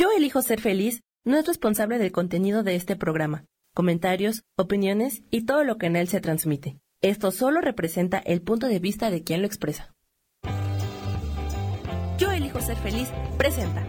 Yo 0.00 0.08
elijo 0.16 0.40
ser 0.40 0.62
feliz 0.62 1.02
no 1.26 1.36
es 1.36 1.46
responsable 1.46 1.98
del 1.98 2.10
contenido 2.10 2.62
de 2.62 2.74
este 2.74 2.96
programa, 2.96 3.44
comentarios, 3.74 4.44
opiniones 4.56 5.24
y 5.30 5.44
todo 5.44 5.62
lo 5.62 5.76
que 5.76 5.88
en 5.88 5.96
él 5.96 6.08
se 6.08 6.22
transmite. 6.22 6.78
Esto 7.02 7.30
solo 7.30 7.60
representa 7.60 8.16
el 8.16 8.40
punto 8.40 8.66
de 8.66 8.78
vista 8.78 9.10
de 9.10 9.22
quien 9.24 9.42
lo 9.42 9.46
expresa. 9.46 9.94
Yo 12.16 12.30
elijo 12.30 12.62
ser 12.62 12.78
feliz 12.78 13.10
presenta. 13.36 13.86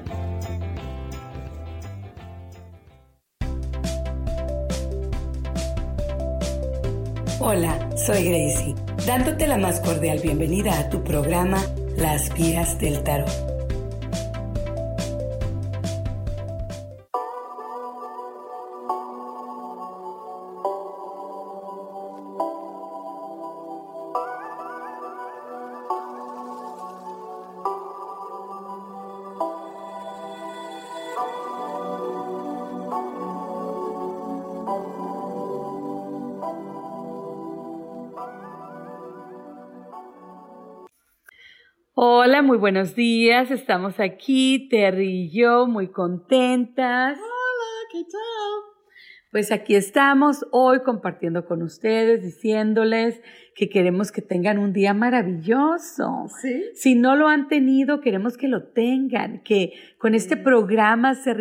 Hola, 7.39 7.89
soy 7.95 8.25
Gracie, 8.25 8.75
dándote 9.07 9.47
la 9.47 9.57
más 9.57 9.79
cordial 9.79 10.19
bienvenida 10.21 10.77
a 10.77 10.89
tu 10.89 11.05
programa 11.05 11.63
Las 11.95 12.33
Vías 12.33 12.77
del 12.79 13.01
Tarot. 13.01 13.50
Muy 42.51 42.57
buenos 42.57 42.95
días. 42.95 43.49
Estamos 43.49 44.01
aquí, 44.01 44.67
Terry 44.69 45.21
y 45.21 45.29
yo, 45.29 45.67
muy 45.67 45.87
contentas. 45.87 47.17
Hola, 47.17 47.87
¿qué 47.93 48.03
tal? 48.03 48.91
Pues 49.31 49.53
aquí 49.53 49.73
estamos 49.75 50.45
hoy 50.51 50.81
compartiendo 50.81 51.45
con 51.45 51.61
ustedes, 51.61 52.21
diciéndoles 52.21 53.21
que 53.55 53.69
queremos 53.69 54.11
que 54.11 54.21
tengan 54.21 54.59
un 54.59 54.73
día 54.73 54.93
maravilloso. 54.93 56.25
¿Sí? 56.41 56.65
Si 56.73 56.95
no 56.95 57.15
lo 57.15 57.29
han 57.29 57.47
tenido, 57.47 58.01
queremos 58.01 58.35
que 58.35 58.49
lo 58.49 58.63
tengan, 58.73 59.43
que 59.43 59.71
con 59.97 60.13
este 60.13 60.35
programa 60.35 61.15
se, 61.15 61.33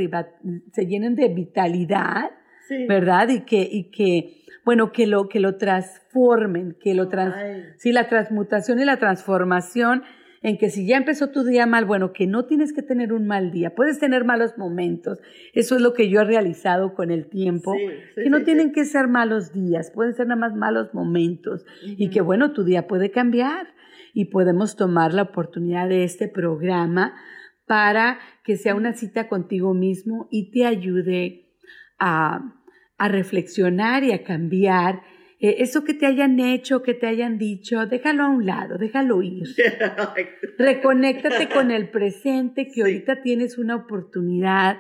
se 0.73 0.87
llenen 0.87 1.17
de 1.17 1.27
vitalidad, 1.27 2.31
Sí. 2.69 2.87
¿verdad? 2.87 3.31
Y 3.31 3.41
que, 3.41 3.69
y 3.69 3.91
que, 3.91 4.45
bueno, 4.65 4.93
que 4.93 5.09
lo, 5.09 5.29
que 5.29 5.41
lo 5.41 5.57
transformen, 5.57 6.77
que 6.81 6.95
lo 6.95 7.09
trans, 7.09 7.35
Ay. 7.35 7.65
sí, 7.79 7.91
la 7.91 8.09
transmutación 8.09 8.79
y 8.79 8.85
la 8.85 8.99
transformación 8.99 10.05
en 10.43 10.57
que 10.57 10.71
si 10.71 10.87
ya 10.87 10.97
empezó 10.97 11.31
tu 11.31 11.45
día 11.45 11.67
mal, 11.67 11.85
bueno, 11.85 12.13
que 12.13 12.27
no 12.27 12.47
tienes 12.47 12.73
que 12.73 12.83
tener 12.83 13.13
un 13.13 13.27
mal 13.27 13.51
día, 13.51 13.75
puedes 13.75 13.99
tener 13.99 14.25
malos 14.25 14.57
momentos. 14.57 15.19
Eso 15.53 15.77
es 15.77 15.83
lo 15.83 15.93
que 15.93 16.09
yo 16.09 16.21
he 16.21 16.25
realizado 16.25 16.95
con 16.95 17.11
el 17.11 17.29
tiempo, 17.29 17.75
Sí, 17.75 17.87
sí, 18.15 18.23
que 18.25 18.31
no 18.31 18.39
sí, 18.39 18.45
tienen 18.45 18.73
que 18.73 18.85
ser 18.87 19.09
malos 19.09 19.53
días, 19.53 19.91
pueden 19.95 20.15
ser 20.15 20.27
nada 20.29 20.41
más 20.41 20.57
malos 20.57 20.95
momentos 20.95 21.67
y 21.85 22.09
que 22.09 22.23
bueno, 22.23 22.53
tu 22.53 22.65
día 22.65 22.87
puede 22.87 23.11
cambiar 23.11 23.69
y 24.15 24.27
podemos 24.27 24.77
tomar 24.77 25.13
la 25.13 25.23
oportunidad 25.23 25.89
de 25.89 26.05
este 26.05 26.27
programa 26.29 27.15
para 27.67 28.19
que 28.43 28.57
sea 28.57 28.75
una 28.75 28.95
cita 28.95 29.29
contigo 29.29 29.75
mismo 29.75 30.27
y 30.31 30.51
te 30.51 30.65
ayude 30.67 31.55
a, 31.99 32.57
a 32.97 33.09
reflexionar 33.09 34.05
y 34.05 34.13
a 34.13 34.25
cambiar. 34.25 35.03
Eh, 35.41 35.57
eso 35.59 35.85
que 35.85 35.95
te 35.95 36.07
hayan 36.07 36.39
hecho, 36.39 36.83
que 36.83 36.93
te 36.95 37.07
hayan 37.07 37.39
dicho, 37.39 37.87
déjalo 37.87 38.25
a 38.25 38.29
un 38.29 38.45
lado, 38.47 38.77
déjalo 38.79 39.23
ir. 39.23 39.45
Reconéctate 40.59 41.49
con 41.49 41.71
el 41.71 41.89
presente, 41.91 42.67
que 42.67 42.73
Sí. 42.75 42.81
ahorita 42.81 43.23
tienes 43.23 43.59
una 43.59 43.77
oportunidad 43.77 44.79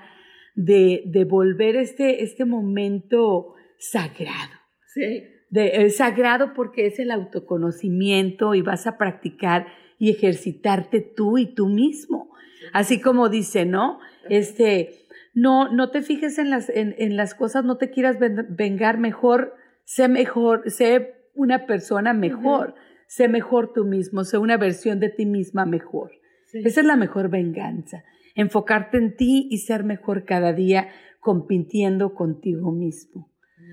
de, 0.54 1.02
de 1.06 1.24
volver 1.24 1.76
este, 1.76 2.22
este 2.22 2.44
momento 2.44 3.54
sagrado. 3.78 4.52
sí. 4.86 5.24
De, 5.52 5.82
es 5.84 5.96
sagrado 5.96 6.52
porque 6.54 6.86
es 6.86 7.00
el 7.00 7.10
autoconocimiento 7.10 8.54
y 8.54 8.62
vas 8.62 8.86
a 8.86 8.96
practicar 8.96 9.66
y 9.98 10.10
ejercitarte 10.10 11.00
tú 11.00 11.38
y 11.38 11.54
tú 11.56 11.66
mismo. 11.66 12.30
Así 12.72 13.00
como 13.00 13.28
dice, 13.28 13.66
¿no? 13.66 13.98
Este, 14.28 15.06
no, 15.34 15.68
no 15.72 15.90
te 15.90 16.02
fijes 16.02 16.38
en 16.38 16.50
las, 16.50 16.68
en, 16.70 16.94
en 16.98 17.16
las 17.16 17.34
cosas, 17.34 17.64
no 17.64 17.78
te 17.78 17.90
quieras 17.90 18.20
ven- 18.20 18.46
vengar 18.50 18.98
mejor, 18.98 19.54
sé 19.90 20.06
mejor, 20.06 20.70
sé 20.70 21.16
una 21.34 21.66
persona 21.66 22.12
mejor, 22.12 22.76
sé 23.08 23.26
mejor 23.26 23.72
tú 23.72 23.84
mismo, 23.84 24.22
sé 24.22 24.38
una 24.38 24.56
versión 24.56 25.00
de 25.00 25.08
ti 25.08 25.26
misma 25.26 25.66
mejor. 25.66 26.12
Sí. 26.46 26.62
Esa 26.64 26.82
es 26.82 26.86
la 26.86 26.94
mejor 26.94 27.28
venganza, 27.28 28.04
enfocarte 28.36 28.98
en 28.98 29.16
ti 29.16 29.48
y 29.50 29.58
ser 29.58 29.82
mejor 29.82 30.24
cada 30.24 30.52
día 30.52 30.90
compitiendo 31.18 32.14
contigo 32.14 32.70
mismo. 32.70 33.32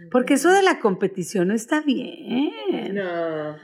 Porque 0.10 0.34
eso 0.34 0.52
de 0.52 0.64
la 0.64 0.80
competición 0.80 1.50
no 1.50 1.54
está 1.54 1.82
bien. 1.82 2.96
No. 2.96 3.56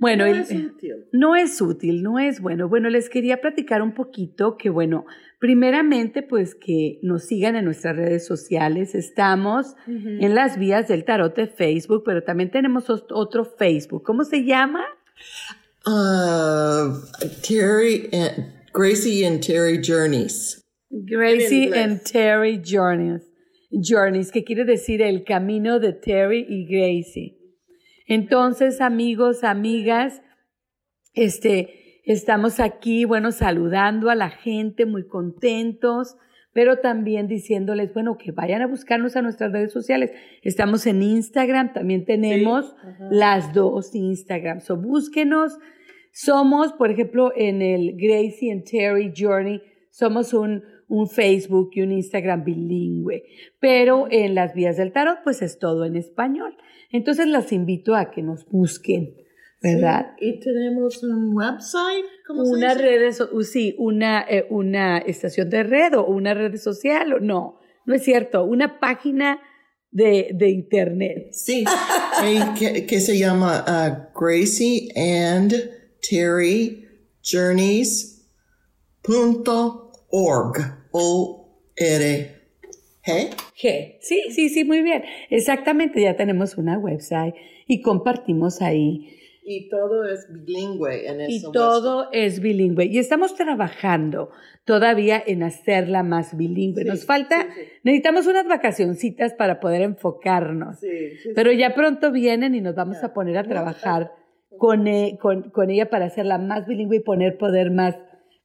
Bueno, 0.00 0.26
no 0.26 0.30
el- 0.32 0.40
es 0.40 0.50
útil. 0.52 0.94
no 1.12 1.34
es 1.36 1.60
útil, 1.60 2.02
no 2.02 2.18
es 2.18 2.40
bueno. 2.40 2.68
Bueno, 2.68 2.88
les 2.88 3.08
quería 3.10 3.40
platicar 3.40 3.82
un 3.82 3.94
poquito 3.94 4.56
que, 4.56 4.70
bueno, 4.70 5.06
primeramente, 5.40 6.22
pues 6.22 6.54
que 6.54 6.98
nos 7.02 7.24
sigan 7.24 7.56
en 7.56 7.64
nuestras 7.64 7.96
redes 7.96 8.26
sociales. 8.26 8.94
Estamos 8.94 9.74
en 9.86 10.34
las 10.34 10.58
vías 10.58 10.86
del 10.88 11.04
tarot 11.04 11.34
de 11.34 11.46
Facebook, 11.48 12.02
pero 12.04 12.22
también 12.22 12.50
tenemos 12.50 12.88
ot- 12.88 13.06
otro 13.10 13.44
Facebook. 13.44 14.02
¿Cómo 14.04 14.24
se 14.24 14.44
llama? 14.44 14.84
Uh, 15.86 16.92
Terry 17.46 18.08
and 18.12 18.52
Gracie 18.74 19.24
and 19.26 19.40
Terry 19.40 19.80
Journeys. 19.82 20.64
Gracie 20.90 21.72
and 21.74 22.02
Terry 22.02 22.60
Journeys. 22.62 23.22
Journeys, 23.70 24.30
que 24.30 24.44
quiere 24.44 24.64
decir 24.64 25.02
el 25.02 25.24
camino 25.24 25.78
de 25.78 25.92
Terry 25.92 26.44
y 26.48 26.66
Gracie. 26.66 27.37
Entonces, 28.08 28.80
amigos, 28.80 29.44
amigas, 29.44 30.22
este, 31.12 32.00
estamos 32.04 32.58
aquí, 32.58 33.04
bueno, 33.04 33.32
saludando 33.32 34.08
a 34.08 34.14
la 34.14 34.30
gente, 34.30 34.86
muy 34.86 35.06
contentos, 35.06 36.16
pero 36.54 36.78
también 36.78 37.28
diciéndoles, 37.28 37.92
bueno, 37.92 38.16
que 38.16 38.32
vayan 38.32 38.62
a 38.62 38.66
buscarnos 38.66 39.14
a 39.14 39.22
nuestras 39.22 39.52
redes 39.52 39.72
sociales. 39.72 40.10
Estamos 40.42 40.86
en 40.86 41.02
Instagram, 41.02 41.74
también 41.74 42.06
tenemos 42.06 42.74
las 43.10 43.52
dos 43.52 43.94
Instagram. 43.94 44.60
So, 44.60 44.76
búsquenos. 44.76 45.58
Somos, 46.10 46.72
por 46.72 46.90
ejemplo, 46.90 47.30
en 47.36 47.60
el 47.60 47.92
Gracie 47.96 48.50
and 48.50 48.64
Terry 48.64 49.12
Journey, 49.14 49.62
somos 49.90 50.32
un, 50.32 50.64
un 50.88 51.08
Facebook 51.08 51.70
y 51.74 51.82
un 51.82 51.92
Instagram 51.92 52.44
bilingüe, 52.44 53.22
pero 53.60 54.06
en 54.10 54.34
las 54.34 54.54
vías 54.54 54.76
del 54.78 54.92
tarot, 54.92 55.18
pues 55.22 55.42
es 55.42 55.58
todo 55.58 55.84
en 55.84 55.96
español. 55.96 56.56
Entonces 56.90 57.26
las 57.26 57.52
invito 57.52 57.94
a 57.94 58.10
que 58.10 58.22
nos 58.22 58.46
busquen, 58.46 59.14
¿verdad? 59.62 60.12
Sí, 60.18 60.26
Y 60.26 60.40
tenemos 60.40 61.02
un 61.02 61.36
website. 61.36 62.04
¿Cómo 62.26 62.44
se 62.46 62.52
Una 62.52 62.74
dice? 62.74 62.82
red, 62.86 63.12
so- 63.12 63.28
uh, 63.32 63.42
sí, 63.42 63.74
una, 63.78 64.22
eh, 64.28 64.46
una 64.50 64.98
estación 64.98 65.50
de 65.50 65.62
red 65.62 65.94
o 65.94 66.06
una 66.06 66.32
red 66.34 66.56
social, 66.56 67.12
o 67.12 67.20
no, 67.20 67.58
no 67.84 67.94
es 67.94 68.02
cierto, 68.02 68.44
una 68.44 68.80
página 68.80 69.40
de, 69.90 70.30
de 70.34 70.48
internet. 70.50 71.28
Sí. 71.32 71.64
que, 72.58 72.86
que 72.86 73.00
se 73.00 73.18
llama 73.18 73.64
uh, 73.66 74.18
Gracie 74.18 74.88
and 74.96 75.52
Terry 76.08 76.84
Journeys 77.22 78.14
punto 79.02 79.92
org. 80.10 80.56
O 80.92 81.62
R 81.76 82.38
G. 83.04 83.30
G. 83.56 83.96
Sí, 84.00 84.22
sí, 84.30 84.48
sí, 84.48 84.64
muy 84.64 84.82
bien. 84.82 85.02
Exactamente, 85.30 86.02
ya 86.02 86.16
tenemos 86.16 86.56
una 86.58 86.78
website 86.78 87.34
y 87.66 87.80
compartimos 87.80 88.60
ahí. 88.60 89.14
Y 89.50 89.70
todo 89.70 90.04
es 90.04 90.26
bilingüe 90.30 91.08
en 91.08 91.22
Y 91.22 91.36
eso. 91.38 91.50
todo 91.52 92.08
es 92.12 92.40
bilingüe. 92.40 92.84
Y 92.84 92.98
estamos 92.98 93.34
trabajando 93.34 94.30
todavía 94.66 95.22
en 95.26 95.42
hacerla 95.42 96.02
más 96.02 96.36
bilingüe. 96.36 96.82
Sí, 96.82 96.88
Nos 96.88 97.06
falta, 97.06 97.44
sí, 97.44 97.48
sí. 97.62 97.66
necesitamos 97.82 98.26
unas 98.26 98.46
vacacioncitas 98.46 99.32
para 99.32 99.58
poder 99.58 99.80
enfocarnos. 99.80 100.80
Sí, 100.80 101.16
sí, 101.22 101.30
Pero 101.34 101.50
ya 101.52 101.74
pronto 101.74 102.12
vienen 102.12 102.54
y 102.54 102.60
nos 102.60 102.74
vamos 102.74 103.02
a 103.02 103.14
poner 103.14 103.38
a 103.38 103.44
trabajar 103.44 104.12
con, 104.58 104.86
e- 104.86 105.16
con, 105.18 105.50
con 105.50 105.70
ella 105.70 105.88
para 105.88 106.04
hacerla 106.06 106.36
más 106.36 106.66
bilingüe 106.66 106.98
y 106.98 107.00
poner 107.00 107.38
poder 107.38 107.70
más 107.70 107.96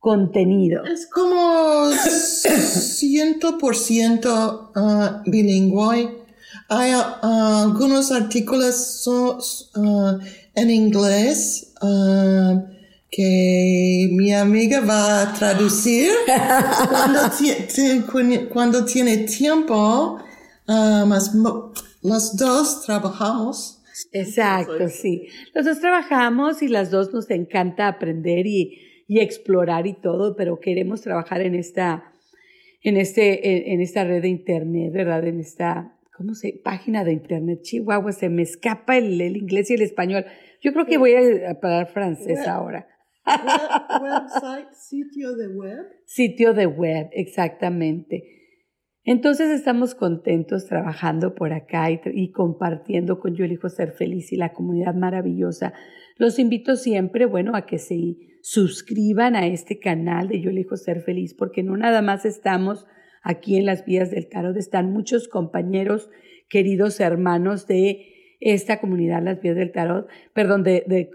contenido. 0.03 0.83
Es 0.83 1.07
como 1.07 1.89
ciento 1.91 3.57
por 3.57 3.75
ciento 3.77 4.71
uh, 4.75 5.29
bilingüe. 5.31 6.09
Hay 6.67 6.93
uh, 6.93 7.03
algunos 7.67 8.11
artículos 8.11 9.07
uh, 9.07 10.19
en 10.55 10.69
inglés 10.69 11.73
uh, 11.81 12.59
que 13.09 14.09
mi 14.11 14.33
amiga 14.33 14.81
va 14.81 15.21
a 15.21 15.33
traducir 15.33 16.09
cuando, 16.89 17.29
ti- 17.37 17.55
ti- 17.73 18.01
cu- 18.01 18.49
cuando 18.51 18.83
tiene 18.83 19.17
tiempo. 19.19 20.19
uh, 20.67 21.05
mo- 21.35 21.71
los 22.01 22.35
dos 22.35 22.81
trabajamos. 22.85 23.79
Exacto, 24.11 24.89
sí. 24.89 25.27
Los 25.53 25.63
dos 25.65 25.79
trabajamos 25.79 26.61
y 26.61 26.67
las 26.67 26.91
dos 26.91 27.13
nos 27.13 27.29
encanta 27.29 27.87
aprender 27.87 28.45
y, 28.45 28.77
y 29.07 29.19
explorar 29.19 29.87
y 29.87 29.93
todo, 29.93 30.35
pero 30.35 30.59
queremos 30.59 31.01
trabajar 31.01 31.41
en 31.41 31.55
esta, 31.55 32.11
en, 32.81 32.97
este, 32.97 33.67
en, 33.67 33.73
en 33.73 33.81
esta 33.81 34.03
red 34.03 34.21
de 34.21 34.29
internet, 34.29 34.91
¿verdad? 34.93 35.25
En 35.27 35.39
esta, 35.39 35.97
¿cómo 36.15 36.33
se? 36.35 36.59
Página 36.63 37.03
de 37.03 37.13
internet. 37.13 37.59
Chihuahua, 37.61 38.11
se 38.11 38.29
me 38.29 38.41
escapa 38.41 38.97
el, 38.97 39.19
el 39.21 39.37
inglés 39.37 39.69
y 39.71 39.75
el 39.75 39.81
español. 39.81 40.25
Yo 40.61 40.71
creo 40.73 40.85
que 40.85 40.97
voy 40.97 41.13
a 41.13 41.49
hablar 41.49 41.87
francés 41.87 42.39
Web- 42.39 42.47
ahora. 42.49 42.87
Web- 43.25 44.01
website, 44.03 44.67
sitio 44.73 45.35
de 45.35 45.47
web. 45.47 45.85
Sitio 46.05 46.53
de 46.53 46.65
web, 46.65 47.09
exactamente. 47.11 48.23
Entonces 49.05 49.49
estamos 49.49 49.95
contentos 49.95 50.65
trabajando 50.67 51.35
por 51.35 51.51
acá 51.51 51.91
y, 51.91 51.99
y 52.13 52.31
compartiendo 52.31 53.19
con 53.19 53.35
Yo 53.35 53.43
Elijo 53.43 53.67
Ser 53.69 53.91
Feliz 53.91 54.31
y 54.31 54.37
la 54.37 54.53
comunidad 54.53 54.95
maravillosa. 54.95 55.73
Los 56.17 56.39
invito 56.39 56.77
siempre, 56.77 57.25
bueno, 57.25 57.53
a 57.55 57.65
que 57.65 57.79
se 57.79 57.95
suscriban 58.43 59.37
a 59.37 59.47
este 59.47 59.79
canal 59.79 60.27
de 60.27 60.41
Yo 60.41 60.49
Elijo 60.49 60.75
Ser 60.75 61.01
Feliz, 61.01 61.33
porque 61.33 61.63
no 61.63 61.77
nada 61.77 62.01
más 62.01 62.25
estamos 62.25 62.85
aquí 63.21 63.55
en 63.55 63.65
las 63.65 63.85
vías 63.85 64.11
del 64.11 64.27
tarot, 64.27 64.57
están 64.57 64.91
muchos 64.91 65.29
compañeros, 65.29 66.09
queridos 66.49 66.99
hermanos 66.99 67.67
de 67.67 68.35
esta 68.41 68.81
comunidad, 68.81 69.23
las 69.23 69.39
vías 69.39 69.55
del 69.55 69.71
tarot, 69.71 70.09
perdón, 70.33 70.63
de, 70.63 70.83
de, 70.87 71.09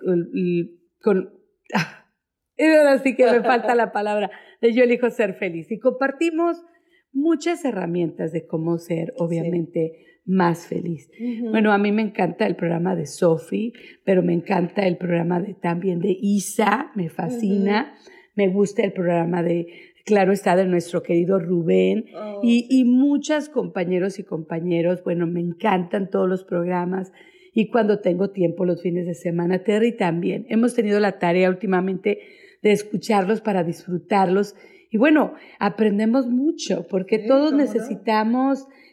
con, 1.02 1.34
ahora 2.58 2.98
sí 3.00 3.14
que 3.14 3.30
me 3.30 3.42
falta 3.42 3.74
la 3.74 3.92
palabra, 3.92 4.30
de 4.62 4.72
Yo 4.72 4.84
Elijo 4.84 5.10
Ser 5.10 5.34
Feliz. 5.34 5.70
Y 5.70 5.78
compartimos 5.78 6.64
muchas 7.12 7.62
herramientas 7.66 8.32
de 8.32 8.46
cómo 8.46 8.78
ser, 8.78 9.12
obviamente, 9.18 10.17
más 10.28 10.66
feliz. 10.66 11.10
Bueno, 11.50 11.72
a 11.72 11.78
mí 11.78 11.90
me 11.90 12.02
encanta 12.02 12.46
el 12.46 12.54
programa 12.54 12.94
de 12.94 13.06
Sophie, 13.06 13.72
pero 14.04 14.22
me 14.22 14.34
encanta 14.34 14.86
el 14.86 14.98
programa 14.98 15.40
de, 15.40 15.54
también 15.54 16.00
de 16.00 16.16
Isa, 16.20 16.92
me 16.94 17.08
fascina. 17.08 17.94
Me 18.36 18.48
gusta 18.48 18.82
el 18.84 18.92
programa 18.92 19.42
de, 19.42 19.66
claro 20.04 20.32
está, 20.32 20.54
de 20.54 20.66
nuestro 20.66 21.02
querido 21.02 21.38
Rubén. 21.40 22.04
Oh, 22.14 22.40
Y, 22.42 22.66
y 22.68 22.84
muchos 22.84 23.48
compañeros 23.48 24.18
y 24.18 24.22
compañeros, 24.24 25.02
bueno, 25.02 25.26
me 25.26 25.40
encantan 25.40 26.10
todos 26.10 26.28
los 26.28 26.44
programas 26.44 27.10
y 27.54 27.70
cuando 27.70 28.00
tengo 28.00 28.30
tiempo 28.30 28.64
los 28.64 28.82
fines 28.82 29.06
de 29.06 29.14
semana, 29.14 29.64
Terry 29.64 29.96
también. 29.96 30.46
Hemos 30.50 30.74
tenido 30.74 31.00
la 31.00 31.18
tarea 31.18 31.48
últimamente 31.48 32.20
de 32.62 32.72
escucharlos 32.72 33.40
para 33.40 33.64
disfrutarlos 33.64 34.54
y 34.90 34.98
bueno, 34.98 35.34
aprendemos 35.58 36.28
mucho 36.28 36.86
porque 36.88 37.20
Sí, 37.20 37.28
todos 37.28 37.52
no. 37.52 37.58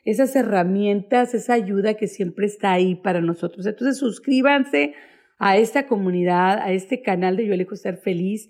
Esas 0.06 0.36
herramientas, 0.36 1.34
esa 1.34 1.54
ayuda 1.54 1.96
que 1.96 2.08
siempre 2.08 2.46
está 2.46 2.72
ahí 2.72 2.96
para 2.96 3.22
nosotros. 3.22 3.66
Entonces 3.66 3.98
suscríbanse 3.98 4.94
a 5.40 5.58
esta 5.58 5.88
comunidad, 5.88 6.60
a 6.60 6.72
este 6.72 7.02
canal 7.02 7.36
de 7.36 7.48
Yo 7.48 7.54
Elijo 7.54 7.76
Ser 7.76 7.98
Feliz 7.98 8.50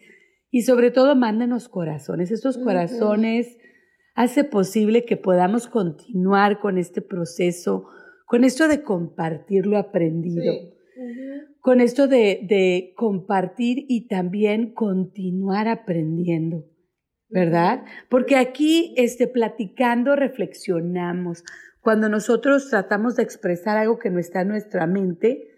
y 0.51 0.61
sobre 0.61 0.91
todo 0.91 1.15
mándenos 1.15 1.69
corazones. 1.69 2.29
Estos 2.29 2.57
corazones 2.57 3.57
hace 4.15 4.43
posible 4.43 5.05
que 5.05 5.17
podamos 5.17 5.67
continuar 5.67 6.59
con 6.59 6.77
este 6.77 7.01
proceso, 7.01 7.87
con 8.27 8.43
esto 8.43 8.67
de 8.67 8.83
compartir 8.83 9.65
lo 9.65 9.77
aprendido, 9.77 10.53
Sí. 10.53 10.71
Con 11.59 11.81
esto 11.81 12.07
de, 12.07 12.45
de 12.47 12.93
compartir 12.95 13.85
y 13.89 14.07
también 14.07 14.71
continuar 14.73 15.67
aprendiendo. 15.67 16.63
¿Verdad? 17.35 17.83
Porque 18.09 18.37
aquí, 18.37 18.93
este, 18.95 19.27
platicando, 19.27 20.15
reflexionamos. 20.15 21.43
Cuando 21.81 22.07
nosotros 22.07 22.69
tratamos 22.69 23.17
de 23.17 23.23
expresar 23.23 23.75
algo 23.75 23.99
que 23.99 24.09
no 24.09 24.19
está 24.19 24.43
en 24.43 24.47
nuestra 24.47 24.87
mente, 24.87 25.49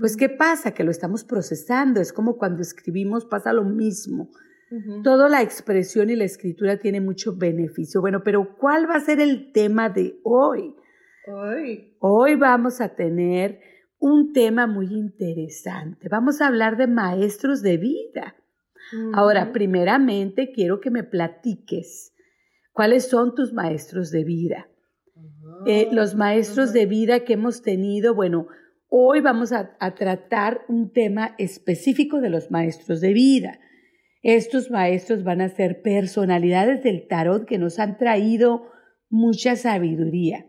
pues 0.00 0.16
¿qué 0.16 0.30
pasa? 0.30 0.72
Que 0.72 0.82
lo 0.82 0.90
estamos 0.90 1.24
procesando. 1.24 2.00
Es 2.00 2.14
como 2.14 2.38
cuando 2.38 2.62
escribimos, 2.62 3.26
pasa 3.26 3.52
lo 3.52 3.64
mismo. 3.64 4.30
Ujú. 4.70 5.02
Toda 5.02 5.28
la 5.28 5.42
expresión 5.42 6.08
y 6.08 6.16
la 6.16 6.24
escritura 6.24 6.78
tiene 6.78 7.02
mucho 7.02 7.36
beneficio. 7.36 8.00
Bueno, 8.00 8.22
pero 8.24 8.56
¿cuál 8.56 8.88
va 8.88 8.94
a 8.94 9.00
ser 9.00 9.20
el 9.20 9.52
tema 9.52 9.90
de 9.90 10.18
hoy? 10.24 10.74
Ay. 11.26 11.98
Hoy 11.98 12.36
vamos 12.36 12.80
a 12.80 12.94
tener 12.94 13.60
un 13.98 14.32
tema 14.32 14.66
muy 14.66 14.86
interesante. 14.86 16.08
Vamos 16.08 16.40
a 16.40 16.46
hablar 16.46 16.78
de 16.78 16.86
maestros 16.86 17.60
de 17.60 17.76
vida. 17.76 18.36
Ahora, 19.14 19.52
primeramente, 19.52 20.52
quiero 20.52 20.80
que 20.80 20.90
me 20.90 21.02
platiques 21.02 22.14
cuáles 22.72 23.08
son 23.08 23.34
tus 23.34 23.52
maestros 23.52 24.10
de 24.10 24.24
vida. 24.24 24.68
Eh, 25.66 25.88
los 25.92 26.14
maestros 26.14 26.72
de 26.72 26.86
vida 26.86 27.20
que 27.20 27.32
hemos 27.32 27.62
tenido, 27.62 28.14
bueno, 28.14 28.48
hoy 28.88 29.20
vamos 29.20 29.52
a, 29.52 29.76
a 29.80 29.94
tratar 29.94 30.62
un 30.68 30.92
tema 30.92 31.34
específico 31.38 32.20
de 32.20 32.30
los 32.30 32.50
maestros 32.50 33.00
de 33.00 33.12
vida. 33.12 33.58
Estos 34.22 34.70
maestros 34.70 35.24
van 35.24 35.40
a 35.40 35.48
ser 35.48 35.82
personalidades 35.82 36.82
del 36.82 37.06
tarot 37.08 37.46
que 37.46 37.58
nos 37.58 37.78
han 37.78 37.96
traído 37.96 38.70
mucha 39.08 39.56
sabiduría. 39.56 40.46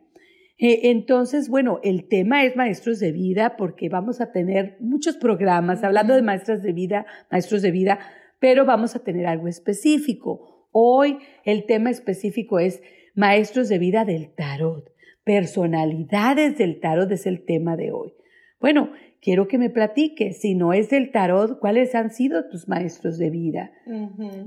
Eh, 0.60 0.90
entonces, 0.90 1.50
bueno, 1.50 1.80
el 1.84 2.08
tema 2.08 2.44
es 2.44 2.56
maestros 2.56 3.00
de 3.00 3.12
vida 3.12 3.56
porque 3.58 3.90
vamos 3.90 4.22
a 4.22 4.32
tener 4.32 4.78
muchos 4.80 5.16
programas 5.18 5.84
hablando 5.84 6.16
de 6.16 6.24
maestras 6.24 6.64
de 6.64 6.74
vida, 6.74 7.06
maestros 7.30 7.62
de 7.62 7.72
vida, 7.72 8.00
pero 8.40 8.66
vamos 8.66 8.96
a 8.96 9.04
tener 9.04 9.26
algo 9.26 9.48
específico. 9.48 10.68
Hoy 10.72 11.18
el 11.44 11.66
tema 11.66 11.90
específico 11.90 12.60
es 12.60 12.82
maestros 13.16 13.70
de 13.70 13.80
vida 13.80 14.06
del 14.06 14.34
tarot. 14.36 14.92
Personalidades 15.24 16.58
del 16.58 16.80
tarot 16.80 17.12
es 17.12 17.26
el 17.26 17.44
tema 17.46 17.76
de 17.76 17.92
hoy. 17.92 18.14
Bueno, 18.60 18.92
quiero 19.22 19.48
que 19.48 19.58
me 19.58 19.70
platiques, 19.70 20.40
si 20.40 20.56
no 20.56 20.74
es 20.74 20.90
del 20.90 21.12
tarot, 21.12 21.60
¿cuáles 21.60 21.96
han 21.96 22.12
sido 22.12 22.48
tus 22.50 22.68
maestros 22.68 23.18
de 23.18 23.30
vida? 23.30 23.72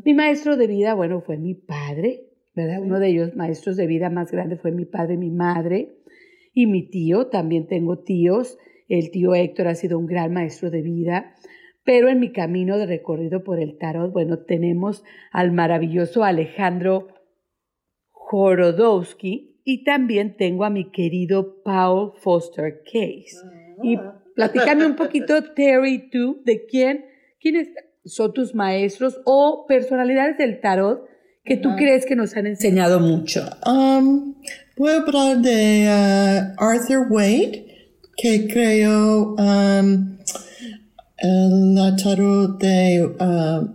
Mi 0.04 0.14
maestro 0.14 0.56
de 0.56 0.66
vida, 0.66 0.94
bueno, 0.94 1.20
fue 1.20 1.36
mi 1.36 1.54
padre, 1.54 2.28
¿verdad? 2.54 2.80
Uno 2.82 2.98
de 2.98 3.08
ellos, 3.08 3.36
maestros 3.36 3.76
de 3.76 3.86
vida 3.86 4.10
más 4.10 4.32
grande, 4.32 4.56
fue 4.56 4.72
mi 4.72 4.84
padre 4.84 5.16
mi 5.16 5.30
madre. 5.30 5.96
Y 6.52 6.66
mi 6.66 6.88
tío, 6.88 7.28
también 7.28 7.66
tengo 7.66 8.00
tíos. 8.00 8.58
El 8.88 9.10
tío 9.12 9.34
Héctor 9.34 9.68
ha 9.68 9.74
sido 9.74 9.98
un 9.98 10.06
gran 10.06 10.32
maestro 10.32 10.70
de 10.70 10.82
vida. 10.82 11.34
Pero 11.90 12.08
en 12.08 12.20
mi 12.20 12.30
camino 12.30 12.78
de 12.78 12.86
recorrido 12.86 13.42
por 13.42 13.58
el 13.58 13.76
tarot, 13.76 14.12
bueno, 14.12 14.38
tenemos 14.38 15.02
al 15.32 15.50
maravilloso 15.50 16.22
Alejandro 16.22 17.08
Jorodowski 18.10 19.60
y 19.64 19.82
también 19.82 20.36
tengo 20.36 20.64
a 20.64 20.70
mi 20.70 20.92
querido 20.92 21.64
Paul 21.64 22.12
Foster 22.22 22.82
Case. 22.84 23.44
Y 23.82 23.96
Ah. 23.96 24.22
platícame 24.36 24.86
un 24.86 24.94
poquito, 24.94 25.42
Terry, 25.56 26.08
tú, 26.10 26.40
de 26.44 26.64
quién, 26.64 27.06
quiénes 27.40 27.70
son 28.04 28.34
tus 28.34 28.54
maestros 28.54 29.20
o 29.24 29.66
personalidades 29.66 30.38
del 30.38 30.60
tarot 30.60 31.04
que 31.44 31.56
tú 31.56 31.70
crees 31.76 32.06
que 32.06 32.14
nos 32.14 32.36
han 32.36 32.46
enseñado 32.46 33.00
mucho. 33.00 33.40
Um, 33.66 34.36
voy 34.76 34.92
a 34.92 34.96
hablar 34.98 35.38
de 35.38 35.88
uh, 35.88 36.64
Arthur 36.64 37.08
Wade, 37.10 37.66
que 38.16 38.46
creó 38.46 39.34
um, 39.34 40.19
el 41.20 41.96
tarot 42.02 42.58
de 42.60 43.02
uh, 43.20 43.68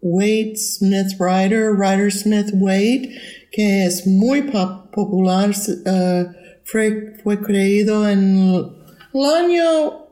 Wade 0.00 0.56
Smith 0.56 1.16
Rider, 1.18 1.72
Rider 1.76 2.10
Smith 2.12 2.50
Wade, 2.54 3.10
que 3.52 3.84
es 3.86 4.06
muy 4.06 4.42
po- 4.42 4.90
popular. 4.92 5.50
uh, 5.50 6.26
fue, 6.64 7.14
fue 7.22 7.40
creído 7.40 8.08
en 8.08 8.38
el 9.14 9.24
año 9.24 10.06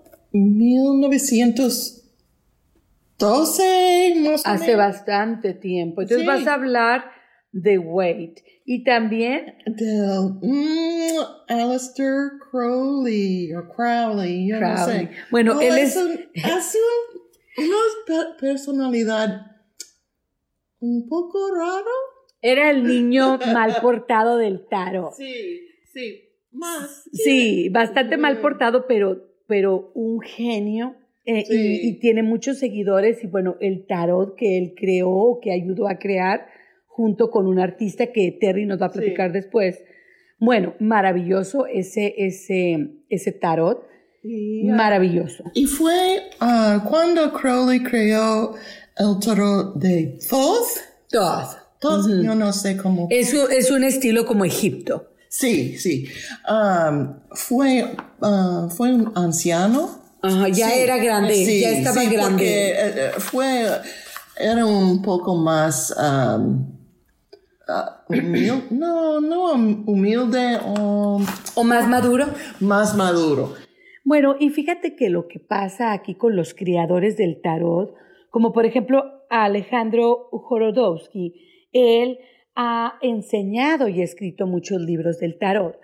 1912, 3.19 4.15
más 4.19 4.41
o 4.45 4.49
Hace 4.49 4.67
menos. 4.69 4.77
bastante 4.79 5.55
tiempo. 5.55 6.03
Entonces 6.03 6.23
Sí. 6.23 6.27
vas 6.27 6.47
a 6.47 6.55
hablar 6.55 7.05
de 7.53 7.79
Wade. 7.79 8.35
Y 8.69 8.83
también, 8.83 9.55
del 9.65 10.33
mm, 10.43 11.19
Alistair 11.49 12.33
Crowley 12.51 13.55
o 13.55 13.69
Crowley, 13.69 14.49
yo 14.49 14.59
no 14.61 14.75
Crowley. 14.75 15.07
sé. 15.07 15.11
Bueno, 15.31 15.55
No, 15.55 15.61
él 15.61 15.79
es 15.79 15.95
es... 15.97 16.03
un, 16.05 16.11
hace 16.45 16.79
un- 16.79 17.65
una 17.65 17.77
pe- 18.07 18.41
personalidad 18.41 19.47
un 20.81 21.09
poco 21.09 21.39
raro. 21.55 21.87
Era 22.43 22.71
el 22.71 22.85
niño 22.85 23.39
mal 23.55 23.77
portado 23.81 24.37
del 24.37 24.67
tarot. 24.69 25.15
Sí, 25.15 25.61
sí. 25.93 26.23
Más. 26.51 27.09
Sí, 27.13 27.69
bastante 27.69 28.17
mal 28.17 28.39
portado, 28.41 28.87
pero, 28.87 29.23
pero 29.47 29.93
un 29.95 30.21
genio. 30.21 30.97
eh, 31.25 31.45
y- 31.49 31.89
y, 31.89 31.99
tiene 32.01 32.23
muchos 32.23 32.59
seguidores. 32.59 33.23
Y 33.23 33.27
bueno, 33.27 33.57
el 33.61 33.87
tarot 33.87 34.35
que 34.37 34.59
él 34.59 34.75
creó, 34.77 35.39
que 35.43 35.53
ayudó 35.53 35.89
a 35.89 35.99
crear, 35.99 36.47
junto 36.97 37.31
con 37.31 37.47
un 37.47 37.59
artista 37.59 38.07
que 38.07 38.37
Terry 38.41 38.65
nos 38.65 38.81
va 38.81 38.87
a 38.87 38.93
Sí. 38.93 38.99
platicar 38.99 39.33
después. 39.33 39.83
Bueno, 40.39 40.75
maravilloso 40.81 41.67
ese, 41.67 42.15
ese, 42.17 42.89
ese 43.11 43.33
tarot. 43.33 43.87
Y, 44.23 44.65
Maravilloso. 44.65 45.45
Y 45.55 45.67
fue 45.67 46.31
ah, 46.41 46.85
cuando 46.89 47.33
Crowley 47.33 47.83
creó 47.83 48.55
el 48.97 49.21
tarot 49.25 49.77
de 49.77 50.19
Thoth. 50.29 50.81
Thoth. 51.11 51.57
Thoth, 51.81 52.07
yo 52.25 52.35
no 52.35 52.53
sé 52.53 52.77
cómo. 52.77 53.07
Es 53.11 53.35
un, 53.35 53.53
es 53.53 53.71
un 53.71 53.85
estilo 53.85 54.25
como 54.27 54.45
Egipto. 54.45 55.13
Sí, 55.29 55.77
sí. 55.79 56.09
Um, 56.49 57.19
fue, 57.33 57.85
ah, 58.23 58.69
fue 58.75 58.93
un 58.95 59.13
anciano. 59.15 60.01
Ajá, 60.23 60.49
ya 60.49 60.71
Sí, 60.71 60.81
era 60.81 60.97
grande, 60.97 61.35
sí, 61.35 61.61
ya 61.61 61.71
estaba 61.71 62.01
sí, 62.01 62.09
grande. 62.09 62.31
Porque 62.31 62.71
eh, 62.71 62.75
eh, 62.97 63.11
fue, 63.19 63.67
era 64.39 64.65
un 64.67 65.03
poco 65.03 65.37
más, 65.37 65.95
um, 65.97 66.76
ah, 67.69 68.05
humil- 68.09 68.71
no, 68.71 69.21
no 69.21 69.53
humilde 69.87 70.59
o 70.65 71.21
¿O 71.55 71.65
más 71.65 71.89
maduro? 71.89 72.27
más 72.61 72.97
maduro. 72.97 73.55
Bueno, 74.05 74.37
y 74.39 74.51
fíjate 74.51 74.95
que 74.95 75.11
lo 75.11 75.27
que 75.27 75.41
pasa 75.41 75.93
aquí 75.93 76.15
con 76.15 76.37
los 76.37 76.55
criadores 76.55 77.17
del 77.17 77.41
tarot, 77.41 77.95
como 78.31 78.53
por 78.53 78.65
ejemplo 78.67 79.03
Alejandro 79.31 80.29
Jorodowski, 80.31 81.35
él 81.73 82.19
ha 82.55 82.99
enseñado 83.03 83.89
y 83.89 84.03
escrito 84.03 84.47
muchos 84.47 84.81
libros 84.81 85.19
del 85.19 85.39
tarot. 85.39 85.79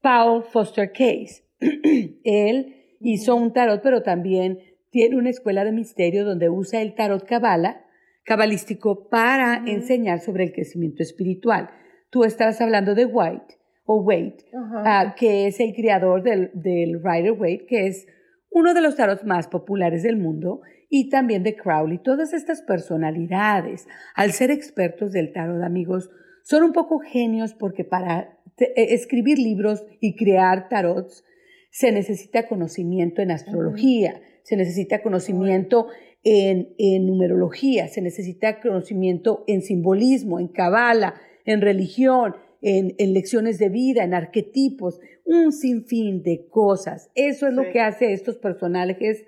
Paul 0.00 0.42
Foster 0.44 0.90
Case, 0.92 1.44
él 2.24 2.96
hizo 3.00 3.34
un 3.36 3.52
tarot, 3.52 3.82
pero 3.82 4.02
también 4.02 4.58
tiene 4.90 5.16
una 5.16 5.30
escuela 5.30 5.64
de 5.64 5.72
misterio 5.72 6.24
donde 6.24 6.48
usa 6.48 6.80
el 6.80 6.94
tarot 6.94 7.24
cabala, 7.24 7.84
cabalístico, 8.26 9.08
para 9.08 9.62
enseñar 9.66 10.20
sobre 10.20 10.44
el 10.44 10.52
crecimiento 10.52 11.02
espiritual. 11.02 11.70
Tú 12.10 12.24
estabas 12.24 12.60
hablando 12.60 12.94
de 12.94 13.06
White 13.06 13.56
o 13.84 14.02
Wade, 14.02 14.36
ah, 14.84 15.14
que 15.16 15.46
es 15.46 15.60
el 15.60 15.72
creador 15.74 16.22
del, 16.22 16.50
del 16.52 17.00
Rider 17.02 17.32
Waite, 17.32 17.66
que 17.66 17.86
es 17.86 18.06
uno 18.50 18.74
de 18.74 18.80
los 18.80 18.96
tarots 18.96 19.24
más 19.24 19.46
populares 19.46 20.02
del 20.02 20.16
mundo, 20.16 20.60
y 20.88 21.08
también 21.08 21.42
de 21.42 21.56
Crowley. 21.56 21.98
Todas 21.98 22.32
estas 22.32 22.62
personalidades, 22.62 23.86
al 24.14 24.32
ser 24.32 24.50
expertos 24.50 25.12
del 25.12 25.32
tarot, 25.32 25.62
amigos, 25.62 26.10
son 26.42 26.62
un 26.62 26.72
poco 26.72 26.98
genios 26.98 27.54
porque 27.54 27.84
para 27.84 28.38
eh, 28.58 28.72
escribir 28.76 29.38
libros 29.38 29.84
y 30.00 30.16
crear 30.16 30.68
tarots 30.68 31.24
se 31.70 31.92
necesita 31.92 32.48
conocimiento 32.48 33.20
en 33.20 33.32
astrología, 33.32 34.20
se 34.44 34.56
necesita 34.56 35.02
conocimiento 35.02 35.88
en, 36.28 36.74
en 36.76 37.06
numerología, 37.06 37.86
se 37.86 38.02
necesita 38.02 38.60
conocimiento 38.60 39.44
en 39.46 39.62
simbolismo, 39.62 40.40
en 40.40 40.48
cabala, 40.48 41.14
en 41.44 41.60
religión, 41.60 42.34
en, 42.62 42.96
en 42.98 43.14
lecciones 43.14 43.60
de 43.60 43.68
vida, 43.68 44.02
en 44.02 44.12
arquetipos, 44.12 44.98
un 45.24 45.52
sinfín 45.52 46.24
de 46.24 46.48
cosas. 46.50 47.12
Eso 47.14 47.46
es 47.46 47.54
lo 47.54 47.70
que 47.70 47.80
hace 47.80 48.12
estos 48.12 48.38
personajes 48.38 49.24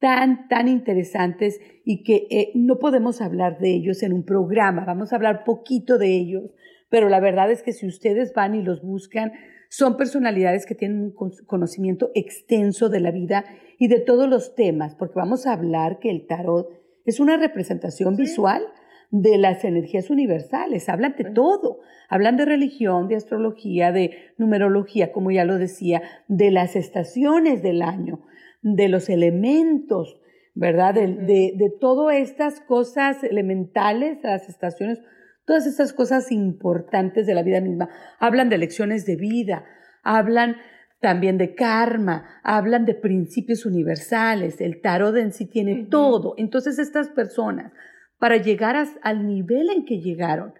tan, 0.00 0.48
tan 0.48 0.66
interesantes 0.66 1.60
y 1.84 2.02
que 2.02 2.26
eh, 2.30 2.50
no 2.56 2.80
podemos 2.80 3.20
hablar 3.20 3.60
de 3.60 3.70
ellos 3.70 4.02
en 4.02 4.12
un 4.12 4.24
programa, 4.24 4.84
vamos 4.84 5.12
a 5.12 5.16
hablar 5.16 5.44
poquito 5.44 5.98
de 5.98 6.16
ellos, 6.16 6.50
pero 6.90 7.08
la 7.08 7.20
verdad 7.20 7.48
es 7.52 7.62
que 7.62 7.72
si 7.72 7.86
ustedes 7.86 8.32
van 8.34 8.56
y 8.56 8.62
los 8.64 8.82
buscan, 8.82 9.30
son 9.76 9.96
personalidades 9.96 10.66
que 10.66 10.76
tienen 10.76 11.02
un 11.02 11.10
con- 11.10 11.32
conocimiento 11.46 12.12
extenso 12.14 12.88
de 12.88 13.00
la 13.00 13.10
vida 13.10 13.44
y 13.76 13.88
de 13.88 13.98
todos 13.98 14.28
los 14.28 14.54
temas, 14.54 14.94
porque 14.94 15.14
vamos 15.16 15.46
a 15.46 15.52
hablar 15.52 15.98
que 15.98 16.10
el 16.10 16.28
tarot 16.28 16.68
es 17.04 17.18
una 17.18 17.36
representación 17.36 18.14
visual 18.14 18.62
de 19.10 19.36
las 19.36 19.64
energías 19.64 20.10
universales, 20.10 20.88
hablan 20.88 21.16
de 21.18 21.24
todo, 21.24 21.80
hablan 22.08 22.36
de 22.36 22.44
religión, 22.44 23.08
de 23.08 23.16
astrología, 23.16 23.90
de 23.90 24.12
numerología, 24.38 25.10
como 25.10 25.32
ya 25.32 25.44
lo 25.44 25.58
decía, 25.58 26.02
de 26.28 26.52
las 26.52 26.76
estaciones 26.76 27.60
del 27.60 27.82
año, 27.82 28.20
de 28.62 28.88
los 28.88 29.08
elementos, 29.08 30.20
¿verdad? 30.54 30.94
De, 30.94 31.08
de, 31.08 31.52
de 31.56 31.72
todas 31.80 32.16
estas 32.16 32.60
cosas 32.60 33.24
elementales, 33.24 34.18
las 34.22 34.48
estaciones, 34.48 35.00
todas 35.46 35.66
estas 35.66 35.92
cosas 35.92 36.32
importantes 36.32 37.26
de 37.26 37.34
la 37.34 37.42
vida 37.42 37.60
misma. 37.60 37.88
Hablan 38.18 38.48
de 38.48 38.58
lecciones 38.58 39.04
de 39.06 39.16
vida, 39.16 39.64
hablan 40.02 40.56
también 41.00 41.36
de 41.36 41.54
karma, 41.54 42.40
hablan 42.42 42.86
de 42.86 42.94
principios 42.94 43.66
universales, 43.66 44.60
el 44.60 44.80
tarot 44.80 45.16
en 45.16 45.32
sí 45.32 45.46
tiene 45.46 45.86
todo. 45.90 46.34
Entonces 46.38 46.78
estas 46.78 47.08
personas, 47.10 47.72
para 48.18 48.38
llegar 48.38 48.74
a- 48.76 48.88
al 49.02 49.26
nivel 49.26 49.68
en 49.70 49.84
que 49.84 50.00
llegaron, 50.00 50.54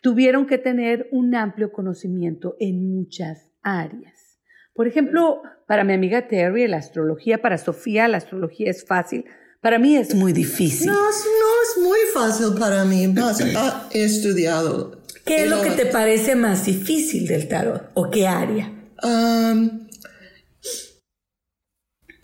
tuvieron 0.00 0.46
que 0.46 0.58
tener 0.58 1.06
un 1.12 1.34
amplio 1.34 1.70
conocimiento 1.72 2.56
en 2.60 2.94
muchas 2.94 3.50
áreas. 3.62 4.38
Por 4.74 4.88
ejemplo, 4.88 5.42
para 5.66 5.84
mi 5.84 5.92
amiga 5.92 6.26
Terry, 6.28 6.66
la 6.66 6.78
astrología, 6.78 7.40
para 7.42 7.58
Sofía, 7.58 8.08
la 8.08 8.16
astrología 8.18 8.70
es 8.70 8.86
fácil. 8.86 9.24
Para 9.60 9.78
mí 9.78 9.96
es 9.96 10.14
muy 10.14 10.32
difícil. 10.32 10.88
No, 10.90 10.94
es- 11.76 11.82
muy 11.82 11.98
fácil 12.12 12.54
para 12.58 12.84
mí, 12.84 13.06
más 13.08 13.40
ah, 13.56 13.88
he 13.92 14.04
estudiado. 14.04 15.02
¿Qué 15.24 15.44
es 15.44 15.50
lo 15.50 15.62
que 15.62 15.70
te 15.70 15.86
parece 15.86 16.34
más 16.36 16.66
difícil 16.66 17.26
del 17.26 17.48
tarot? 17.48 17.90
¿O 17.94 18.10
qué 18.10 18.26
área? 18.26 18.70
um, 19.02 19.86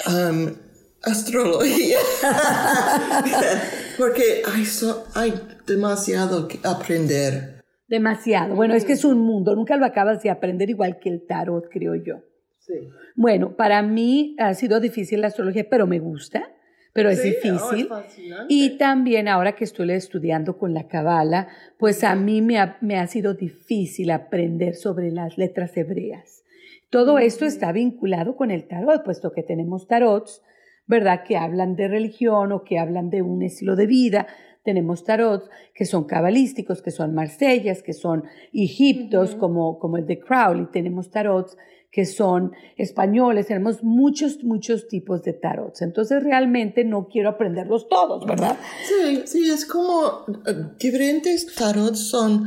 um, 0.06 0.54
astrología. 1.02 1.98
Porque 3.98 4.42
hay, 4.52 4.64
so- 4.64 5.04
hay 5.14 5.34
demasiado 5.66 6.48
que 6.48 6.58
aprender. 6.62 7.60
Demasiado. 7.88 8.54
Bueno, 8.54 8.74
es 8.74 8.84
que 8.84 8.92
es 8.92 9.04
un 9.04 9.18
mundo, 9.20 9.54
nunca 9.56 9.76
lo 9.76 9.84
acabas 9.84 10.22
de 10.22 10.30
aprender 10.30 10.70
igual 10.70 10.98
que 11.00 11.08
el 11.10 11.26
tarot, 11.26 11.64
creo 11.70 11.94
yo. 11.96 12.22
Sí. 12.60 12.74
Bueno, 13.16 13.56
para 13.56 13.82
mí 13.82 14.36
ha 14.38 14.54
sido 14.54 14.78
difícil 14.80 15.20
la 15.22 15.26
astrología, 15.28 15.66
pero 15.68 15.86
me 15.86 15.98
gusta, 15.98 16.50
pero 16.92 17.08
es 17.10 17.22
Sí, 17.22 17.30
difícil. 17.30 17.88
oh, 17.90 17.98
es. 17.98 18.16
Y 18.48 18.76
también 18.78 19.28
ahora 19.28 19.52
que 19.54 19.64
estoy 19.64 19.90
estudiando 19.92 20.58
con 20.58 20.74
la 20.74 20.88
Kabbalah, 20.88 21.48
pues 21.78 22.02
a 22.04 22.14
mí 22.16 22.42
me 22.42 22.58
ha, 22.58 22.76
me 22.80 22.98
ha 22.98 23.06
sido 23.06 23.34
difícil 23.34 24.10
aprender 24.10 24.74
sobre 24.74 25.10
las 25.10 25.38
letras 25.38 25.76
hebreas. 25.76 26.44
Todo 26.90 27.18
esto 27.18 27.44
está 27.44 27.70
vinculado 27.72 28.34
con 28.36 28.50
el 28.50 28.66
tarot, 28.66 29.04
puesto 29.04 29.32
que 29.32 29.42
tenemos 29.44 29.86
tarots, 29.86 30.42
¿verdad? 30.86 31.22
Que 31.24 31.36
hablan 31.36 31.76
de 31.76 31.86
religión 31.86 32.50
o 32.50 32.64
que 32.64 32.78
hablan 32.80 33.10
de 33.10 33.22
un 33.22 33.42
estilo 33.42 33.76
de 33.76 33.86
vida. 33.86 34.26
Tenemos 34.64 35.04
tarots 35.04 35.48
que 35.72 35.84
son 35.84 36.04
cabalísticos, 36.04 36.82
que 36.82 36.90
son 36.90 37.14
marsellas, 37.14 37.82
que 37.84 37.92
son 37.92 38.24
egiptos, 38.52 39.36
como, 39.36 39.78
como 39.78 39.98
el 39.98 40.06
de 40.06 40.18
Crowley. 40.18 40.66
Tenemos 40.72 41.10
tarots 41.10 41.56
que 41.92 42.06
son 42.06 42.52
españoles, 42.76 43.46
tenemos 43.48 43.82
muchos, 43.82 44.44
muchos 44.44 44.86
tipos 44.88 45.22
de 45.24 45.32
tarots. 45.32 45.82
Entonces 45.82 46.22
realmente 46.22 46.84
no 46.84 47.08
quiero 47.08 47.30
aprenderlos 47.30 47.88
todos, 47.88 48.24
¿verdad? 48.26 48.56
Sí, 48.84 49.22
sí, 49.26 49.50
es 49.50 49.64
como 49.66 50.24
eh, 50.46 50.52
diferentes 50.78 51.52
tarots 51.54 51.98
son 52.10 52.44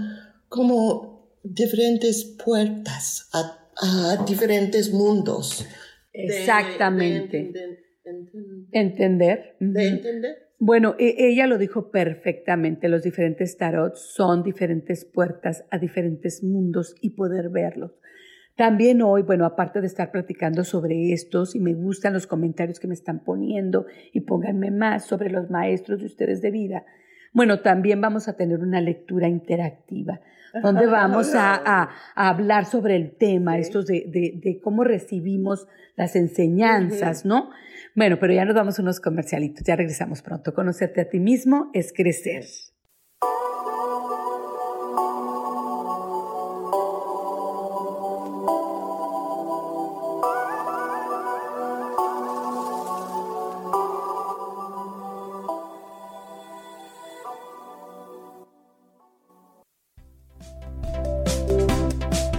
como 0.48 1.30
diferentes 1.44 2.24
puertas 2.46 3.30
a, 3.34 3.68
a 3.82 4.24
diferentes 4.26 4.94
mundos. 4.94 5.68
Exactamente. 6.14 7.38
De, 7.38 7.52
de- 7.52 7.84
enten- 8.06 8.68
Entender. 8.72 9.56
de 9.60 9.88
entender. 9.88 10.36
Bueno, 10.60 10.96
e- 11.00 11.16
ella 11.18 11.48
lo 11.48 11.58
dijo 11.58 11.92
perfectamente. 11.92 12.88
Los 12.88 13.04
diferentes 13.04 13.58
tarots 13.58 14.00
son 14.14 14.44
diferentes 14.44 15.04
puertas 15.06 15.66
a 15.72 15.78
diferentes 15.80 16.44
mundos 16.44 16.96
y 17.02 17.12
poder 17.12 17.50
verlos. 17.50 17.92
También 18.55 19.01
hoy, 19.01 19.24
bueno, 19.24 19.45
aparte 19.45 19.81
de 19.81 19.88
estar 19.88 20.12
platicando 20.12 20.63
sobre 20.63 21.12
estos, 21.12 21.55
y 21.55 21.60
me 21.60 21.74
gustan 21.74 22.13
los 22.13 22.27
comentarios 22.27 22.79
que 22.79 22.88
me 22.88 22.93
están 22.93 23.24
poniendo, 23.24 23.86
y 24.12 24.22
pónganme 24.22 24.69
más 24.69 25.05
sobre 25.05 25.29
los 25.31 25.50
maestros 25.50 26.00
de 26.00 26.05
ustedes 26.05 26.41
de 26.41 26.51
vida, 26.51 26.86
bueno, 27.33 27.62
también 27.62 28.00
vamos 28.00 28.27
a 28.27 28.36
tener 28.38 28.60
una 28.60 28.79
lectura 28.79 29.27
interactiva, 29.27 30.22
donde 30.62 30.86
vamos 30.86 31.33
a, 31.33 31.55
a- 31.65 31.89
a 32.13 32.29
hablar 32.29 32.65
sobre 32.65 32.95
el 32.95 33.15
tema, 33.17 33.57
estos 33.57 33.88
de, 33.88 34.03
de- 34.07 34.39
de 34.39 34.60
cómo 34.62 34.83
recibimos 34.83 35.67
las 35.95 36.15
enseñanzas, 36.15 37.25
¿no? 37.25 37.50
Bueno, 37.95 38.17
pero 38.19 38.33
ya 38.33 38.45
nos 38.45 38.53
vamos 38.55 38.77
a 38.77 38.81
unos 38.83 39.00
comercialitos, 39.00 39.63
ya 39.63 39.75
regresamos 39.75 40.22
pronto. 40.22 40.53
Conocerte 40.53 41.01
a 41.01 41.10
ti 41.10 41.19
mismo 41.19 41.72
es 41.74 41.91
crecer. 41.91 42.43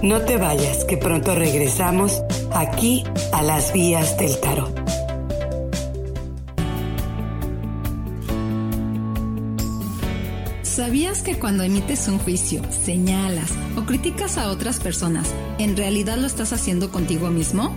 No 0.04 0.20
te 0.20 0.36
vayas, 0.36 0.84
que 0.84 0.98
pronto 0.98 1.34
regresamos 1.34 2.20
aquí 2.52 3.04
a 3.32 3.42
las 3.42 3.72
vías 3.72 4.18
del 4.18 4.38
tarot. 4.38 4.70
¿Sabías 10.60 11.22
que 11.22 11.38
cuando 11.38 11.62
emites 11.62 12.06
un 12.08 12.18
juicio, 12.18 12.60
señalas 12.70 13.50
o 13.78 13.86
criticas 13.86 14.36
a 14.36 14.50
otras 14.50 14.78
personas, 14.78 15.26
en 15.58 15.74
realidad 15.74 16.18
lo 16.18 16.26
estás 16.26 16.52
haciendo 16.52 16.92
contigo 16.92 17.30
mismo? 17.30 17.74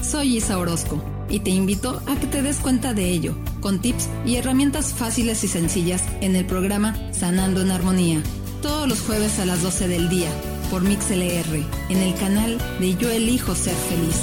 Soy 0.00 0.36
Isa 0.36 0.58
Orozco 0.58 1.02
y 1.28 1.40
te 1.40 1.50
invito 1.50 2.00
a 2.06 2.14
que 2.14 2.28
te 2.28 2.42
des 2.42 2.60
cuenta 2.60 2.94
de 2.94 3.10
ello, 3.10 3.34
con 3.60 3.80
tips 3.80 4.08
y 4.24 4.36
herramientas 4.36 4.92
fáciles 4.92 5.42
y 5.42 5.48
sencillas 5.48 6.04
en 6.20 6.36
el 6.36 6.46
programa 6.46 6.96
Sanando 7.12 7.62
en 7.62 7.72
Armonía, 7.72 8.22
todos 8.62 8.88
los 8.88 9.00
jueves 9.00 9.40
a 9.40 9.44
las 9.44 9.60
12 9.60 9.88
del 9.88 10.08
día, 10.08 10.30
por 10.74 10.82
MixLR, 10.82 11.64
en 11.88 11.98
el 11.98 12.14
canal 12.16 12.58
de 12.80 12.96
Yo 12.96 13.08
Elijo 13.08 13.54
Ser 13.54 13.76
Feliz. 13.76 14.16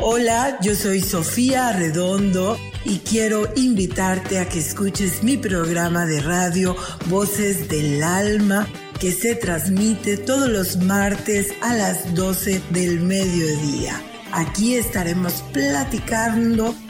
Hola, 0.00 0.60
yo 0.62 0.76
soy 0.76 1.00
Sofía 1.00 1.72
Redondo 1.72 2.56
y 2.84 2.98
quiero 2.98 3.48
invitarte 3.56 4.38
a 4.38 4.48
que 4.48 4.60
escuches 4.60 5.24
mi 5.24 5.36
programa 5.36 6.06
de 6.06 6.20
radio 6.20 6.76
Voces 7.06 7.68
del 7.68 8.00
Alma 8.00 8.68
que 9.00 9.10
se 9.10 9.34
transmite 9.34 10.16
todos 10.16 10.48
los 10.48 10.76
martes 10.76 11.52
a 11.62 11.74
las 11.74 12.14
12 12.14 12.62
del 12.70 13.00
mediodía. 13.00 14.00
Aquí 14.30 14.76
estaremos 14.76 15.42
platicando 15.52 16.76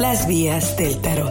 Las 0.00 0.26
Vías 0.26 0.78
del 0.78 0.98
Tarot. 1.02 1.30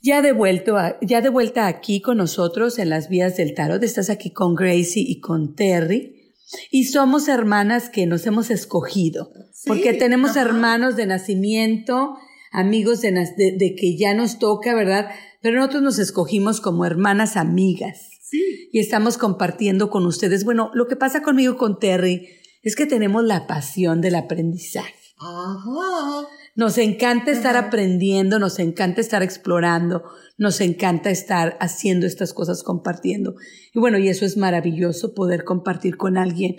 Ya 0.00 0.22
de, 0.22 0.30
vuelto 0.30 0.76
ya 1.00 1.20
de 1.20 1.28
vuelta 1.28 1.66
aquí 1.66 2.00
con 2.00 2.18
nosotros 2.18 2.78
en 2.78 2.90
las 2.90 3.08
vías 3.08 3.36
del 3.36 3.54
tarot, 3.54 3.82
estás 3.82 4.08
aquí 4.08 4.30
con 4.30 4.54
Gracie 4.54 5.02
y 5.04 5.18
con 5.18 5.56
Terry. 5.56 6.36
Y 6.70 6.84
somos 6.84 7.26
hermanas 7.26 7.90
que 7.90 8.06
nos 8.06 8.24
hemos 8.24 8.52
escogido, 8.52 9.32
porque 9.66 9.94
tenemos 9.94 10.36
hermanos 10.36 10.94
de 10.94 11.06
nacimiento, 11.06 12.18
amigos 12.52 13.00
de, 13.00 13.10
de, 13.12 13.74
que 13.74 13.96
ya 13.96 14.14
nos 14.14 14.38
toca, 14.38 14.74
¿verdad? 14.74 15.10
Pero 15.40 15.56
nosotros 15.56 15.82
nos 15.82 15.98
escogimos 15.98 16.60
como 16.60 16.84
hermanas 16.84 17.36
amigas. 17.36 18.10
Sí. 18.20 18.68
Y 18.72 18.78
estamos 18.78 19.18
compartiendo 19.18 19.90
con 19.90 20.06
ustedes. 20.06 20.44
Bueno, 20.44 20.70
lo 20.74 20.86
que 20.86 20.96
pasa 20.96 21.22
conmigo 21.22 21.56
con 21.56 21.78
Terry 21.78 22.28
es 22.62 22.76
que 22.76 22.86
tenemos 22.86 23.24
la 23.24 23.46
pasión 23.46 24.00
del 24.00 24.14
aprendizaje. 24.14 24.94
Ajá. 25.18 26.28
Nos 26.54 26.76
encanta 26.76 27.30
estar 27.30 27.56
aprendiendo, 27.56 28.38
nos 28.38 28.58
encanta 28.58 29.00
estar 29.00 29.22
explorando, 29.22 30.02
nos 30.36 30.60
encanta 30.60 31.10
estar 31.10 31.56
haciendo 31.60 32.06
estas 32.06 32.34
cosas, 32.34 32.62
compartiendo. 32.62 33.36
Y 33.72 33.78
bueno, 33.78 33.98
y 33.98 34.08
eso 34.08 34.26
es 34.26 34.36
maravilloso, 34.36 35.14
poder 35.14 35.44
compartir 35.44 35.96
con 35.96 36.18
alguien 36.18 36.56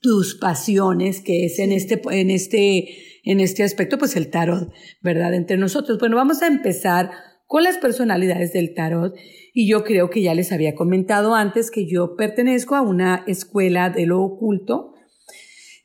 tus 0.00 0.34
pasiones, 0.34 1.20
que 1.20 1.44
es 1.44 1.60
en 1.60 1.70
este, 1.70 2.00
en 2.10 2.30
este, 2.30 2.88
en 3.24 3.40
este 3.40 3.62
aspecto, 3.62 3.98
pues 3.98 4.16
el 4.16 4.30
tarot, 4.30 4.72
¿verdad? 5.02 5.34
Entre 5.34 5.56
nosotros. 5.56 5.98
Bueno, 5.98 6.16
vamos 6.16 6.42
a 6.42 6.46
empezar 6.46 7.10
con 7.46 7.62
las 7.62 7.78
personalidades 7.78 8.52
del 8.52 8.74
tarot. 8.74 9.14
Y 9.54 9.68
yo 9.68 9.84
creo 9.84 10.10
que 10.10 10.22
ya 10.22 10.34
les 10.34 10.52
había 10.52 10.74
comentado 10.74 11.34
antes 11.34 11.70
que 11.70 11.86
yo 11.86 12.16
pertenezco 12.16 12.76
a 12.76 12.82
una 12.82 13.24
escuela 13.26 13.90
de 13.90 14.06
lo 14.06 14.22
oculto, 14.22 14.94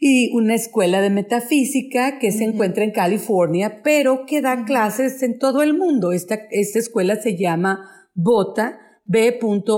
y 0.06 0.36
una 0.36 0.54
escuela 0.56 1.00
de 1.00 1.10
metafísica 1.10 2.20
que 2.20 2.34
se 2.34 2.44
encuentra 2.44 2.84
en 2.84 2.92
California, 2.92 3.80
pero 3.86 4.26
que 4.26 4.42
da 4.42 4.66
clases 4.66 5.24
en 5.24 5.40
todo 5.40 5.62
el 5.62 5.78
mundo. 5.78 6.12
Esta, 6.12 6.42
esta 6.52 6.78
escuela 6.78 7.16
se 7.16 7.38
llama 7.38 8.10
BOTA, 8.14 8.82
B.O.T.A. 9.06 9.72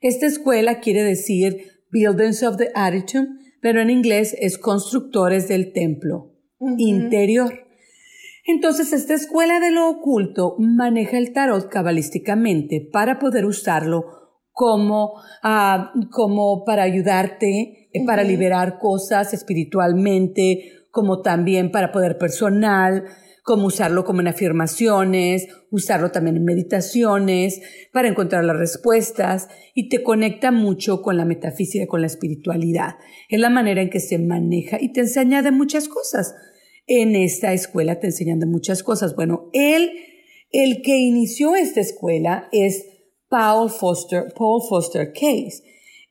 Esta 0.00 0.26
escuela 0.26 0.80
quiere 0.80 1.04
decir 1.04 1.68
Buildings 1.92 2.42
of 2.42 2.56
the 2.56 2.70
Attitude, 2.74 3.28
pero 3.60 3.80
en 3.80 3.90
inglés 3.90 4.36
es 4.40 4.58
constructores 4.58 5.48
del 5.48 5.72
templo 5.72 6.32
interior. 6.78 7.66
Entonces, 8.46 8.92
esta 8.92 9.14
escuela 9.14 9.58
de 9.58 9.72
lo 9.72 9.88
oculto 9.88 10.54
maneja 10.58 11.18
el 11.18 11.32
tarot 11.32 11.68
cabalísticamente 11.68 12.88
para 12.92 13.18
poder 13.18 13.44
usarlo 13.44 14.04
como, 14.52 15.14
ah, 15.42 15.92
como 16.10 16.64
para 16.64 16.84
ayudarte, 16.84 17.90
eh, 17.92 18.06
para 18.06 18.22
liberar 18.22 18.78
cosas 18.78 19.34
espiritualmente, 19.34 20.86
como 20.90 21.20
también 21.20 21.70
para 21.70 21.92
poder 21.92 22.16
personal, 22.18 23.04
como 23.46 23.68
usarlo 23.68 24.04
como 24.04 24.22
en 24.22 24.26
afirmaciones, 24.26 25.46
usarlo 25.70 26.10
también 26.10 26.36
en 26.36 26.44
meditaciones, 26.44 27.60
para 27.92 28.08
encontrar 28.08 28.44
las 28.44 28.58
respuestas 28.58 29.46
y 29.72 29.88
te 29.88 30.02
conecta 30.02 30.50
mucho 30.50 31.00
con 31.00 31.16
la 31.16 31.24
metafísica, 31.24 31.86
con 31.86 32.00
la 32.00 32.08
espiritualidad. 32.08 32.96
Es 33.28 33.38
la 33.38 33.48
manera 33.48 33.82
en 33.82 33.88
que 33.88 34.00
se 34.00 34.18
maneja 34.18 34.78
y 34.80 34.92
te 34.92 35.02
enseña 35.02 35.42
de 35.42 35.52
muchas 35.52 35.86
cosas. 35.86 36.34
En 36.88 37.14
esta 37.14 37.52
escuela 37.52 38.00
te 38.00 38.08
enseñan 38.08 38.40
de 38.40 38.46
muchas 38.46 38.82
cosas. 38.82 39.14
Bueno, 39.14 39.48
él, 39.52 39.92
el 40.50 40.82
que 40.82 40.96
inició 40.98 41.54
esta 41.54 41.80
escuela 41.80 42.48
es 42.50 42.84
Paul 43.28 43.70
Foster, 43.70 44.24
Paul 44.36 44.60
Foster 44.68 45.12
Case. 45.12 45.62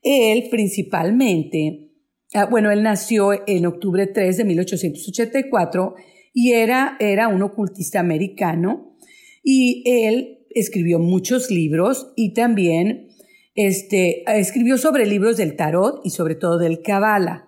Él 0.01 0.47
principalmente, 0.49 1.91
ah, 2.33 2.45
bueno, 2.45 2.71
él 2.71 2.81
nació 2.81 3.31
en 3.45 3.65
octubre 3.65 4.07
3 4.07 4.37
de 4.37 4.45
1884 4.45 5.95
y 6.35 6.51
era, 6.51 6.97
era 6.99 7.29
un 7.29 7.41
ocultista 7.41 8.01
americano 8.01 8.97
y 9.41 9.83
él 9.85 10.45
escribió 10.49 10.99
muchos 10.99 11.49
libros 11.49 12.11
y 12.17 12.33
también 12.33 13.07
este, 13.55 14.23
escribió 14.37 14.77
sobre 14.77 15.05
libros 15.05 15.37
del 15.37 15.55
tarot 15.55 16.01
y 16.03 16.09
sobre 16.09 16.35
todo 16.35 16.59
del 16.59 16.81
Kabbalah. 16.81 17.47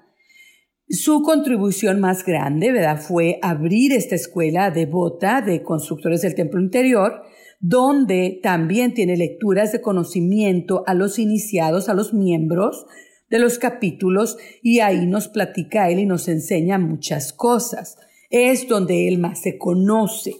Su 0.87 1.21
contribución 1.21 1.99
más 1.99 2.25
grande, 2.25 2.71
fue 2.97 3.39
abrir 3.41 3.91
esta 3.91 4.15
escuela 4.15 4.71
devota 4.71 5.41
de 5.41 5.63
constructores 5.63 6.21
del 6.21 6.35
templo 6.35 6.61
interior, 6.61 7.23
donde 7.59 8.39
también 8.41 8.93
tiene 8.93 9.17
lecturas 9.17 9.73
de 9.73 9.81
conocimiento 9.81 10.83
a 10.87 10.93
los 10.93 11.19
iniciados, 11.19 11.89
a 11.89 11.93
los 11.93 12.13
miembros 12.13 12.85
de 13.29 13.39
los 13.39 13.59
capítulos, 13.59 14.37
y 14.63 14.79
ahí 14.79 15.05
nos 15.05 15.27
platica 15.27 15.89
él 15.89 15.99
y 15.99 16.05
nos 16.05 16.29
enseña 16.29 16.77
muchas 16.77 17.33
cosas. 17.33 17.97
Es 18.29 18.67
donde 18.67 19.07
él 19.07 19.19
más 19.19 19.41
se 19.41 19.57
conoce, 19.57 20.35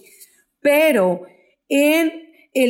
Pero 0.60 1.22
él, 1.68 2.12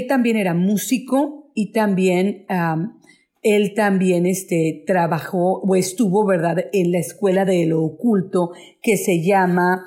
también 0.09 0.37
era 0.37 0.55
músico 0.55 1.51
y 1.55 1.73
también 1.73 2.45
am, 2.49 3.01
él 3.43 3.75
también 3.75 4.27
este, 4.27 4.85
trabajó 4.87 5.61
o 5.61 5.75
estuvo, 5.77 6.27
¿verdad?, 6.27 6.67
en 6.73 6.93
la 6.93 6.99
escuela 6.99 7.45
de 7.45 7.67
lo 7.67 7.83
oculto 7.83 8.53
que 8.83 8.97
se 8.97 9.23
llama, 9.23 9.85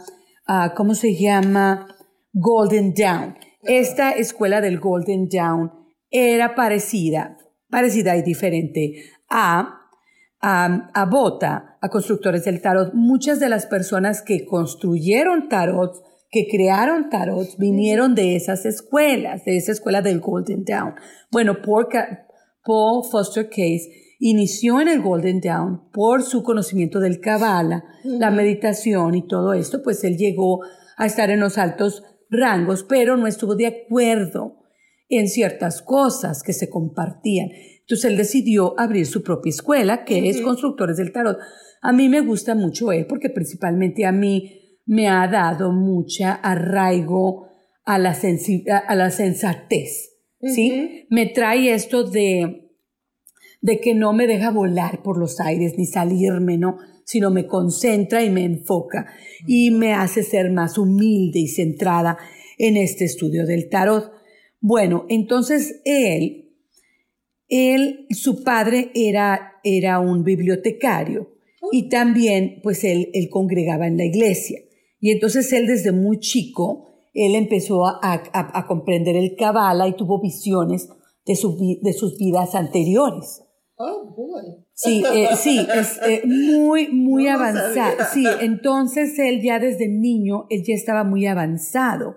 ah, 0.48 0.74
¿cómo 0.76 0.96
se 0.96 1.16
llama? 1.16 1.88
Golden 2.34 2.94
Dawn. 2.94 3.36
Esta 3.64 4.12
escuela 4.12 4.62
del 4.62 4.80
Golden 4.80 5.28
Dawn 5.30 5.72
era 6.10 6.56
parecida, 6.56 7.38
parecida 7.70 8.18
y 8.18 8.24
diferente 8.24 9.04
a, 9.30 9.82
a, 10.40 10.92
a 10.94 11.06
Bota, 11.06 11.71
a 11.82 11.90
constructores 11.90 12.46
del 12.46 12.62
tarot. 12.62 12.94
Muchas 12.94 13.40
de 13.40 13.50
las 13.50 13.66
personas 13.66 14.22
que 14.22 14.46
construyeron 14.46 15.50
tarot, 15.50 15.96
que 16.30 16.48
crearon 16.50 17.10
tarot, 17.10 17.58
vinieron 17.58 18.16
de 18.16 18.36
esas 18.36 18.66
escuelas, 18.66 19.44
de 19.44 19.58
esa 19.58 19.72
escuela 19.72 20.02
del 20.02 20.20
Golden 20.22 20.64
Dawn. 20.64 20.94
Bueno, 21.32 21.58
Paul 22.64 23.04
Foster 23.12 23.50
Case 23.50 23.90
inició 24.20 24.80
en 24.80 24.88
el 24.88 25.02
Golden 25.02 25.42
Dawn 25.42 25.90
por 25.92 26.22
su 26.22 26.44
conocimiento 26.44 27.00
del 27.00 27.20
Kabbalah, 27.20 27.84
la 28.04 28.30
meditación 28.30 29.16
y 29.16 29.28
todo 29.28 29.54
esto, 29.54 29.82
pues 29.84 30.04
él 30.04 30.16
llegó 30.16 30.60
a 30.96 31.08
estar 31.08 31.32
en 31.32 31.40
los 31.40 31.58
altos 31.58 32.04
rangos, 32.30 32.86
pero 32.88 33.18
no 33.18 33.26
estuvo 33.26 33.56
de 33.56 33.66
acuerdo 33.66 34.60
en 35.10 35.28
ciertas 35.28 35.82
cosas 35.82 36.44
que 36.44 36.54
se 36.54 36.70
compartían. 36.70 37.50
Entonces 37.92 38.10
él 38.10 38.16
decidió 38.16 38.80
abrir 38.80 39.06
su 39.06 39.22
propia 39.22 39.50
escuela, 39.50 40.06
que 40.06 40.30
es 40.30 40.40
Constructores 40.40 40.96
del 40.96 41.12
Tarot. 41.12 41.38
A 41.82 41.92
mí 41.92 42.08
me 42.08 42.22
gusta 42.22 42.56
mucho 42.56 42.94
él 42.94 43.06
porque 43.06 43.30
principalmente 43.30 44.06
a 44.06 44.14
mí 44.14 44.80
me 44.86 45.10
ha 45.10 45.28
dado 45.28 45.74
mucha 45.74 46.36
arraigo 46.36 47.48
a 47.84 48.00
la, 48.00 48.18
a 48.88 48.96
la 48.96 49.10
sensatez. 49.10 50.22
¿sí? 50.42 51.06
Me 51.10 51.26
trae 51.26 51.74
esto 51.74 52.06
de, 52.06 52.72
de 53.60 53.82
que 53.82 53.94
no 53.94 54.14
me 54.14 54.26
deja 54.26 54.52
volar 54.52 55.04
por 55.04 55.18
los 55.18 55.42
aires 55.42 55.74
ni 55.78 55.86
salirme, 55.86 56.58
¿no? 56.58 56.78
Sino 57.04 57.30
me 57.30 57.46
concentra 57.46 58.24
y 58.24 58.30
me 58.30 58.46
enfoca 58.46 59.08
y 59.46 59.72
me 59.72 59.92
hace 59.92 60.24
ser 60.24 60.50
más 60.50 60.78
humilde 60.78 61.40
y 61.40 61.50
centrada 61.50 62.18
en 62.58 62.78
este 62.78 63.04
estudio 63.04 63.46
del 63.46 63.68
tarot. 63.68 64.14
Bueno, 64.62 65.06
entonces 65.10 65.82
él, 65.84 66.51
él, 67.52 68.08
su 68.10 68.44
padre 68.44 68.90
era, 68.96 69.60
era 69.64 70.00
un 70.00 70.24
bibliotecario 70.24 71.30
y 71.72 71.90
también, 71.90 72.60
pues 72.64 72.84
él, 72.84 73.10
él 73.14 73.30
congregaba 73.30 73.86
en 73.88 73.98
la 73.98 74.06
iglesia. 74.06 74.60
Y 75.00 75.12
entonces 75.12 75.52
él 75.54 75.68
desde 75.68 75.92
muy 75.92 76.20
chico, 76.20 76.88
él 77.14 77.36
empezó 77.36 77.86
a, 77.86 78.00
a- 78.02 78.60
a 78.60 78.68
comprender 78.68 79.16
el 79.16 79.36
Kabbalah 79.36 79.88
y 79.88 79.96
tuvo 79.96 80.20
visiones 80.22 80.90
de, 81.26 81.36
su 81.36 81.58
de 81.82 81.94
sus 81.94 82.18
vidas 82.18 82.56
anteriores. 82.56 83.44
Oh, 83.76 84.14
boy. 84.16 84.64
Sí, 84.74 85.04
eh, 85.14 85.28
sí, 85.38 85.60
es 85.76 86.00
eh, 86.08 86.22
muy, 86.26 86.88
muy 86.90 87.24
No 87.28 87.32
avanzado. 87.32 87.98
Sí, 88.14 88.26
entonces 88.42 89.18
él 89.20 89.42
ya 89.44 89.60
desde 89.60 89.88
niño, 89.88 90.46
él 90.50 90.64
ya 90.66 90.74
estaba 90.76 91.04
muy 91.04 91.26
avanzado. 91.26 92.16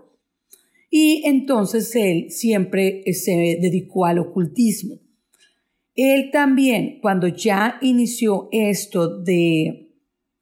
Y 0.91 1.23
entonces 1.27 1.95
él 1.97 2.31
siempre 2.31 3.03
eh, 3.05 3.15
se 3.15 3.59
dedicó 3.61 4.05
al 4.05 4.19
ocultismo. 4.21 4.97
Él 5.95 6.31
también, 6.33 6.99
cuando 7.01 7.29
ya 7.29 7.79
inició 7.81 8.49
esto 8.51 9.23
de, 9.23 9.93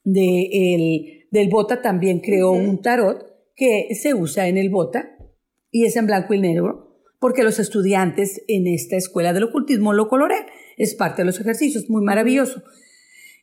de 0.03 0.49
el, 0.53 1.29
del 1.31 1.49
bota, 1.49 1.83
también 1.83 2.21
creó 2.21 2.53
un 2.53 2.81
tarot 2.81 3.27
que 3.55 3.95
se 3.95 4.15
usa 4.15 4.49
en 4.49 4.57
el 4.57 4.71
bota 4.71 5.17
y 5.71 5.85
es 5.85 5.97
en 5.97 6.07
blanco 6.07 6.33
y 6.35 6.41
negro, 6.41 6.99
porque 7.21 7.45
los 7.45 7.59
estudiantes 7.59 8.43
en 8.49 8.67
esta 8.67 8.97
escuela 8.97 9.33
del 9.33 9.45
ocultismo 9.45 9.93
lo 9.93 10.09
colorean. 10.09 10.47
Es 10.77 10.95
parte 10.95 11.23
de 11.23 11.27
los 11.27 11.41
ejercicios, 11.41 11.88
muy 11.88 12.03
maravilloso. 12.03 12.62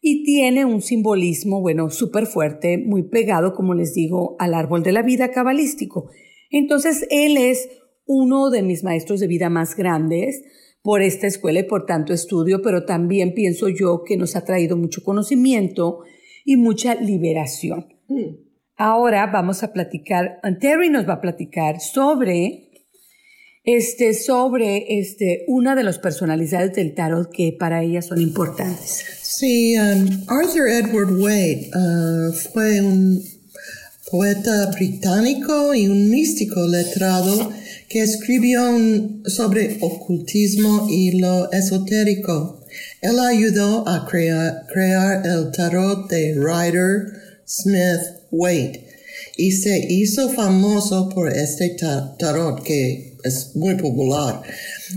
Y 0.01 0.23
tiene 0.23 0.65
un 0.65 0.81
simbolismo, 0.81 1.61
bueno, 1.61 1.89
súper 1.89 2.25
fuerte, 2.25 2.77
muy 2.77 3.03
pegado, 3.03 3.53
como 3.53 3.73
les 3.73 3.93
digo, 3.93 4.35
al 4.39 4.53
árbol 4.53 4.81
de 4.81 4.93
la 4.93 5.01
vida 5.01 5.31
cabalístico. 5.31 6.09
Entonces, 6.49 7.05
él 7.09 7.37
es 7.37 7.69
uno 8.05 8.49
de 8.49 8.63
mis 8.63 8.83
maestros 8.83 9.19
de 9.19 9.27
vida 9.27 9.49
más 9.49 9.75
grandes 9.75 10.41
por 10.89 11.03
esta 11.03 11.27
escuela 11.27 11.59
y 11.59 11.63
por 11.65 11.85
tanto 11.85 12.13
estudio, 12.13 12.63
pero 12.63 12.83
también 12.83 13.35
pienso 13.35 13.69
yo 13.69 14.01
que 14.03 14.17
nos 14.17 14.35
ha 14.35 14.43
traído 14.43 14.75
mucho 14.75 15.03
conocimiento 15.03 15.99
y 16.43 16.57
mucha 16.57 16.95
liberación. 16.95 17.93
Ahora 18.75 19.27
vamos 19.27 19.61
a 19.61 19.71
platicar, 19.71 20.39
Terry 20.59 20.89
nos 20.89 21.07
va 21.07 21.13
a 21.13 21.21
platicar 21.21 21.79
sobre, 21.79 22.71
este, 23.63 24.15
sobre 24.15 24.97
este, 24.99 25.45
una 25.47 25.75
de 25.75 25.83
las 25.83 25.99
personalidades 25.99 26.73
del 26.73 26.95
tarot 26.95 27.29
que 27.31 27.55
para 27.59 27.83
ella 27.83 28.01
son 28.01 28.19
importantes. 28.19 29.05
Sí, 29.21 29.77
um, 29.77 30.07
Arthur 30.27 30.69
Edward 30.69 31.21
Wade 31.21 31.69
uh, 31.69 32.33
fue 32.33 32.81
un 32.81 33.21
poeta 34.11 34.67
británico 34.71 35.73
y 35.73 35.87
un 35.87 36.09
místico 36.09 36.67
letrado 36.67 37.51
que 37.87 38.01
escribió 38.01 38.61
sobre 39.25 39.77
ocultismo 39.81 40.87
y 40.89 41.19
lo 41.19 41.51
esotérico. 41.51 42.63
Él 43.01 43.19
ayudó 43.19 43.87
a 43.87 44.05
crear, 44.07 45.25
el 45.25 45.51
tarot 45.51 46.09
de 46.09 46.33
Rider 46.35 47.13
Smith 47.47 48.01
Wade 48.31 48.85
y 49.37 49.51
se 49.51 49.85
hizo 49.89 50.29
famoso 50.29 51.09
por 51.09 51.31
este 51.31 51.69
ta- 51.79 52.15
tarot 52.17 52.61
que 52.63 53.17
es 53.23 53.55
muy 53.55 53.75
popular. 53.75 54.41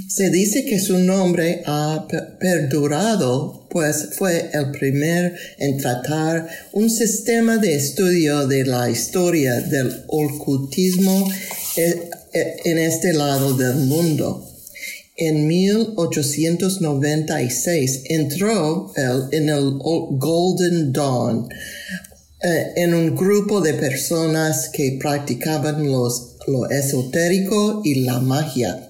Se 0.08 0.30
dice 0.30 0.64
que 0.64 0.78
su 0.80 0.96
nombre 0.98 1.62
ha 1.66 2.06
pe- 2.08 2.22
perdurado, 2.40 3.66
pues 3.70 4.10
fue 4.16 4.48
el 4.52 4.70
primer 4.70 5.34
en 5.58 5.76
tratar 5.78 6.48
un 6.72 6.88
sistema 6.88 7.58
de 7.58 7.74
estudio 7.74 8.46
de 8.46 8.64
la 8.64 8.88
historia 8.88 9.60
del 9.60 10.04
ocultismo 10.06 11.28
eh, 11.76 12.08
eh, 12.32 12.56
en 12.64 12.78
este 12.78 13.12
lado 13.12 13.52
del 13.54 13.74
mundo. 13.76 14.48
En 15.16 15.46
1896 15.46 18.04
entró 18.06 18.92
él 18.96 19.24
en 19.32 19.50
el 19.50 19.72
Golden 19.78 20.90
Dawn, 20.92 21.48
eh, 22.42 22.72
en 22.76 22.94
un 22.94 23.14
grupo 23.14 23.60
de 23.60 23.74
personas 23.74 24.70
que 24.70 24.96
practicaban 25.00 25.86
los, 25.90 26.36
lo 26.46 26.68
esotérico 26.70 27.82
y 27.84 28.04
la 28.04 28.20
magia. 28.20 28.88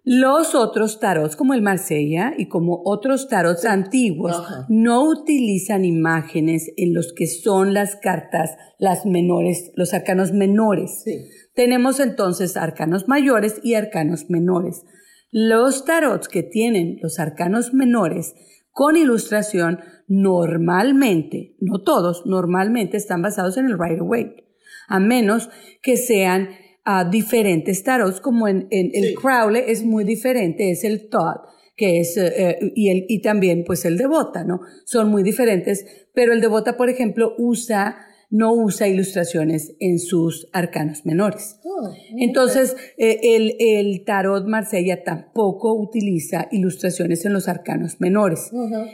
Los 0.08 0.54
otros 0.54 1.00
tarots, 1.00 1.36
como 1.36 1.56
el 1.56 1.64
Marsella 1.64 2.32
y 2.38 2.48
como 2.48 2.80
otros 2.86 3.28
tarots 3.28 3.66
antiguos, 3.66 4.34
Ajá. 4.38 4.68
no 4.70 5.10
utilizan 5.10 5.84
imágenes 5.84 6.72
en 6.78 6.94
los 6.94 7.12
que 7.12 7.26
son 7.26 7.74
las 7.74 7.96
cartas, 7.96 8.52
las 8.78 9.08
menores, 9.08 9.72
los 9.76 9.96
arcanos 9.96 10.32
menores. 10.32 11.02
Sí. 11.04 11.28
Tenemos 11.56 12.00
entonces 12.00 12.56
arcanos 12.56 13.08
mayores 13.08 13.60
y 13.64 13.74
arcanos 13.74 14.30
menores. 14.30 14.84
Los 15.32 15.86
tarots 15.86 16.28
que 16.28 16.44
tienen 16.44 16.98
los 17.02 17.20
arcanos 17.20 17.74
menores 17.74 18.36
con 18.72 18.98
ilustración 18.98 19.80
normalmente, 20.08 21.56
no 21.60 21.82
todos, 21.82 22.26
normalmente 22.26 22.98
están 22.98 23.22
basados 23.22 23.58
en 23.58 23.68
el 23.68 23.80
Rider 23.80 24.02
Waite, 24.02 24.48
a 24.88 25.00
menos 25.00 25.50
que 25.82 25.98
sean 25.98 26.50
ah, 26.84 27.06
diferentes 27.10 27.84
tarots, 27.84 28.20
como 28.20 28.48
en, 28.48 28.68
en 28.72 28.92
el. 28.94 29.16
Crowley 29.16 29.64
es 29.68 29.84
muy 29.84 30.04
diferente, 30.04 30.72
es 30.72 30.84
el 30.84 31.10
Todd, 31.10 31.38
que 31.76 32.00
es, 32.00 32.18
eh, 32.18 32.34
eh, 32.36 32.72
y, 32.76 32.90
el, 32.90 33.06
y 33.08 33.22
también 33.22 33.64
pues 33.66 33.86
el 33.86 33.98
Devota, 33.98 34.44
¿no? 34.44 34.62
Son 34.86 35.10
muy 35.10 35.24
diferentes, 35.24 36.08
pero 36.14 36.34
el 36.34 36.42
Devota, 36.42 36.78
por 36.78 36.90
ejemplo, 36.90 37.34
usa, 37.38 37.98
no 38.36 38.54
usa 38.54 38.90
ilustraciones 38.90 39.76
en 39.80 39.98
sus 39.98 40.50
arcanos 40.52 41.06
menores. 41.06 41.58
Oh, 41.64 41.90
Entonces, 42.18 42.76
eh, 42.98 43.20
el, 43.24 43.56
el 43.60 44.04
tarot 44.04 44.46
Marsella 44.46 45.04
tampoco 45.04 45.74
utiliza 45.74 46.50
ilustraciones 46.52 47.26
en 47.26 47.32
los 47.32 47.48
arcanos 47.48 48.02
menores. 48.02 48.52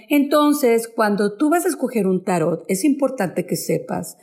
Entonces, 0.09 0.87
cuando 0.87 1.37
tú 1.37 1.49
vas 1.49 1.65
a 1.65 1.69
escoger 1.69 2.05
un 2.05 2.23
tarot, 2.23 2.63
es 2.67 2.83
importante 2.83 3.47
que 3.47 3.55
sepas 3.55 4.15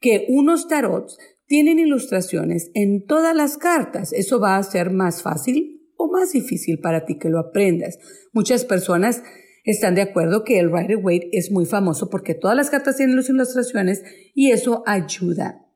que 0.00 0.26
unos 0.28 0.68
tarots 0.68 1.18
tienen 1.46 1.80
ilustraciones 1.80 2.70
en 2.74 3.06
todas 3.06 3.34
las 3.34 3.58
cartas. 3.58 4.12
Eso 4.12 4.38
va 4.38 4.56
a 4.56 4.62
ser 4.62 4.90
más 4.90 5.20
fácil 5.20 5.80
o 5.96 6.08
más 6.12 6.30
difícil 6.32 6.78
para 6.78 7.04
ti 7.04 7.18
que 7.18 7.28
lo 7.28 7.40
aprendas. 7.40 7.98
Muchas 8.32 8.64
personas 8.64 9.24
están 9.64 9.94
de 9.94 10.02
acuerdo 10.02 10.44
que 10.44 10.58
el 10.58 10.72
Rider 10.72 10.96
Waite 10.96 11.28
es 11.32 11.50
muy 11.50 11.66
famoso 11.66 12.08
porque 12.10 12.34
todas 12.34 12.56
las 12.56 12.70
cartas 12.70 12.96
tienen 12.96 13.16
las 13.16 13.28
ilustraciones 13.28 14.02
y 14.34 14.50
eso 14.50 14.82
ayuda 14.86 15.66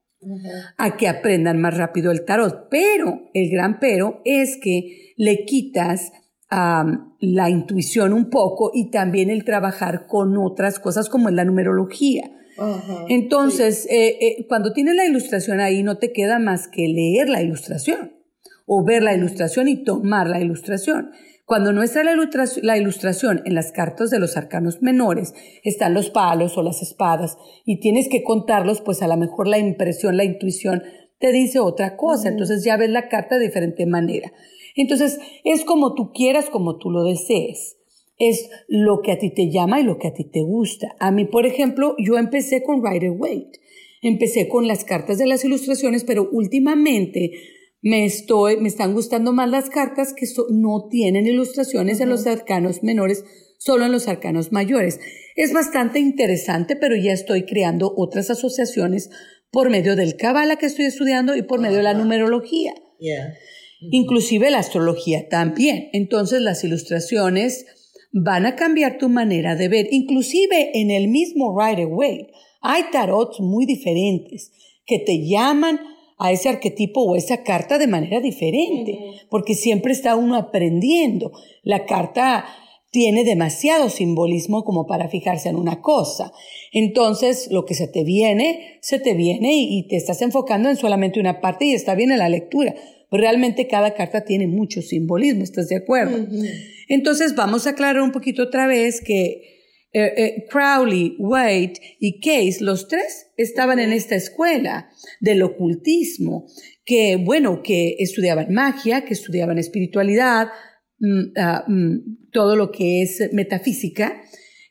a 0.78 0.96
que 0.96 1.08
aprendan 1.08 1.60
más 1.60 1.76
rápido 1.76 2.10
el 2.10 2.24
tarot. 2.24 2.68
Pero 2.70 3.30
el 3.34 3.50
gran 3.50 3.78
pero 3.78 4.20
es 4.24 4.58
que 4.60 5.12
le 5.16 5.44
quitas 5.44 6.12
la 6.50 7.50
intuición 7.50 8.12
un 8.12 8.30
poco 8.30 8.70
y 8.72 8.90
también 8.90 9.28
el 9.28 9.44
trabajar 9.44 10.06
con 10.06 10.36
otras 10.38 10.78
cosas 10.78 11.08
como 11.08 11.28
es 11.28 11.34
la 11.34 11.44
numerología. 11.44 12.30
Entonces, 13.08 13.86
eh, 13.90 14.16
eh, 14.20 14.46
cuando 14.48 14.72
tienes 14.72 14.94
la 14.94 15.06
ilustración 15.06 15.58
ahí, 15.58 15.82
no 15.82 15.98
te 15.98 16.12
queda 16.12 16.38
más 16.38 16.68
que 16.68 16.86
leer 16.86 17.28
la 17.28 17.42
ilustración 17.42 18.12
o 18.66 18.84
ver 18.84 19.02
la 19.02 19.14
ilustración 19.14 19.66
y 19.66 19.82
tomar 19.82 20.28
la 20.28 20.40
ilustración. 20.40 21.10
Cuando 21.46 21.74
no 21.74 21.82
está 21.82 22.02
la 22.02 22.12
ilustración, 22.12 22.64
la 22.64 22.78
ilustración 22.78 23.42
en 23.44 23.54
las 23.54 23.70
cartas 23.70 24.10
de 24.10 24.18
los 24.18 24.38
arcanos 24.38 24.80
menores, 24.80 25.34
están 25.62 25.92
los 25.92 26.08
palos 26.08 26.56
o 26.56 26.62
las 26.62 26.80
espadas 26.80 27.36
y 27.66 27.80
tienes 27.80 28.08
que 28.08 28.22
contarlos, 28.22 28.80
pues 28.80 29.02
a 29.02 29.08
lo 29.08 29.16
mejor 29.18 29.48
la 29.48 29.58
impresión, 29.58 30.16
la 30.16 30.24
intuición 30.24 30.82
te 31.18 31.32
dice 31.32 31.60
otra 31.60 31.96
cosa. 31.96 32.30
Entonces 32.30 32.64
ya 32.64 32.78
ves 32.78 32.88
la 32.88 33.08
carta 33.08 33.38
de 33.38 33.46
diferente 33.46 33.84
manera. 33.84 34.32
Entonces 34.74 35.20
es 35.44 35.64
como 35.64 35.94
tú 35.94 36.12
quieras, 36.12 36.48
como 36.48 36.78
tú 36.78 36.90
lo 36.90 37.04
desees. 37.04 37.76
Es 38.16 38.48
lo 38.68 39.02
que 39.02 39.12
a 39.12 39.18
ti 39.18 39.30
te 39.30 39.50
llama 39.50 39.80
y 39.80 39.84
lo 39.84 39.98
que 39.98 40.08
a 40.08 40.14
ti 40.14 40.24
te 40.24 40.40
gusta. 40.42 40.94
A 40.98 41.10
mí, 41.10 41.26
por 41.26 41.46
ejemplo, 41.46 41.94
yo 41.98 42.16
empecé 42.16 42.62
con 42.62 42.82
Rider 42.82 43.10
Waite. 43.10 43.60
Empecé 44.02 44.48
con 44.48 44.66
las 44.66 44.84
cartas 44.84 45.18
de 45.18 45.26
las 45.26 45.44
ilustraciones, 45.44 46.04
pero 46.04 46.28
últimamente 46.30 47.32
me 47.84 48.06
estoy, 48.06 48.56
me 48.56 48.68
están 48.68 48.94
gustando 48.94 49.34
más 49.34 49.50
las 49.50 49.68
cartas 49.68 50.14
que 50.14 50.26
so- 50.26 50.46
no 50.50 50.88
tienen 50.90 51.26
ilustraciones 51.26 52.00
en 52.00 52.08
los 52.08 52.26
arcanos 52.26 52.82
menores, 52.82 53.24
solo 53.58 53.84
en 53.84 53.92
los 53.92 54.08
arcanos 54.08 54.52
mayores. 54.52 55.00
Es 55.36 55.52
bastante 55.52 55.98
interesante, 56.00 56.76
pero 56.76 56.96
ya 56.96 57.12
estoy 57.12 57.44
creando 57.44 57.92
otras 57.94 58.30
asociaciones 58.30 59.10
por 59.50 59.68
medio 59.68 59.96
del 59.96 60.16
Kabbalah 60.16 60.56
que 60.56 60.64
estoy 60.64 60.86
estudiando 60.86 61.36
y 61.36 61.42
por 61.42 61.60
medio 61.60 61.76
de 61.76 61.82
la 61.82 61.92
numerología. 61.92 62.72
Yeah. 62.98 63.34
Inclusive 63.90 64.50
la 64.50 64.60
astrología 64.60 65.28
también. 65.28 65.90
Entonces 65.92 66.40
las 66.40 66.64
ilustraciones 66.64 67.66
van 68.12 68.46
a 68.46 68.56
cambiar 68.56 68.96
tu 68.96 69.10
manera 69.10 69.56
de 69.56 69.68
ver. 69.68 69.88
Inclusive 69.90 70.70
en 70.72 70.90
el 70.90 71.08
mismo 71.08 71.54
Rider 71.60 71.88
Waite 71.88 72.32
hay 72.62 72.84
tarots 72.90 73.40
muy 73.40 73.66
diferentes 73.66 74.52
que 74.86 75.00
te 75.00 75.28
llaman 75.28 75.78
a 76.18 76.32
ese 76.32 76.48
arquetipo 76.48 77.02
o 77.02 77.16
esa 77.16 77.42
carta 77.42 77.78
de 77.78 77.86
manera 77.86 78.20
diferente, 78.20 78.98
porque 79.30 79.54
siempre 79.54 79.92
está 79.92 80.16
uno 80.16 80.36
aprendiendo. 80.36 81.32
La 81.62 81.86
carta 81.86 82.44
tiene 82.90 83.24
demasiado 83.24 83.88
simbolismo 83.88 84.64
como 84.64 84.86
para 84.86 85.08
fijarse 85.08 85.48
en 85.48 85.56
una 85.56 85.80
cosa. 85.80 86.32
Entonces, 86.72 87.48
lo 87.50 87.64
que 87.64 87.74
se 87.74 87.88
te 87.88 88.04
viene, 88.04 88.78
se 88.80 89.00
te 89.00 89.14
viene 89.14 89.52
y, 89.54 89.78
y 89.78 89.88
te 89.88 89.96
estás 89.96 90.22
enfocando 90.22 90.68
en 90.68 90.76
solamente 90.76 91.18
una 91.18 91.40
parte 91.40 91.64
y 91.64 91.74
está 91.74 91.96
bien 91.96 92.12
en 92.12 92.18
la 92.18 92.28
lectura. 92.28 92.74
Pero 93.10 93.20
realmente 93.20 93.66
cada 93.66 93.94
carta 93.94 94.24
tiene 94.24 94.46
mucho 94.46 94.80
simbolismo, 94.82 95.42
¿estás 95.42 95.68
de 95.68 95.76
acuerdo? 95.76 96.26
Entonces, 96.88 97.34
vamos 97.34 97.66
a 97.66 97.70
aclarar 97.70 98.02
un 98.02 98.12
poquito 98.12 98.44
otra 98.44 98.66
vez 98.66 99.00
que 99.00 99.53
eh, 99.96 100.12
eh, 100.16 100.46
Crowley, 100.50 101.14
Waite 101.20 101.80
y 102.00 102.18
Case, 102.18 102.64
los 102.64 102.88
tres 102.88 103.28
estaban 103.36 103.78
en 103.78 103.92
esta 103.92 104.16
escuela 104.16 104.90
del 105.20 105.40
ocultismo, 105.44 106.48
que, 106.84 107.14
bueno, 107.14 107.62
que 107.62 107.94
estudiaban 108.00 108.52
magia, 108.52 109.04
que 109.04 109.14
estudiaban 109.14 109.56
espiritualidad, 109.56 110.48
mm, 110.98 111.22
ah, 111.36 111.64
mm, 111.68 112.30
todo 112.32 112.56
lo 112.56 112.72
que 112.72 113.02
es 113.02 113.30
metafísica, 113.32 114.20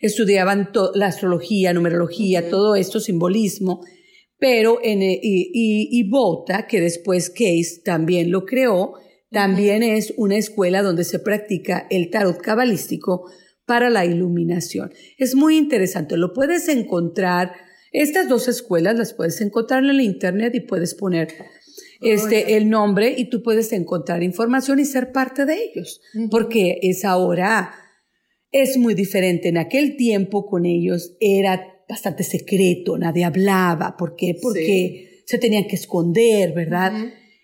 estudiaban 0.02 0.72
la 0.94 1.08
astrología, 1.08 1.72
numerología, 1.72 2.50
todo 2.50 2.76
esto, 2.76 3.00
simbolismo, 3.00 3.80
pero 4.38 4.80
en, 4.84 5.02
eh, 5.02 5.22
y, 5.24 5.52
y, 5.54 6.00
y 6.00 6.10
Bota, 6.10 6.68
que 6.68 6.82
después 6.82 7.30
Case 7.30 7.82
también 7.86 8.30
lo 8.30 8.44
creó, 8.44 8.96
también 9.32 9.84
es 9.84 10.14
una 10.18 10.36
escuela 10.36 10.82
donde 10.82 11.06
se 11.06 11.20
practica 11.20 11.88
el 11.90 12.10
tarot 12.10 12.42
cabalístico 12.42 13.24
para 13.66 13.90
la 13.90 14.06
iluminación. 14.06 14.92
Es 15.18 15.36
muy 15.36 15.58
interesante, 15.58 16.18
lo 16.18 16.34
puedes 16.34 16.68
encontrar, 16.68 17.54
estas 17.92 18.28
dos 18.28 18.48
escuelas 18.48 18.98
las 18.98 19.14
puedes 19.14 19.40
encontrar 19.42 19.84
en 19.84 19.92
el 19.92 20.02
internet 20.02 20.54
y 20.56 20.62
puedes 20.62 20.96
poner 20.96 21.30
este, 22.02 22.58
el 22.58 22.70
nombre 22.70 23.14
y 23.18 23.30
tú 23.30 23.42
puedes 23.42 23.72
encontrar 23.72 24.24
información 24.24 24.80
y 24.80 24.86
ser 24.86 25.12
parte 25.12 25.46
de 25.46 25.56
ellos, 25.64 26.02
porque 26.30 26.80
es 26.82 27.06
ahora, 27.06 27.74
es 28.52 28.78
muy 28.78 28.94
diferente. 28.94 29.50
En 29.50 29.58
aquel 29.58 29.96
tiempo 29.96 30.46
con 30.46 30.66
ellos 30.66 31.16
era 31.20 31.74
bastante 31.88 32.24
secreto, 32.24 32.98
nadie 32.98 33.24
hablaba. 33.24 33.96
¿Por 33.98 34.16
qué? 34.16 34.36
Porque 34.42 35.22
se 35.26 35.38
tenían 35.38 35.68
que 35.68 35.76
esconder, 35.76 36.54
¿verdad? 36.54 36.94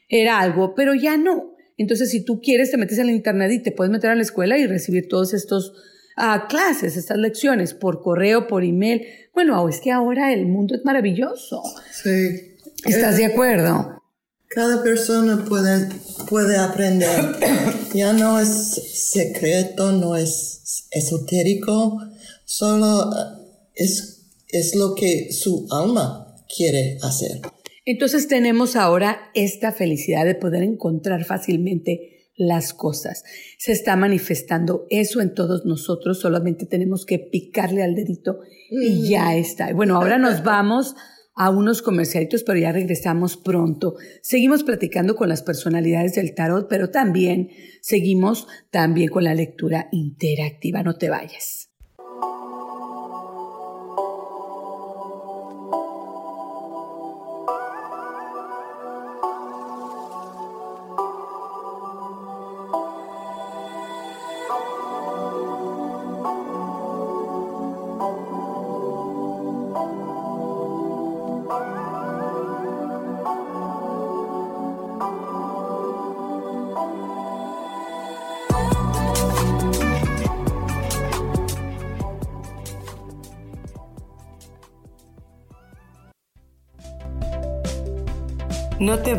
Era 0.07 0.39
algo, 0.39 0.73
pero 0.75 0.93
ya 0.93 1.17
no. 1.17 1.55
Entonces, 1.77 2.11
si 2.11 2.25
tú 2.25 2.41
quieres, 2.41 2.71
te 2.71 2.77
metes 2.77 2.97
en 2.97 3.09
el 3.09 3.15
internet 3.15 3.51
y 3.53 3.63
te 3.63 3.71
puedes 3.71 3.91
meter 3.91 4.09
a 4.09 4.15
la 4.15 4.21
escuela 4.21 4.57
y 4.57 4.67
recibir 4.67 5.07
todos 5.07 5.33
estos 5.33 5.73
ah, 6.19 6.47
clases, 6.47 6.97
estas 6.97 7.17
lecciones 7.17 7.73
por 7.73 8.01
correo, 8.01 8.47
por 8.47 8.63
email. 8.63 9.07
Bueno, 9.33 9.67
es 9.67 9.79
que 9.79 9.91
ahora 9.91 10.33
el 10.33 10.45
mundo 10.45 10.75
es 10.75 10.85
maravilloso. 10.85 11.63
Sí. 11.91 12.57
¿Estás 12.85 13.17
de 13.17 13.25
acuerdo? 13.25 14.01
Cada 14.47 14.83
persona 14.83 15.45
puede, 15.47 15.89
puede 16.27 16.57
aprender. 16.57 17.09
Ya 17.93 18.13
no 18.13 18.39
es 18.39 18.49
secreto, 18.49 19.91
no 19.91 20.15
es 20.15 20.85
esotérico, 20.91 21.99
solo 22.45 23.11
eh, 23.11 23.71
es, 23.73 24.27
es 24.47 24.75
lo 24.75 24.93
que 24.93 25.33
su 25.33 25.67
alma 25.71 26.35
quiere 26.55 26.99
hacer. 27.01 27.41
Entonces 27.85 28.27
tenemos 28.27 28.75
ahora 28.75 29.31
esta 29.33 29.71
felicidad 29.71 30.23
de 30.23 30.35
poder 30.35 30.61
encontrar 30.61 31.25
fácilmente 31.25 32.18
las 32.39 32.73
cosas. 32.73 33.23
Se 33.57 33.73
está 33.73 33.95
manifestando 33.97 34.87
eso 34.89 35.21
en 35.21 35.35
todos 35.35 35.65
nosotros, 35.65 36.19
solamente 36.19 36.65
tenemos 36.65 37.05
que 37.05 37.19
picarle 37.19 37.83
al 37.83 37.93
dedito 37.93 38.39
y 38.71 39.09
ya 39.09 39.35
está. 39.35 39.71
Bueno, 39.73 39.97
ahora 39.97 40.17
nos 40.17 40.41
vamos 40.43 40.95
a 41.35 41.49
unos 41.49 41.81
comercialitos, 41.81 42.43
pero 42.43 42.57
ya 42.57 42.71
regresamos 42.71 43.37
pronto. 43.37 43.95
Seguimos 44.21 44.63
platicando 44.63 45.15
con 45.15 45.29
las 45.29 45.43
personalidades 45.43 46.15
del 46.15 46.33
tarot, 46.33 46.67
pero 46.69 46.89
también 46.89 47.49
seguimos 47.81 48.47
también 48.71 49.09
con 49.09 49.25
la 49.25 49.35
lectura 49.35 49.89
interactiva. 49.91 50.81
No 50.81 50.95
te 50.95 51.09
vayas. 51.09 51.68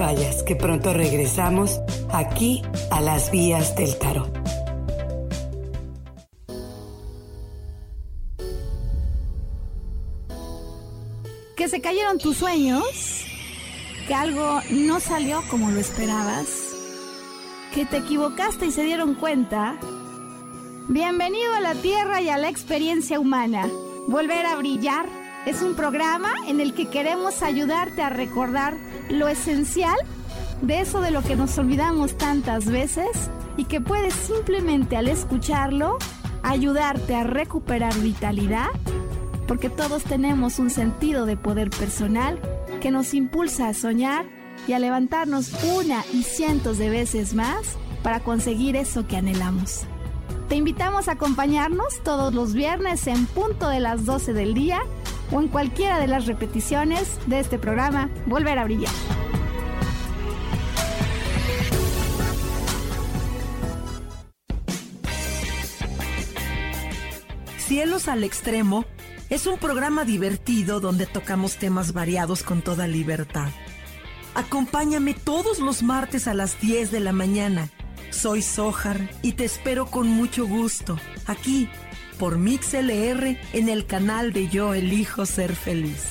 Vayas, 0.01 0.43
que 0.43 0.57
pronto 0.57 0.95
regresamos 0.95 1.79
aquí 2.11 2.63
a 2.91 3.03
las 3.03 3.31
vías 3.31 3.77
del 3.77 3.97
tarot. 3.99 4.33
Que 11.55 11.69
se 11.69 11.83
cayeron 11.83 12.19
tus 12.19 12.39
sueños, 12.39 13.27
que 14.09 14.15
algo 14.15 14.61
no 14.71 15.01
salió 15.01 15.43
como 15.51 15.71
lo 15.71 15.79
esperabas, 15.79 16.49
que 17.75 17.85
te 17.85 17.99
equivocaste 17.99 18.67
y 18.67 18.73
se 18.73 18.83
dieron 18.83 19.15
cuenta. 19.15 19.79
Bienvenido 20.89 21.55
a 21.55 21.61
la 21.61 21.75
Tierra 21.75 22.23
y 22.23 22.31
a 22.31 22.39
la 22.39 22.49
experiencia 22.49 23.21
humana. 23.21 23.69
Volver 24.09 24.47
a 24.47 24.57
brillar 24.57 25.07
es 25.45 25.61
un 25.61 25.75
programa 25.75 26.33
en 26.49 26.59
el 26.61 26.73
que 26.73 26.89
queremos 26.89 27.43
ayudarte 27.43 28.01
a 28.01 28.09
recordar 28.09 28.90
lo 29.11 29.29
esencial 29.29 29.97
de 30.63 30.81
eso 30.81 31.01
de 31.01 31.11
lo 31.11 31.23
que 31.23 31.37
nos 31.37 31.57
olvidamos 31.59 32.17
tantas 32.17 32.67
veces 32.67 33.09
y 33.57 33.65
que 33.65 33.81
puedes 33.81 34.15
simplemente 34.15 34.97
al 34.97 35.09
escucharlo 35.09 35.99
ayudarte 36.43 37.15
a 37.15 37.25
recuperar 37.25 37.95
vitalidad, 37.99 38.69
porque 39.47 39.69
todos 39.69 40.05
tenemos 40.05 40.59
un 40.59 40.71
sentido 40.71 41.27
de 41.27 41.37
poder 41.37 41.71
personal 41.71 42.41
que 42.81 42.91
nos 42.91 43.15
impulsa 43.15 43.69
a 43.69 43.75
soñar 43.75 44.25
y 44.67 44.73
a 44.73 44.79
levantarnos 44.79 45.53
una 45.77 46.05
y 46.13 46.23
cientos 46.23 46.79
de 46.79 46.91
veces 46.91 47.35
más 47.35 47.77
para 48.03 48.21
conseguir 48.21 48.77
eso 48.77 49.07
que 49.07 49.17
anhelamos. 49.17 49.83
Te 50.49 50.57
invitamos 50.57 51.09
a 51.09 51.13
acompañarnos 51.13 52.03
todos 52.03 52.35
los 52.35 52.55
viernes 52.55 53.07
en 53.07 53.27
punto 53.27 53.69
de 53.69 53.81
las 53.81 54.05
12 54.05 54.33
del 54.33 54.55
día 54.55 54.81
o 55.33 55.41
en 55.41 55.49
cualquiera 55.49 55.99
de 55.99 56.07
las 56.07 56.27
repeticiones 56.27 57.19
de 57.27 57.41
este 57.41 57.59
programa 57.59 58.11
Volver 58.27 58.59
a 58.59 58.65
Brillar. 58.65 58.93
Cielos 67.59 68.09
al 68.09 68.25
Extremo 68.25 68.85
es 69.29 69.47
un 69.47 69.57
programa 69.57 70.05
divertido 70.05 70.81
donde 70.81 71.07
tocamos 71.07 71.57
temas 71.57 71.93
variados 71.93 72.43
con 72.43 72.63
toda 72.63 72.89
libertad. 72.89 73.49
Acompáñame 74.35 75.15
todos 75.15 75.61
los 75.61 75.83
martes 75.83 76.27
a 76.27 76.35
las 76.35 76.61
10 76.61 76.91
de 76.91 77.01
la 77.01 77.13
mañana. 77.13 77.71
Soy 78.11 78.43
Sojar 78.43 79.09
y 79.23 79.33
te 79.33 79.45
espero 79.45 79.87
con 79.87 80.09
mucho 80.09 80.47
gusto 80.47 80.99
aquí 81.27 81.69
por 82.21 82.37
MixLR 82.37 83.39
en 83.55 83.69
el 83.71 83.87
canal 83.87 84.35
de 84.35 84.49
Yo 84.49 84.75
Elijo 84.75 85.25
Ser 85.25 85.57
Feliz. 85.57 86.05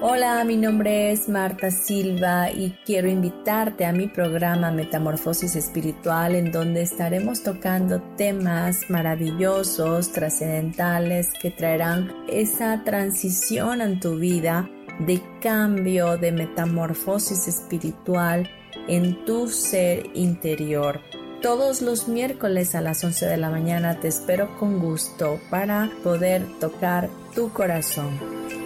Hola, 0.00 0.44
mi 0.44 0.56
nombre 0.56 1.10
es 1.10 1.28
Marta 1.28 1.72
Silva 1.72 2.52
y 2.52 2.78
quiero 2.84 3.08
invitarte 3.08 3.84
a 3.86 3.92
mi 3.92 4.06
programa 4.06 4.70
Metamorfosis 4.70 5.56
Espiritual 5.56 6.36
en 6.36 6.52
donde 6.52 6.82
estaremos 6.82 7.42
tocando 7.42 8.00
temas 8.16 8.88
maravillosos, 8.88 10.12
trascendentales 10.12 11.30
que 11.42 11.50
traerán 11.50 12.14
esa 12.28 12.84
transición 12.84 13.80
en 13.80 13.98
tu 13.98 14.14
vida 14.14 14.70
de 14.98 15.20
cambio, 15.40 16.16
de 16.16 16.32
metamorfosis 16.32 17.48
espiritual 17.48 18.48
en 18.88 19.24
tu 19.24 19.48
ser 19.48 20.10
interior. 20.14 21.00
Todos 21.42 21.82
los 21.82 22.08
miércoles 22.08 22.74
a 22.74 22.80
las 22.80 23.04
11 23.04 23.26
de 23.26 23.36
la 23.36 23.50
mañana 23.50 24.00
te 24.00 24.08
espero 24.08 24.56
con 24.58 24.78
gusto 24.78 25.38
para 25.50 25.90
poder 26.02 26.44
tocar 26.60 27.08
tu 27.34 27.52
corazón. 27.52 28.65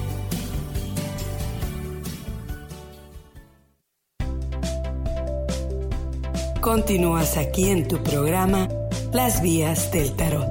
Continúas 6.61 7.37
aquí 7.37 7.69
en 7.69 7.87
tu 7.87 7.97
programa 8.03 8.67
Las 9.13 9.41
Vías 9.41 9.91
del 9.91 10.15
Tarot. 10.15 10.47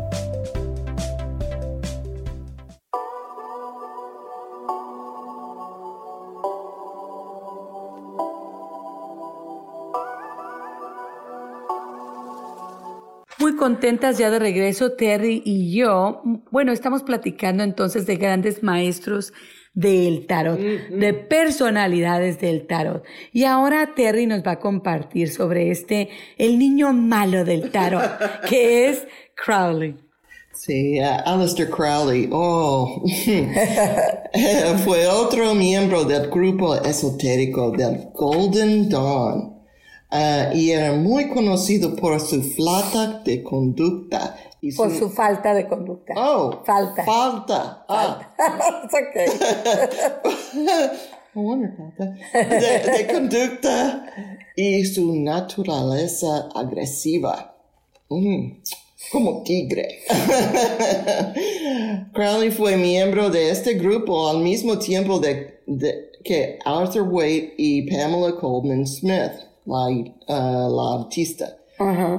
Muy 13.38 13.55
contentas 13.55 14.18
ya 14.18 14.31
de 14.31 14.40
regreso, 14.40 14.94
Terry 14.94 15.42
y 15.44 15.73
yo. 15.73 16.23
Bueno, 16.51 16.73
estamos 16.73 17.05
platicando 17.05 17.62
entonces 17.62 18.07
de 18.07 18.16
grandes 18.16 18.64
maestros 18.64 19.33
del 19.72 20.26
tarot, 20.26 20.59
de 20.59 21.14
personalidades 21.14 22.40
del 22.40 22.66
tarot. 22.66 23.04
Y 23.33 23.44
ahora 23.44 23.94
Terry 23.94 24.26
nos 24.26 24.42
va 24.42 24.52
a 24.52 24.59
compartir 24.59 25.30
sobre 25.30 25.70
este, 25.70 26.09
el 26.38 26.59
niño 26.59 26.92
malo 26.92 27.44
del 27.44 27.70
tarot, 27.70 28.02
que 28.48 28.88
es 28.88 29.06
Crowley. 29.35 29.96
Sí, 30.52 31.00
uh, 31.00 31.22
Aleister 31.24 31.70
Crowley, 31.70 32.28
oh, 32.33 33.02
fue 34.85 35.06
otro 35.06 35.54
miembro 35.54 36.04
del 36.04 36.28
grupo 36.28 36.74
esotérico 36.74 37.70
del 37.70 38.11
Golden 38.12 38.90
Dawn 38.90 39.54
uh, 40.12 40.54
y 40.54 40.72
era 40.72 40.92
muy 40.92 41.28
conocido 41.28 41.96
por 41.96 42.20
su 42.20 42.42
falta 42.42 43.22
de 43.24 43.42
conducta. 43.42 44.37
Y 44.62 44.73
Por 44.75 44.94
su 44.96 45.09
falta 45.09 45.55
de 45.55 45.66
conducta. 45.66 46.12
Oh, 46.16 46.62
Falta. 46.64 47.05
Falta. 47.05 47.85
Ah. 47.88 48.20
It's 48.85 48.94
okay. 49.11 49.27
Bueno, 51.33 51.68
falta. 51.77 52.12
De, 52.33 52.99
de 52.99 53.07
conducta 53.12 54.05
y 54.57 54.85
su 54.85 55.14
naturaleza 55.14 56.49
agresiva. 56.57 57.55
Mm, 58.09 58.55
como 59.12 59.42
tigre. 59.44 60.01
Crowley 62.12 62.51
fue 62.51 62.77
miembro 62.77 63.31
de 63.31 63.51
este 63.51 63.75
grupo 63.75 64.29
al 64.29 64.38
mismo 64.40 64.79
tiempo 64.79 65.18
de, 65.20 65.61
de- 65.66 66.11
que 66.25 66.59
Arthur 66.64 67.03
Waite 67.09 67.55
y 67.57 67.83
Pamela 67.90 68.37
Coleman 68.37 68.87
Smith, 68.87 69.33
la, 69.66 69.88
uh, 69.88 70.05
la 70.29 70.94
artista, 71.03 71.57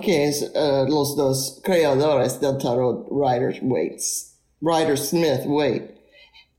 que 0.01 0.25
es 0.25 0.41
uh, 0.55 0.89
los 0.89 1.15
dos 1.15 1.59
creadores 1.63 2.39
del 2.41 2.57
tarot 2.57 3.07
Rider 3.11 3.59
Waite, 3.63 4.03
Rider 4.61 4.97
Smith 4.97 5.41
Waite. 5.45 5.95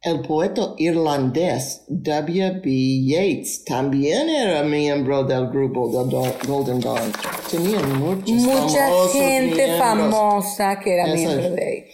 El 0.05 0.21
poeta 0.23 0.75
irlandés 0.79 1.83
W.B. 1.89 2.63
Yeats 2.65 3.65
también 3.65 4.29
era 4.29 4.65
miembro 4.65 5.23
del 5.23 5.49
grupo 5.49 5.89
del 5.89 6.11
Do- 6.11 6.35
Golden 6.47 6.81
Dawn. 6.81 7.13
Tenían 7.49 7.99
muchos 8.01 8.31
Mucha 8.31 8.89
gente 9.13 9.55
miembros. 9.55 9.79
famosa 9.79 10.81
que 10.81 10.95
era 10.95 11.07
miembro 11.07 11.45
es. 11.47 11.55
de 11.55 11.89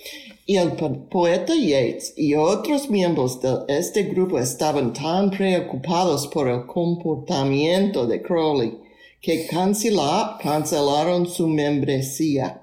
Y 0.47 0.57
el 0.57 0.73
po- 0.73 1.07
poeta 1.11 1.55
Yeats 1.55 2.15
y 2.17 2.35
otros 2.35 2.89
miembros 2.89 3.43
de 3.43 3.59
este 3.69 4.05
grupo 4.05 4.39
estaban 4.39 4.95
tan 4.95 5.31
preocupados 5.31 6.29
por 6.29 6.49
el 6.49 6.65
comportamiento 6.67 8.07
de 8.07 8.23
Crowley 8.23 8.79
que 9.21 9.47
cancela- 9.49 10.39
cancelaron 10.41 11.27
su 11.29 11.47
membresía. 11.49 12.63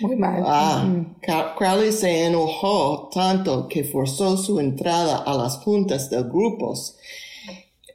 Muy 0.00 0.16
mal. 0.16 0.42
Ah, 0.46 1.54
Crowley 1.58 1.92
se 1.92 2.24
enojó 2.24 3.10
tanto 3.12 3.68
que 3.68 3.84
forzó 3.84 4.36
su 4.38 4.58
entrada 4.58 5.18
a 5.18 5.34
las 5.36 5.58
juntas 5.58 6.08
de 6.08 6.22
grupos. 6.22 6.96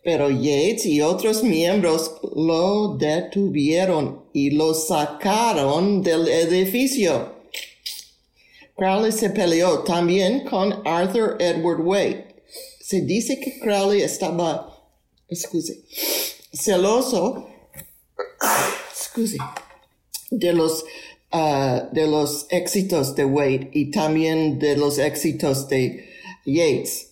Pero 0.04 0.30
Yates 0.30 0.86
y 0.86 1.02
otros 1.02 1.44
miembros 1.44 2.12
lo 2.36 2.96
detuvieron 2.96 4.26
y 4.34 4.52
lo 4.52 4.76
sacaron 4.76 6.04
del 6.04 6.28
edificio. 6.28 7.34
Crowley 8.76 9.12
se 9.12 9.32
peleó 9.32 9.80
también 9.80 10.46
con 10.46 10.86
Arthur 10.86 11.38
Edward 11.40 11.82
Waite. 11.82 12.36
Se 12.82 13.02
dice 13.02 13.40
que 13.40 13.58
Crowley 13.58 14.04
estaba, 14.04 14.78
excuse, 15.28 15.74
celoso, 16.56 17.48
excuse, 18.92 19.38
de 20.32 20.54
los 20.54 20.84
ah, 21.32 21.90
de 21.92 22.08
los 22.08 22.48
éxitos 22.50 23.16
de 23.16 23.26
Wade 23.26 23.70
y 23.74 23.92
también 23.92 24.60
de 24.60 24.78
los 24.78 24.98
éxitos 25.00 25.68
de 25.68 26.06
Yates. 26.46 27.12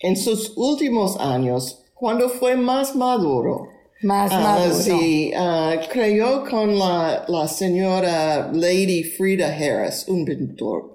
En 0.00 0.16
sus 0.16 0.52
últimos 0.56 1.16
años, 1.18 1.82
cuando 1.94 2.28
fue 2.28 2.56
más 2.56 2.94
maduro, 2.94 3.68
Más 4.02 4.30
ah, 4.32 4.40
maduro. 4.40 4.74
sí, 4.74 5.32
ah, 5.34 5.76
creyó 5.90 6.44
con 6.44 6.78
la, 6.78 7.24
la 7.28 7.48
señora 7.48 8.50
Lady 8.52 9.02
Frida 9.02 9.48
Harris, 9.48 10.04
un 10.08 10.24
pintor, 10.26 10.92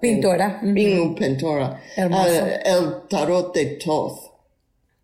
Pintora. 0.00 0.60
un- 0.62 0.76
un 0.78 1.14
pintora, 1.16 1.82
Hermoso. 1.96 2.46
el 2.64 3.08
tarot 3.08 3.52
de 3.54 3.66
Thoth. 3.84 4.20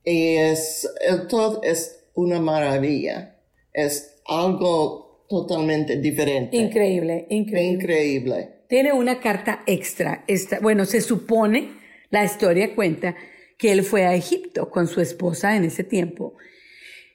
Y 0.04 0.36
es, 0.36 0.88
el 1.00 1.26
Thoth 1.26 1.64
es 1.64 1.96
una 2.14 2.40
maravilla, 2.40 3.36
es 3.72 4.20
algo 4.26 5.24
totalmente 5.28 5.96
diferente. 5.96 6.56
Increíble, 6.56 7.26
increíble. 7.30 7.74
Increíble. 7.74 8.48
Tiene 8.68 8.92
una 8.92 9.20
carta 9.20 9.62
extra. 9.66 10.24
Esta, 10.26 10.60
bueno, 10.60 10.84
se 10.84 11.00
supone, 11.00 11.72
la 12.10 12.24
historia 12.24 12.74
cuenta, 12.74 13.16
que 13.58 13.72
él 13.72 13.82
fue 13.82 14.06
a 14.06 14.14
Egipto 14.14 14.70
con 14.70 14.86
su 14.86 15.00
esposa 15.00 15.56
en 15.56 15.64
ese 15.64 15.84
tiempo 15.84 16.34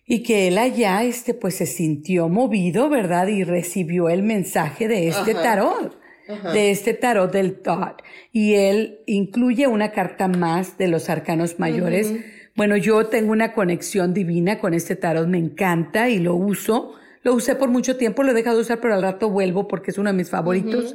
y 0.06 0.22
que 0.22 0.48
él 0.48 0.58
allá, 0.58 1.04
este, 1.04 1.34
pues 1.34 1.56
se 1.56 1.66
sintió 1.66 2.30
movido, 2.30 2.89
¿verdad? 2.89 3.28
Y 3.28 3.43
recibió 3.43 4.10
el 4.10 4.22
mensaje 4.22 4.88
de 4.88 5.08
este 5.08 5.32
Ajá. 5.32 5.41
tarot, 5.41 6.00
Ajá. 6.30 6.52
de 6.52 6.72
este 6.72 6.93
tarot 6.93 7.32
del 7.32 7.62
Todd. 7.62 7.96
Y 8.32 8.54
él 8.54 9.00
incluye 9.08 9.66
una 9.68 9.91
carta 9.91 10.28
más 10.28 10.78
de 10.78 10.88
los 10.88 11.10
arcanos 11.10 11.60
mayores. 11.60 12.14
Bueno, 12.56 12.78
yo 12.78 13.06
tengo 13.08 13.32
una 13.32 13.53
conexión 13.53 14.14
divina 14.14 14.60
con 14.60 14.74
este 14.74 14.95
tarot, 14.95 15.28
me 15.28 15.38
encanta 15.38 16.10
y 16.10 16.20
lo 16.20 16.36
uso. 16.36 16.93
Lo 17.24 17.34
usé 17.34 17.56
por 17.56 17.70
mucho 17.70 17.97
tiempo, 17.97 18.24
lo 18.24 18.32
he 18.32 18.34
dejado 18.36 18.58
de 18.58 18.62
usar, 18.62 18.80
pero 18.80 18.93
al 18.93 19.01
rato 19.01 19.30
vuelvo 19.30 19.68
porque 19.68 19.91
es 19.91 19.97
uno 19.97 20.10
de 20.12 20.16
mis 20.16 20.30
favoritos. 20.30 20.93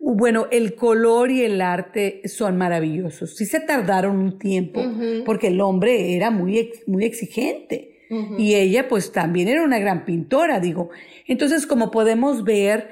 Ujú. 0.00 0.14
Bueno, 0.16 0.46
el 0.50 0.74
color 0.74 1.30
y 1.30 1.42
el 1.42 1.60
arte 1.60 2.22
son 2.24 2.56
maravillosos. 2.56 3.36
Sí 3.36 3.46
se 3.46 3.60
tardaron 3.60 4.16
un 4.16 4.38
tiempo 4.38 4.80
porque 5.24 5.48
el 5.48 5.60
hombre 5.60 6.16
era 6.16 6.30
muy, 6.30 6.58
ex- 6.58 6.86
muy 6.88 7.04
exigente 7.04 7.94
y 8.38 8.54
ella 8.54 8.88
pues 8.88 9.12
también 9.12 9.48
era 9.48 9.62
una 9.62 9.78
gran 9.78 10.04
pintora, 10.06 10.60
digo. 10.60 10.88
Entonces, 11.26 11.66
como 11.66 11.90
podemos 11.90 12.42
ver, 12.42 12.88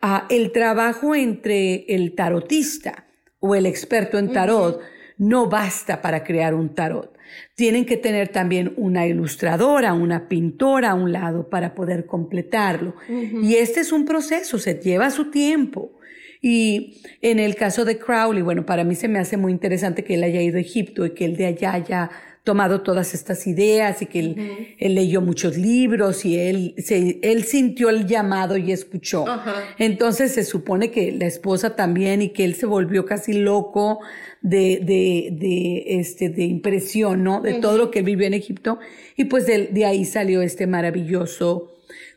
ah, 0.00 0.26
el 0.30 0.52
trabajo 0.52 1.14
entre 1.16 1.84
el 1.92 2.14
tarotista 2.14 3.06
o 3.40 3.56
el 3.56 3.66
experto 3.66 4.18
en 4.18 4.30
tarot 4.32 4.80
no 5.18 5.48
basta 5.48 6.00
para 6.00 6.22
crear 6.22 6.54
un 6.54 6.74
tarot. 6.76 7.11
Tienen 7.54 7.84
que 7.84 7.96
tener 7.96 8.28
también 8.28 8.72
una 8.76 9.06
ilustradora, 9.06 9.94
una 9.94 10.28
pintora 10.28 10.90
a 10.90 10.94
un 10.94 11.12
lado 11.12 11.48
para 11.48 11.74
poder 11.74 12.06
completarlo. 12.06 12.94
Y 13.08 13.56
este 13.56 13.80
es 13.80 13.92
un 13.92 14.04
proceso, 14.04 14.58
se 14.58 14.74
lleva 14.74 15.10
su 15.10 15.30
tiempo. 15.30 15.98
Y 16.40 17.00
en 17.20 17.38
el 17.38 17.54
caso 17.54 17.84
de 17.84 17.98
Crowley, 17.98 18.42
bueno, 18.42 18.66
para 18.66 18.82
mí 18.82 18.96
se 18.96 19.06
me 19.06 19.20
hace 19.20 19.36
muy 19.36 19.52
interesante 19.52 20.02
que 20.02 20.14
él 20.14 20.24
haya 20.24 20.42
ido 20.42 20.58
a 20.58 20.60
Egipto 20.60 21.06
y 21.06 21.14
que 21.14 21.24
él 21.24 21.36
de 21.36 21.46
allá 21.46 21.74
haya 21.74 22.10
tomado 22.44 22.80
todas 22.80 23.14
estas 23.14 23.46
ideas 23.46 24.02
y 24.02 24.06
que 24.06 24.18
él, 24.18 24.76
él 24.78 24.94
leyó 24.96 25.20
muchos 25.20 25.56
libros 25.56 26.24
y 26.24 26.38
él, 26.38 26.74
se, 26.78 27.20
él 27.22 27.44
sintió 27.44 27.88
el 27.88 28.06
llamado 28.06 28.56
y 28.56 28.72
escuchó. 28.72 29.24
Entonces 29.78 30.32
se 30.32 30.44
supone 30.44 30.90
que 30.90 31.12
la 31.12 31.26
esposa 31.26 31.76
también 31.76 32.20
y 32.20 32.30
que 32.30 32.44
él 32.44 32.54
se 32.56 32.66
volvió 32.66 33.04
casi 33.04 33.34
loco 33.34 34.00
de, 34.40 34.80
de, 34.82 35.28
de, 35.32 35.84
este, 36.00 36.30
de 36.30 36.44
impresión, 36.44 37.22
¿no? 37.22 37.40
De 37.40 37.54
todo 37.54 37.78
lo 37.78 37.90
que 37.92 38.02
vivió 38.02 38.26
en 38.26 38.34
Egipto. 38.34 38.80
Y 39.16 39.24
pues 39.26 39.46
de, 39.46 39.68
de 39.68 39.84
ahí 39.84 40.04
salió 40.04 40.42
este 40.42 40.66
maravilloso 40.66 41.72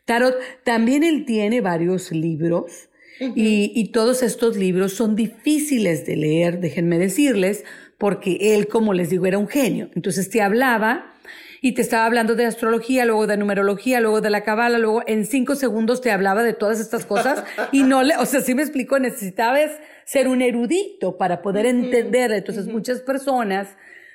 tarot. 0.06 0.36
También 0.64 1.04
él 1.04 1.26
tiene 1.26 1.62
varios 1.62 2.12
libros. 2.12 2.90
Y, 3.18 3.72
y 3.74 3.92
todos 3.94 4.24
estos 4.24 4.58
libros 4.58 4.92
son 4.92 5.16
difíciles 5.16 6.06
de 6.06 6.18
leer, 6.18 6.60
déjenme 6.60 7.00
decirles, 7.00 7.64
porque 7.98 8.56
él, 8.56 8.68
como 8.68 8.94
les 8.94 9.10
digo, 9.10 9.26
era 9.26 9.38
un 9.38 9.48
genio. 9.48 9.90
Entonces 9.96 10.30
te 10.30 10.42
hablaba 10.42 11.14
y 11.62 11.74
te 11.74 11.82
estaba 11.82 12.06
hablando 12.06 12.36
de 12.36 12.46
astrología, 12.46 13.06
luego 13.06 13.28
de 13.28 13.38
numerología, 13.38 14.00
luego 14.00 14.22
de 14.22 14.30
la 14.30 14.44
cabala, 14.44 14.78
luego 14.78 15.02
en 15.08 15.26
cinco 15.26 15.56
segundos 15.56 16.02
te 16.02 16.12
hablaba 16.12 16.44
de 16.44 16.54
todas 16.54 16.80
estas 16.80 17.06
cosas 17.06 17.44
y 17.72 17.84
no 17.84 18.04
le, 18.04 18.18
o 18.18 18.26
sea, 18.26 18.42
sí 18.42 18.54
me 18.54 18.62
explico, 18.62 19.00
necesitabas 19.00 19.72
ser 20.06 20.28
un 20.28 20.42
erudito 20.42 21.18
para 21.18 21.42
poder 21.42 21.66
entender. 21.66 22.32
Entonces 22.32 22.68
muchas 22.68 23.02
personas 23.02 23.70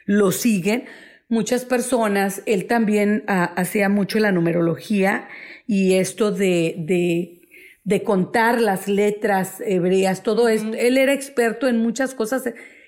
lo 0.04 0.32
siguen. 0.32 0.84
Muchas 1.28 1.64
personas, 1.64 2.42
él 2.46 2.66
también 2.66 3.22
ah, 3.28 3.52
hacía 3.56 3.88
mucho 3.88 4.18
la 4.18 4.32
numerología 4.32 5.28
y 5.66 5.94
esto 5.94 6.32
de, 6.32 6.74
de 6.78 7.40
de 7.84 8.02
contar 8.02 8.60
las 8.60 8.88
letras 8.88 9.60
hebreas, 9.64 10.22
todo 10.22 10.48
esto. 10.48 10.74
Él 10.74 10.98
era 10.98 11.12
experto 11.12 11.66
en 11.66 11.78
muchas 11.78 12.14
cosas, 12.14 12.44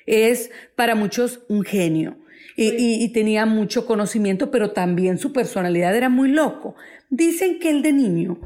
es 0.07 0.51
para 0.77 0.95
muchos 0.95 1.41
un 1.49 1.63
genio. 1.65 2.19
Y, 2.57 2.69
y- 2.69 3.03
y 3.05 3.09
tenía 3.13 3.47
mucho 3.47 3.87
conocimiento, 3.87 4.51
pero 4.51 4.73
también 4.73 5.17
su 5.19 5.33
personalidad 5.33 5.97
era 5.97 6.09
muy 6.11 6.29
loco. 6.29 6.75
Dicen 7.09 7.59
que 7.59 7.71
él 7.71 7.83
de 7.83 7.93
niño, 7.93 8.41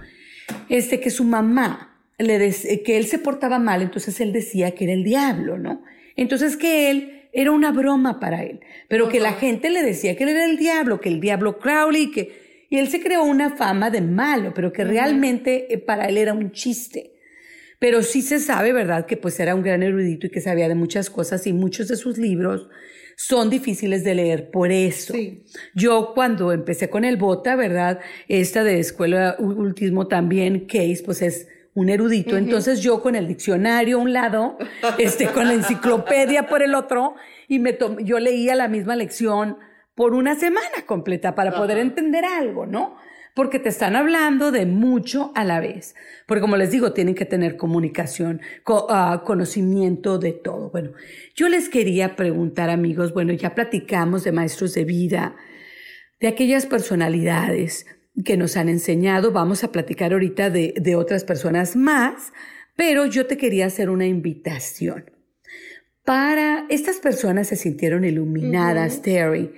este, 0.68 1.00
que 1.00 1.10
su 1.10 1.24
mamá, 1.24 1.92
le 2.18 2.38
dec- 2.38 2.82
que 2.84 2.96
él 2.96 3.06
se 3.06 3.18
portaba 3.18 3.58
mal, 3.58 3.82
entonces 3.82 4.20
él 4.20 4.32
decía 4.32 4.70
que 4.72 4.84
era 4.84 4.92
el 4.92 5.02
diablo, 5.04 5.58
¿no? 5.58 5.82
Entonces 6.14 6.56
que 6.56 6.90
él 6.90 7.12
era 7.32 7.50
una 7.50 7.72
broma 7.72 8.20
para 8.20 8.42
él, 8.44 8.60
pero 8.88 9.08
que 9.08 9.20
la 9.20 9.32
gente 9.34 9.68
le 9.70 9.82
decía 9.82 10.16
que 10.16 10.22
él 10.24 10.30
era 10.30 10.44
el 10.46 10.56
diablo, 10.56 11.00
que 11.00 11.08
el 11.10 11.20
diablo 11.20 11.58
Crowley, 11.58 12.10
que, 12.10 12.66
y 12.70 12.78
él 12.78 12.88
se 12.88 13.00
creó 13.00 13.24
una 13.24 13.50
fama 13.56 13.90
de 13.90 14.00
malo, 14.00 14.52
pero 14.54 14.72
que 14.72 14.84
realmente 14.84 15.72
eh, 15.74 15.78
para 15.78 16.06
él 16.08 16.16
era 16.16 16.32
un 16.32 16.52
chiste. 16.52 17.12
Pero 17.78 18.02
sí 18.02 18.22
se 18.22 18.38
sabe, 18.38 18.72
¿verdad?, 18.72 19.06
que 19.06 19.16
pues 19.16 19.38
era 19.38 19.54
un 19.54 19.62
gran 19.62 19.82
erudito 19.82 20.26
y 20.26 20.30
que 20.30 20.40
sabía 20.40 20.68
de 20.68 20.74
muchas 20.74 21.10
cosas 21.10 21.46
y 21.46 21.52
muchos 21.52 21.88
de 21.88 21.96
sus 21.96 22.18
libros 22.18 22.68
son 23.16 23.48
difíciles 23.48 24.04
de 24.04 24.14
leer 24.14 24.50
por 24.50 24.70
eso. 24.70 25.14
Yo 25.74 26.12
cuando 26.14 26.52
empecé 26.52 26.90
con 26.90 27.04
el 27.04 27.16
Bota, 27.16 27.56
¿verdad? 27.56 28.00
Esta 28.28 28.62
de 28.62 28.78
Escuela 28.78 29.36
Ultismo 29.38 30.06
también, 30.06 30.66
Case, 30.66 31.02
pues 31.04 31.22
es 31.22 31.48
un 31.74 31.88
erudito. 31.88 32.36
Entonces 32.36 32.80
yo 32.80 33.02
con 33.02 33.14
el 33.14 33.26
diccionario 33.26 33.98
a 33.98 34.00
un 34.00 34.12
lado, 34.12 34.58
este, 34.98 35.28
con 35.28 35.46
la 35.46 35.54
enciclopedia 35.54 36.46
por 36.46 36.62
el 36.62 36.74
otro, 36.74 37.14
y 37.48 37.58
me 37.58 37.76
yo 38.02 38.18
leía 38.18 38.54
la 38.54 38.68
misma 38.68 38.96
lección 38.96 39.58
por 39.94 40.12
una 40.12 40.34
semana 40.34 40.84
completa 40.84 41.34
para 41.34 41.52
poder 41.54 41.78
entender 41.78 42.24
algo, 42.24 42.66
¿no? 42.66 42.96
Porque 43.36 43.58
te 43.58 43.68
están 43.68 43.96
hablando 43.96 44.50
de 44.50 44.64
mucho 44.64 45.30
a 45.34 45.44
la 45.44 45.60
vez. 45.60 45.94
Porque 46.26 46.40
como 46.40 46.56
les 46.56 46.70
digo, 46.70 46.92
tienen 46.94 47.14
que 47.14 47.26
tener 47.26 47.58
comunicación, 47.58 48.40
co- 48.64 48.86
ah, 48.88 49.22
conocimiento 49.26 50.18
de 50.18 50.32
todo. 50.32 50.70
Bueno, 50.70 50.92
yo 51.34 51.50
les 51.50 51.68
quería 51.68 52.16
preguntar, 52.16 52.70
amigos, 52.70 53.12
bueno, 53.12 53.34
ya 53.34 53.54
platicamos 53.54 54.24
de 54.24 54.32
maestros 54.32 54.72
de 54.72 54.84
vida, 54.86 55.36
de 56.18 56.28
aquellas 56.28 56.64
personalidades 56.64 57.84
que 58.24 58.38
nos 58.38 58.56
han 58.56 58.70
enseñado. 58.70 59.32
Vamos 59.32 59.64
a 59.64 59.70
platicar 59.70 60.14
ahorita 60.14 60.48
de, 60.48 60.72
de 60.74 60.96
otras 60.96 61.22
personas 61.24 61.76
más, 61.76 62.32
pero 62.74 63.04
yo 63.04 63.26
te 63.26 63.36
quería 63.36 63.66
hacer 63.66 63.90
una 63.90 64.06
invitación. 64.06 65.10
Para 66.06 66.64
estas 66.70 67.00
personas 67.00 67.48
se 67.48 67.56
sintieron 67.56 68.04
iluminadas, 68.04 69.02
Terry, 69.02 69.52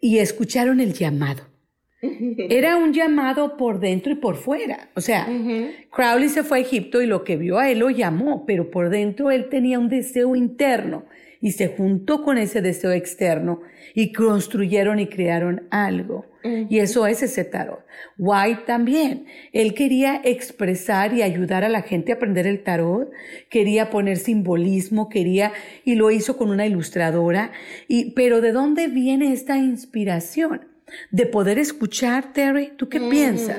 y 0.00 0.18
escucharon 0.18 0.80
el 0.80 0.92
llamado. 0.92 1.51
Era 2.02 2.76
un 2.78 2.92
llamado 2.92 3.56
por 3.56 3.78
dentro 3.78 4.12
y 4.12 4.16
por 4.16 4.36
fuera. 4.36 4.90
O 4.94 5.00
sea, 5.00 5.28
Crowley 5.90 6.28
se 6.28 6.42
fue 6.42 6.58
a 6.58 6.60
Egipto 6.60 7.00
y 7.00 7.06
lo 7.06 7.24
que 7.24 7.36
vio 7.36 7.58
a 7.58 7.70
él 7.70 7.78
lo 7.78 7.90
llamó, 7.90 8.44
pero 8.44 8.70
por 8.70 8.90
dentro 8.90 9.30
él 9.30 9.48
tenía 9.48 9.78
un 9.78 9.88
deseo 9.88 10.34
interno 10.34 11.04
y 11.40 11.52
se 11.52 11.68
juntó 11.68 12.22
con 12.22 12.38
ese 12.38 12.60
deseo 12.62 12.92
externo 12.92 13.60
y 13.94 14.12
construyeron 14.12 14.98
y 14.98 15.06
crearon 15.06 15.66
algo. 15.70 16.26
Y 16.44 16.80
eso 16.80 17.06
es 17.06 17.22
ese 17.22 17.44
tarot. 17.44 17.84
White 18.18 18.62
también. 18.66 19.26
Él 19.52 19.74
quería 19.74 20.20
expresar 20.24 21.14
y 21.14 21.22
ayudar 21.22 21.62
a 21.62 21.68
la 21.68 21.82
gente 21.82 22.10
a 22.10 22.16
aprender 22.16 22.48
el 22.48 22.64
tarot, 22.64 23.12
quería 23.48 23.90
poner 23.90 24.16
simbolismo, 24.16 25.08
quería, 25.08 25.52
y 25.84 25.94
lo 25.94 26.10
hizo 26.10 26.36
con 26.36 26.50
una 26.50 26.66
ilustradora. 26.66 27.52
Y, 27.86 28.10
pero 28.12 28.40
¿de 28.40 28.50
dónde 28.50 28.88
viene 28.88 29.32
esta 29.32 29.56
inspiración? 29.56 30.71
De 31.10 31.26
poder 31.26 31.58
escuchar, 31.58 32.32
Terry, 32.32 32.72
¿tú 32.76 32.88
qué 32.88 33.00
piensas? 33.00 33.58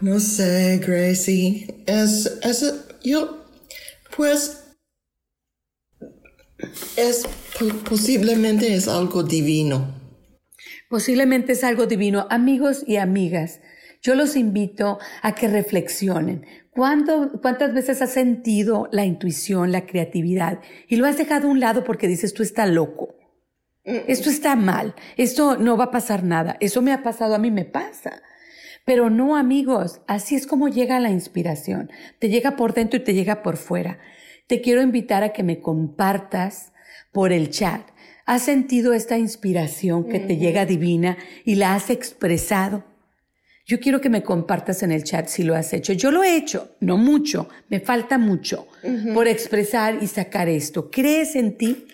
No 0.00 0.20
sé, 0.20 0.78
Gracie. 0.84 1.82
Es, 1.86 2.38
es, 2.42 2.86
yo, 3.02 3.44
pues, 4.16 4.64
es, 6.96 7.26
po- 7.58 7.76
posiblemente 7.88 8.74
es 8.74 8.88
algo 8.88 9.22
divino. 9.22 9.94
Posiblemente 10.88 11.52
es 11.52 11.64
algo 11.64 11.86
divino. 11.86 12.26
Amigos 12.30 12.84
y 12.86 12.96
amigas, 12.96 13.60
yo 14.02 14.14
los 14.14 14.36
invito 14.36 14.98
a 15.22 15.34
que 15.34 15.48
reflexionen. 15.48 16.46
¿Cuándo, 16.70 17.32
¿Cuántas 17.40 17.72
veces 17.72 18.02
has 18.02 18.12
sentido 18.12 18.88
la 18.92 19.04
intuición, 19.04 19.72
la 19.72 19.86
creatividad 19.86 20.60
y 20.88 20.96
lo 20.96 21.06
has 21.06 21.16
dejado 21.18 21.48
a 21.48 21.50
un 21.50 21.60
lado 21.60 21.84
porque 21.84 22.08
dices, 22.08 22.34
tú 22.34 22.42
estás 22.42 22.68
loco? 22.68 23.14
Esto 23.84 24.30
está 24.30 24.56
mal, 24.56 24.94
esto 25.18 25.58
no 25.58 25.76
va 25.76 25.84
a 25.84 25.90
pasar 25.90 26.24
nada, 26.24 26.56
eso 26.60 26.80
me 26.80 26.92
ha 26.92 27.02
pasado, 27.02 27.34
a 27.34 27.38
mí 27.38 27.50
me 27.50 27.66
pasa. 27.66 28.22
Pero 28.86 29.10
no, 29.10 29.36
amigos, 29.36 30.00
así 30.06 30.34
es 30.34 30.46
como 30.46 30.68
llega 30.68 31.00
la 31.00 31.10
inspiración. 31.10 31.90
Te 32.18 32.28
llega 32.28 32.56
por 32.56 32.74
dentro 32.74 32.98
y 32.98 33.04
te 33.04 33.14
llega 33.14 33.42
por 33.42 33.56
fuera. 33.56 33.98
Te 34.46 34.60
quiero 34.60 34.82
invitar 34.82 35.22
a 35.22 35.32
que 35.32 35.42
me 35.42 35.60
compartas 35.60 36.72
por 37.12 37.32
el 37.32 37.50
chat. 37.50 37.82
¿Has 38.26 38.42
sentido 38.42 38.94
esta 38.94 39.18
inspiración 39.18 40.08
que 40.08 40.18
te 40.18 40.36
llega 40.36 40.64
divina 40.64 41.18
y 41.44 41.56
la 41.56 41.74
has 41.74 41.90
expresado? 41.90 42.84
Yo 43.66 43.80
quiero 43.80 44.00
que 44.00 44.10
me 44.10 44.22
compartas 44.22 44.82
en 44.82 44.92
el 44.92 45.04
chat 45.04 45.28
si 45.28 45.42
lo 45.42 45.54
has 45.54 45.72
hecho. 45.72 45.94
Yo 45.94 46.10
lo 46.10 46.22
he 46.22 46.36
hecho, 46.36 46.76
no 46.80 46.98
mucho, 46.98 47.48
me 47.68 47.80
falta 47.80 48.18
mucho 48.18 48.66
por 49.14 49.28
expresar 49.28 49.98
y 50.02 50.06
sacar 50.06 50.48
esto. 50.48 50.90
¿Crees 50.90 51.36
en 51.36 51.56
ti? 51.56 51.86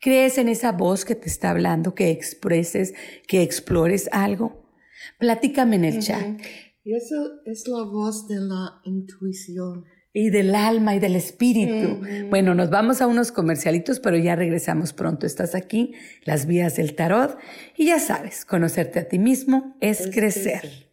¿Crees 0.00 0.38
en 0.38 0.48
esa 0.48 0.72
voz 0.72 1.04
que 1.04 1.14
te 1.14 1.28
está 1.28 1.50
hablando, 1.50 1.94
que 1.94 2.10
expreses, 2.10 2.94
que 3.26 3.42
explores 3.42 4.08
algo? 4.12 4.70
Platícame 5.18 5.76
en 5.76 5.84
el 5.84 6.00
chat. 6.00 6.40
Y 6.84 6.94
eso 6.94 7.40
es 7.44 7.66
la 7.66 7.82
voz 7.82 8.28
de 8.28 8.36
la 8.36 8.80
intuición. 8.84 9.84
Y 10.12 10.30
del 10.30 10.54
alma 10.54 10.94
y 10.94 11.00
del 11.00 11.16
espíritu. 11.16 12.00
Bueno, 12.30 12.54
nos 12.54 12.70
vamos 12.70 13.02
a 13.02 13.06
unos 13.06 13.30
comercialitos, 13.30 14.00
pero 14.00 14.16
ya 14.16 14.36
regresamos 14.36 14.92
pronto. 14.92 15.26
Estás 15.26 15.54
aquí, 15.54 15.94
las 16.24 16.46
vías 16.46 16.76
del 16.76 16.94
tarot. 16.94 17.36
Y 17.76 17.86
ya 17.86 18.00
sabes, 18.00 18.44
conocerte 18.44 19.00
a 19.00 19.08
ti 19.08 19.18
mismo 19.18 19.76
es, 19.80 20.08
crecer. 20.08 20.88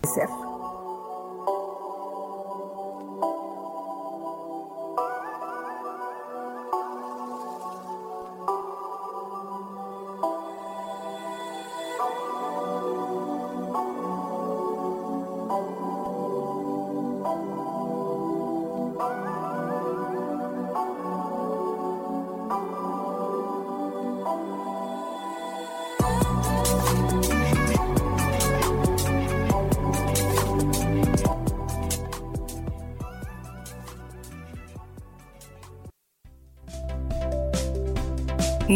crecer. 0.00 0.49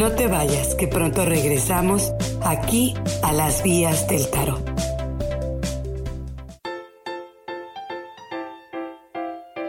No 0.05 0.13
te 0.13 0.27
vayas, 0.27 0.75
que 0.75 0.87
pronto 0.87 1.25
regresamos 1.25 2.13
aquí 2.43 2.93
a 3.23 3.33
las 3.33 3.63
vías 3.63 4.07
del 4.07 4.29
tarot. 4.29 4.63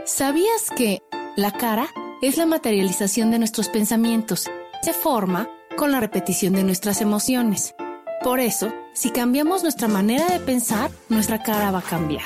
¿Sabías 0.03 0.71
que 0.75 1.01
la 1.37 1.51
cara 1.53 1.87
es 2.21 2.35
la 2.35 2.45
materialización 2.45 3.31
de 3.31 3.39
nuestros 3.39 3.69
pensamientos? 3.69 4.51
Se 4.81 4.91
forma 4.91 5.47
con 5.77 5.93
la 5.93 6.01
repetición 6.01 6.51
de 6.51 6.65
nuestras 6.65 6.99
emociones. 6.99 7.73
Por 8.21 8.41
eso, 8.41 8.73
si 8.93 9.11
cambiamos 9.11 9.63
nuestra 9.63 9.87
manera 9.87 10.27
de 10.27 10.41
pensar, 10.41 10.91
nuestra 11.07 11.43
cara 11.43 11.71
va 11.71 11.79
a 11.79 11.81
cambiar. 11.81 12.25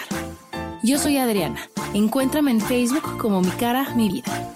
Yo 0.81 0.97
soy 0.97 1.17
Adriana. 1.17 1.69
Encuéntrame 1.93 2.49
en 2.49 2.61
Facebook 2.61 3.19
como 3.19 3.39
mi 3.41 3.51
cara, 3.51 3.93
mi 3.95 4.09
vida. 4.09 4.55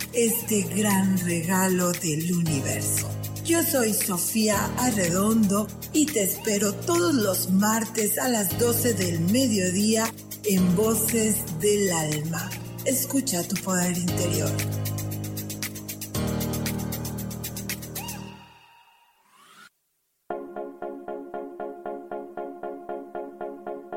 este 0.13 0.63
gran 0.75 1.17
regalo 1.19 1.91
del 1.93 2.33
universo. 2.33 3.09
Yo 3.45 3.63
soy 3.63 3.93
Sofía 3.93 4.57
Arredondo 4.77 5.67
y 5.93 6.05
te 6.05 6.23
espero 6.23 6.73
todos 6.73 7.13
los 7.15 7.49
martes 7.51 8.19
a 8.19 8.27
las 8.27 8.57
12 8.59 8.93
del 8.93 9.19
mediodía 9.21 10.05
en 10.43 10.75
Voces 10.75 11.37
del 11.59 11.91
Alma. 11.91 12.49
Escucha 12.85 13.41
tu 13.47 13.55
poder 13.61 13.97
interior. 13.97 14.51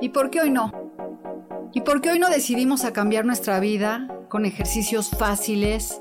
¿Y 0.01 0.11
por 0.11 0.31
qué 0.31 0.43
hoy 0.43 0.51
no? 0.51 0.71
¿Y 1.73 1.81
por 1.81 2.01
qué 2.01 2.11
hoy 2.11 2.19
no 2.21 2.29
decidimos 2.29 2.85
a 2.85 2.93
cambiar 2.93 3.25
nuestra 3.25 3.59
vida 3.59 4.07
con 4.29 4.47
ejercicios 4.47 5.11
fáciles, 5.11 6.01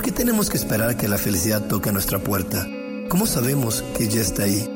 ¿Por 0.00 0.06
qué 0.06 0.12
tenemos 0.12 0.48
que 0.48 0.56
esperar 0.56 0.88
a 0.88 0.96
que 0.96 1.08
la 1.08 1.18
felicidad 1.18 1.66
toque 1.66 1.90
a 1.90 1.92
nuestra 1.92 2.18
puerta? 2.18 2.66
¿Cómo 3.10 3.26
sabemos 3.26 3.84
que 3.98 4.08
ya 4.08 4.22
está 4.22 4.44
ahí? 4.44 4.66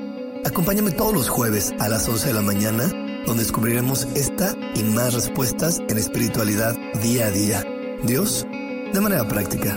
Acompáñame 0.45 0.91
todos 0.91 1.15
los 1.15 1.31
jueves 1.31 1.73
a 1.79 1.89
las 1.89 2.07
11 2.07 2.29
de 2.29 2.35
la 2.35 2.43
mañana, 2.43 2.89
donde 3.25 3.43
descubriremos 3.43 4.07
esta 4.15 4.55
y 4.75 4.83
más 4.83 5.15
respuestas 5.15 5.81
en 5.89 5.97
espiritualidad 5.97 6.77
día 7.03 7.29
a 7.29 7.31
día. 7.31 7.65
Dios, 8.03 8.47
de 8.93 9.01
manera 9.01 9.27
práctica. 9.27 9.75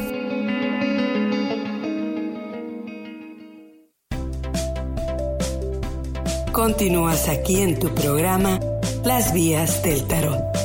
Continúas 6.51 7.29
aquí 7.29 7.61
en 7.61 7.79
tu 7.79 7.95
programa 7.95 8.59
Las 9.05 9.31
vías 9.31 9.81
del 9.81 10.05
tarot. 10.07 10.56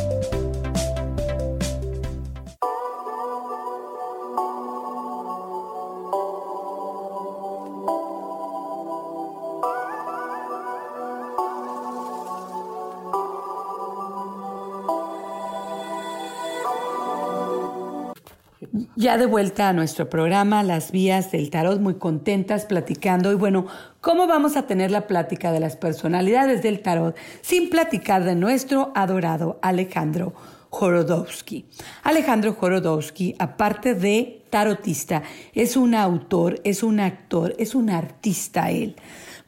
Ya 19.02 19.18
de 19.18 19.26
vuelta 19.26 19.68
a 19.68 19.72
nuestro 19.72 20.08
programa, 20.08 20.62
Las 20.62 20.92
Vías 20.92 21.32
del 21.32 21.50
Tarot, 21.50 21.80
muy 21.80 21.94
contentas 21.94 22.66
platicando. 22.66 23.32
Y 23.32 23.34
bueno, 23.34 23.66
¿cómo 24.00 24.28
vamos 24.28 24.56
a 24.56 24.68
tener 24.68 24.92
la 24.92 25.08
plática 25.08 25.50
de 25.50 25.58
las 25.58 25.74
personalidades 25.74 26.62
del 26.62 26.82
tarot 26.82 27.16
sin 27.40 27.68
platicar 27.68 28.22
de 28.22 28.36
nuestro 28.36 28.92
adorado 28.94 29.58
Alejandro 29.60 30.34
Jorodowski? 30.70 31.64
Alejandro 32.04 32.52
Jorodowski, 32.52 33.34
aparte 33.40 33.96
de 33.96 34.44
tarotista, 34.50 35.24
es 35.52 35.76
un 35.76 35.96
autor, 35.96 36.60
es 36.62 36.84
un 36.84 37.00
actor, 37.00 37.56
es 37.58 37.74
un 37.74 37.90
artista 37.90 38.70
él. 38.70 38.94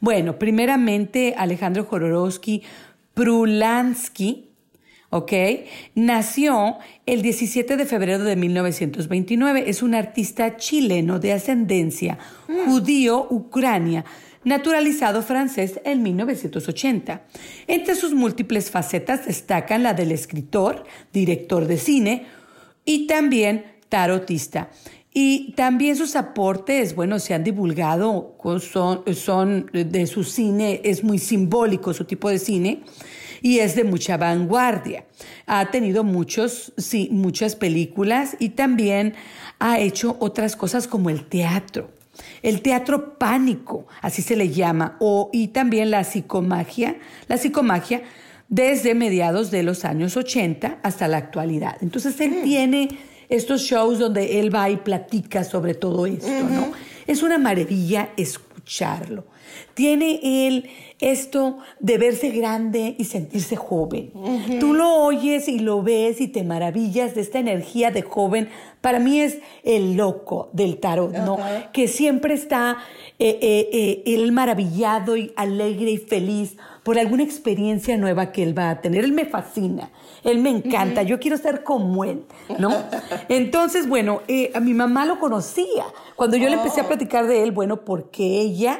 Bueno, 0.01 0.37
primeramente 0.37 1.33
Alejandro 1.37 1.85
Jorodowski 1.85 2.61
Prulansky, 3.13 4.44
¿ok? 5.15 5.31
Nació 5.95 6.75
el 7.05 7.21
17 7.21 7.77
de 7.77 7.85
febrero 7.85 8.25
de 8.25 8.35
1929. 8.35 9.63
Es 9.67 9.81
un 9.81 9.95
artista 9.95 10.57
chileno 10.57 11.19
de 11.19 11.31
ascendencia 11.31 12.17
judío-ucrania. 12.65 14.03
naturalizado 14.43 15.23
francés 15.23 15.79
en 15.85 16.03
1980. 16.03 17.23
Entre 17.65 17.95
sus 17.95 18.13
múltiples 18.13 18.69
facetas 18.69 19.25
destacan 19.25 19.81
la 19.81 19.95
del 19.95 20.11
escritor, 20.11 20.83
director 21.11 21.65
de 21.65 21.77
cine 21.77 22.25
y 22.83 23.07
también 23.07 23.65
tarotista. 23.89 24.69
Y 25.11 25.53
también 25.53 25.95
sus 25.95 26.15
aportes, 26.15 26.93
bueno, 26.93 27.17
se 27.17 27.33
han 27.33 27.43
divulgado, 27.43 28.37
son, 28.59 29.03
son 29.15 29.71
de 29.73 30.05
su 30.05 30.23
cine, 30.23 30.81
es 30.83 31.03
muy 31.03 31.17
simbólico 31.17 31.93
su 31.93 32.03
tipo 32.03 32.29
de 32.29 32.37
cine 32.37 32.83
y 33.41 33.59
es 33.59 33.75
de 33.75 33.83
mucha 33.83 34.17
vanguardia. 34.17 35.05
Ha 35.45 35.71
tenido 35.71 36.03
muchos, 36.03 36.73
sí, 36.77 37.09
muchas 37.11 37.55
películas 37.55 38.35
y 38.39 38.49
también 38.49 39.15
ha 39.59 39.79
hecho 39.79 40.17
otras 40.19 40.55
cosas 40.55 40.87
como 40.87 41.09
el 41.09 41.25
teatro. 41.25 41.89
El 42.41 42.61
teatro 42.61 43.17
pánico, 43.17 43.87
así 44.01 44.21
se 44.21 44.35
le 44.35 44.49
llama, 44.49 44.95
o, 44.99 45.29
y 45.33 45.49
también 45.49 45.91
la 45.91 46.03
psicomagia, 46.03 46.95
la 47.27 47.37
psicomagia 47.37 48.03
desde 48.47 48.95
mediados 48.95 49.51
de 49.51 49.63
los 49.63 49.85
años 49.85 50.15
80 50.15 50.79
hasta 50.83 51.07
la 51.07 51.17
actualidad. 51.17 51.77
Entonces 51.81 52.19
él 52.21 52.41
tiene 52.43 52.97
estos 53.27 53.61
shows 53.61 53.99
donde 53.99 54.39
él 54.39 54.53
va 54.53 54.69
y 54.69 54.77
platica 54.77 55.43
sobre 55.43 55.73
todo 55.73 56.05
esto, 56.05 56.29
¿no? 56.49 56.71
Es 57.07 57.23
una 57.23 57.37
maravilla 57.37 58.09
escucharlo. 58.17 59.25
Tiene 59.73 60.19
él 60.47 60.69
esto 60.99 61.57
de 61.79 61.97
verse 61.97 62.29
grande 62.29 62.95
y 62.97 63.03
sentirse 63.05 63.55
joven. 63.55 64.11
Tú 64.59 64.73
lo 64.73 64.95
oyes 65.03 65.47
y 65.47 65.59
lo 65.59 65.83
ves 65.83 66.21
y 66.21 66.27
te 66.27 66.43
maravillas 66.43 67.15
de 67.15 67.21
esta 67.21 67.39
energía 67.39 67.91
de 67.91 68.01
joven. 68.01 68.49
Para 68.81 68.99
mí 68.99 69.19
es 69.19 69.39
el 69.63 69.95
loco 69.95 70.49
del 70.53 70.77
tarot, 70.77 71.11
¿no? 71.11 71.37
Que 71.73 71.87
siempre 71.87 72.33
está 72.33 72.77
eh, 73.19 73.39
eh, 73.41 73.69
eh, 73.71 74.03
él 74.05 74.31
maravillado 74.31 75.17
y 75.17 75.33
alegre 75.35 75.91
y 75.91 75.97
feliz 75.97 76.57
por 76.83 76.99
alguna 76.99 77.23
experiencia 77.23 77.97
nueva 77.97 78.31
que 78.31 78.43
él 78.43 78.57
va 78.57 78.69
a 78.69 78.81
tener. 78.81 79.03
Él 79.03 79.11
me 79.11 79.25
fascina, 79.25 79.89
él 80.23 80.39
me 80.39 80.49
encanta, 80.49 81.01
yo 81.03 81.19
quiero 81.19 81.37
ser 81.37 81.63
como 81.63 82.05
él, 82.05 82.25
¿no? 82.59 82.71
Entonces, 83.29 83.89
bueno, 83.89 84.21
a 84.53 84.59
mi 84.59 84.73
mamá 84.73 85.05
lo 85.05 85.19
conocía. 85.19 85.85
Cuando 86.15 86.37
yo 86.37 86.47
le 86.47 86.55
empecé 86.55 86.81
a 86.81 86.87
platicar 86.87 87.27
de 87.27 87.43
él, 87.43 87.51
bueno, 87.51 87.83
porque 87.83 88.23
ella 88.41 88.79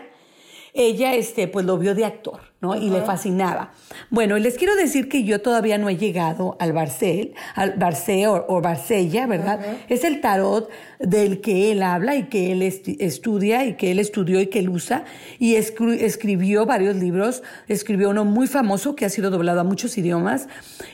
ella 0.76 1.14
este, 1.14 1.48
pues 1.48 1.66
lo 1.66 1.78
vio 1.78 1.96
de 1.96 2.04
actor, 2.04 2.42
¿no? 2.60 2.76
Y 2.76 2.90
le 2.90 3.02
fascinaba. 3.02 3.72
Bueno, 4.10 4.38
les 4.38 4.58
quiero 4.58 4.76
decir 4.76 5.08
que 5.08 5.24
yo 5.24 5.42
todavía 5.42 5.78
no 5.78 5.88
he 5.88 5.96
llegado 5.96 6.58
al 6.60 6.74
Barcel, 6.74 7.34
al 7.56 7.74
Barcé 7.74 8.28
o, 8.28 8.46
o 8.50 8.62
Barcella, 8.62 9.26
¿verdad? 9.26 9.60
Es 9.88 10.04
el 10.04 10.20
tarot 10.20 10.70
del 11.00 11.42
que 11.42 11.72
él 11.72 11.84
habla 11.84 12.16
y 12.16 12.24
que 12.24 12.52
él 12.52 12.62
estudia 12.62 13.66
y 13.66 13.74
que 13.74 13.92
él 13.92 14.00
estudió 14.00 14.40
y 14.42 14.48
que 14.48 14.60
él 14.60 14.70
usa 14.70 15.06
y 15.40 15.56
escribió 15.56 16.66
varios 16.66 16.96
libros. 16.96 17.44
Escribió 17.68 18.10
uno 18.10 18.26
muy 18.26 18.48
famoso 18.48 18.96
que 18.96 19.06
ha 19.06 19.10
sido 19.10 19.30
doblado 19.30 19.60
a 19.60 19.64
muchos 19.64 19.98
idiomas 19.98 20.48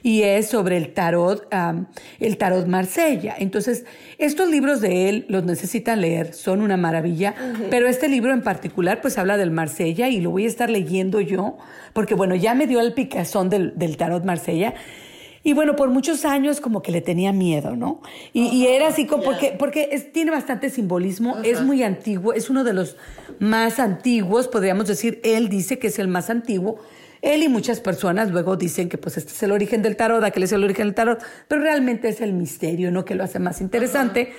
y 0.04 0.24
es 0.24 0.48
sobre 0.48 0.78
el 0.78 0.94
tarot, 0.94 1.48
el 2.20 2.38
tarot 2.38 2.68
Marsella. 2.68 3.36
Entonces, 3.38 3.86
estos 4.18 4.50
libros 4.50 4.82
de 4.82 5.10
él 5.10 5.26
los 5.30 5.44
necesitan 5.44 6.02
leer, 6.02 6.34
son 6.34 6.62
una 6.62 6.78
maravilla, 6.78 7.36
pero 7.70 7.88
este 7.88 8.08
libro 8.08 8.34
en 8.34 8.42
particular 8.42 9.02
pues 9.02 9.18
habla 9.18 9.38
del 9.38 9.52
Marsella 9.52 10.10
y 10.10 10.22
lo 10.22 10.32
voy 10.32 10.46
a 10.46 10.48
estar 10.48 10.70
leyendo 10.70 11.22
yo 11.22 11.58
porque 11.94 12.16
bueno, 12.16 12.36
ya 12.36 12.54
me 12.54 12.68
dio 12.68 12.80
el 12.80 12.94
picazón 12.94 13.50
del, 13.50 13.74
del 13.78 13.98
tarot 13.98 14.24
Marsella 14.24 14.74
y 15.44 15.54
bueno, 15.54 15.76
por 15.76 15.90
muchos 15.90 16.26
años 16.26 16.62
como 16.62 16.82
que 16.82 16.92
le 16.92 17.02
tenía 17.02 17.32
miedo, 17.32 17.76
¿no? 17.76 18.02
Y, 18.34 18.68
era 18.68 18.88
así 18.88 19.08
como, 19.08 19.24
porque, 19.24 19.56
porque 19.58 20.10
tiene 20.14 20.32
bastante 20.32 20.70
simbolismo, 20.70 21.38
es 21.44 21.62
muy 21.62 21.84
antiguo, 21.84 22.34
es 22.34 22.50
uno 22.50 22.64
de 22.64 22.74
los 22.74 22.96
más 23.40 23.80
antiguos, 23.80 24.48
podríamos 24.48 24.88
decir, 24.88 25.20
él 25.24 25.50
dice 25.50 25.80
que 25.80 25.88
es 25.88 26.00
el 26.00 26.08
más 26.08 26.30
antiguo. 26.30 26.80
Él 27.22 27.44
y 27.44 27.50
muchas 27.50 27.80
personas 27.82 28.32
luego 28.32 28.56
dicen 28.56 28.90
que 28.90 28.98
pues 28.98 29.16
este 29.18 29.32
es 29.32 29.44
el 29.44 29.52
origen 29.52 29.84
del 29.84 29.96
tarot, 29.96 30.24
aquel 30.24 30.44
es 30.44 30.52
el 30.54 30.64
origen 30.64 30.88
del 30.88 30.96
tarot, 30.96 31.24
pero 31.48 31.62
realmente 31.62 32.10
es 32.10 32.20
el 32.20 32.34
misterio, 32.34 32.92
¿no? 32.92 33.06
Que 33.06 33.14
lo 33.14 33.24
hace 33.24 33.38
más 33.38 33.62
interesante. 33.62 34.34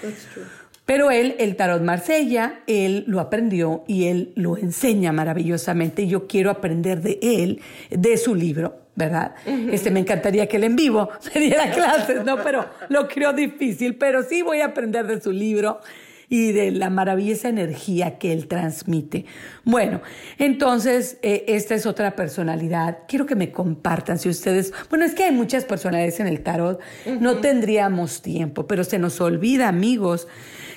Pero 0.85 1.11
él, 1.11 1.37
el 1.39 1.57
tarot 1.57 1.83
Marsella, 1.83 2.61
él 2.66 3.05
lo 3.07 3.20
aprendió 3.20 3.85
y 3.87 4.07
él 4.07 4.33
lo 4.35 4.57
enseña 4.57 5.12
maravillosamente. 5.12 6.07
Yo 6.07 6.26
quiero 6.26 6.51
aprender 6.51 7.03
de 7.03 7.18
él, 7.22 7.61
de 7.91 8.16
su 8.16 8.35
libro. 8.35 8.78
¿verdad? 8.95 9.35
Este, 9.47 9.91
me 9.91 10.01
encantaría 10.01 10.47
que 10.49 10.59
él 10.59 10.64
en 10.64 10.76
vivo 10.76 11.09
me 11.35 11.41
diera 11.41 11.70
clases, 11.70 12.24
¿no? 12.26 12.43
Pero 12.43 12.66
lo 12.91 13.09
creo 13.09 13.33
difícil, 13.33 13.97
pero 13.97 14.22
sí 14.22 14.43
voy 14.43 14.61
a 14.61 14.66
aprender 14.66 15.07
de 15.07 15.18
su 15.18 15.33
libro 15.33 15.80
y 16.28 16.53
de 16.53 16.70
la 16.70 16.89
maravillosa 16.89 17.51
energía 17.51 18.18
que 18.18 18.33
él 18.33 18.49
transmite. 18.49 19.26
Bueno, 19.64 20.01
entonces, 20.39 21.18
eh, 21.20 21.45
esta 21.49 21.74
es 21.74 21.85
otra 21.85 22.16
personalidad. 22.16 23.01
Quiero 23.07 23.26
que 23.26 23.35
me 23.35 23.53
compartan 23.53 24.18
si 24.18 24.30
ustedes, 24.30 24.72
bueno, 24.89 25.05
es 25.05 25.14
que 25.14 25.24
hay 25.24 25.33
muchas 25.33 25.66
personalidades 25.66 26.20
en 26.20 26.26
el 26.26 26.43
tarot, 26.43 26.80
no 27.20 27.39
tendríamos 27.39 28.22
tiempo, 28.22 28.66
pero 28.66 28.83
se 28.83 28.99
nos 28.99 29.20
olvida, 29.20 29.68
amigos, 29.68 30.26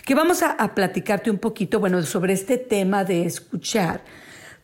que 0.05 0.13
vamos 0.13 0.43
a, 0.43 0.75
platicarte 0.75 1.31
un 1.31 1.39
poquito, 1.39 1.79
bueno, 1.79 2.01
sobre 2.03 2.33
este 2.33 2.57
tema 2.57 3.03
de 3.03 3.25
escuchar 3.25 4.01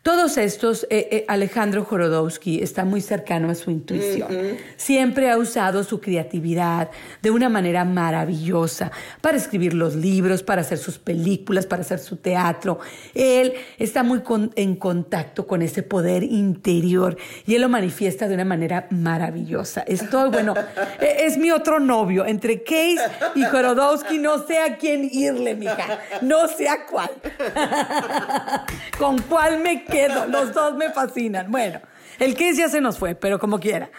todos 0.03 0.37
estos, 0.37 0.87
eh, 0.89 1.07
eh, 1.11 1.25
Alejandro 1.27 1.83
Jorodowski 1.83 2.63
está 2.63 2.85
muy 2.85 3.01
cercano 3.01 3.51
a 3.51 3.55
su 3.55 3.69
intuición. 3.69 4.57
Siempre 4.75 5.29
ha 5.29 5.37
usado 5.37 5.83
su 5.83 6.01
creatividad 6.01 6.89
de 7.21 7.29
una 7.29 7.49
manera 7.49 7.85
maravillosa 7.85 8.91
para 9.21 9.37
escribir 9.37 9.75
los 9.75 9.95
libros, 9.95 10.41
para 10.41 10.61
hacer 10.61 10.79
sus 10.79 10.97
películas, 10.97 11.67
para 11.67 11.83
hacer 11.83 11.99
su 11.99 12.15
teatro. 12.15 12.79
Él 13.13 13.53
está 13.77 14.01
muy 14.01 14.23
en 14.55 14.75
contacto 14.75 15.45
con 15.45 15.61
ese 15.61 15.83
poder 15.83 16.23
interior 16.23 17.15
y 17.45 17.53
él 17.53 17.61
lo 17.61 17.69
manifiesta 17.69 18.27
de 18.27 18.33
una 18.33 18.45
manera 18.45 18.87
maravillosa. 18.89 19.81
Estoy, 19.81 20.31
bueno, 20.31 20.55
e, 20.99 21.25
es 21.25 21.37
mi 21.37 21.51
otro 21.51 21.79
novio. 21.79 22.25
Entre 22.25 22.63
Case 22.63 23.01
y 23.35 23.43
Jorodowski 23.43 24.17
no 24.17 24.47
sé 24.47 24.57
a 24.57 24.77
quién 24.77 25.07
irle, 25.11 25.53
mija. 25.53 25.99
No 26.21 26.47
sé 26.47 26.67
a 26.67 26.87
cuál. 26.87 27.11
¿Con 28.97 29.21
cuál 29.23 29.59
me 29.59 29.85
Los 30.29 30.53
dos 30.53 30.75
me 30.75 30.89
fascinan. 30.89 31.51
Bueno, 31.51 31.79
el 32.19 32.35
Kiss 32.35 32.57
ya 32.57 32.69
se 32.69 32.81
nos 32.81 32.97
fue, 32.97 33.15
pero 33.15 33.39
como 33.39 33.59
quiera. 33.59 33.89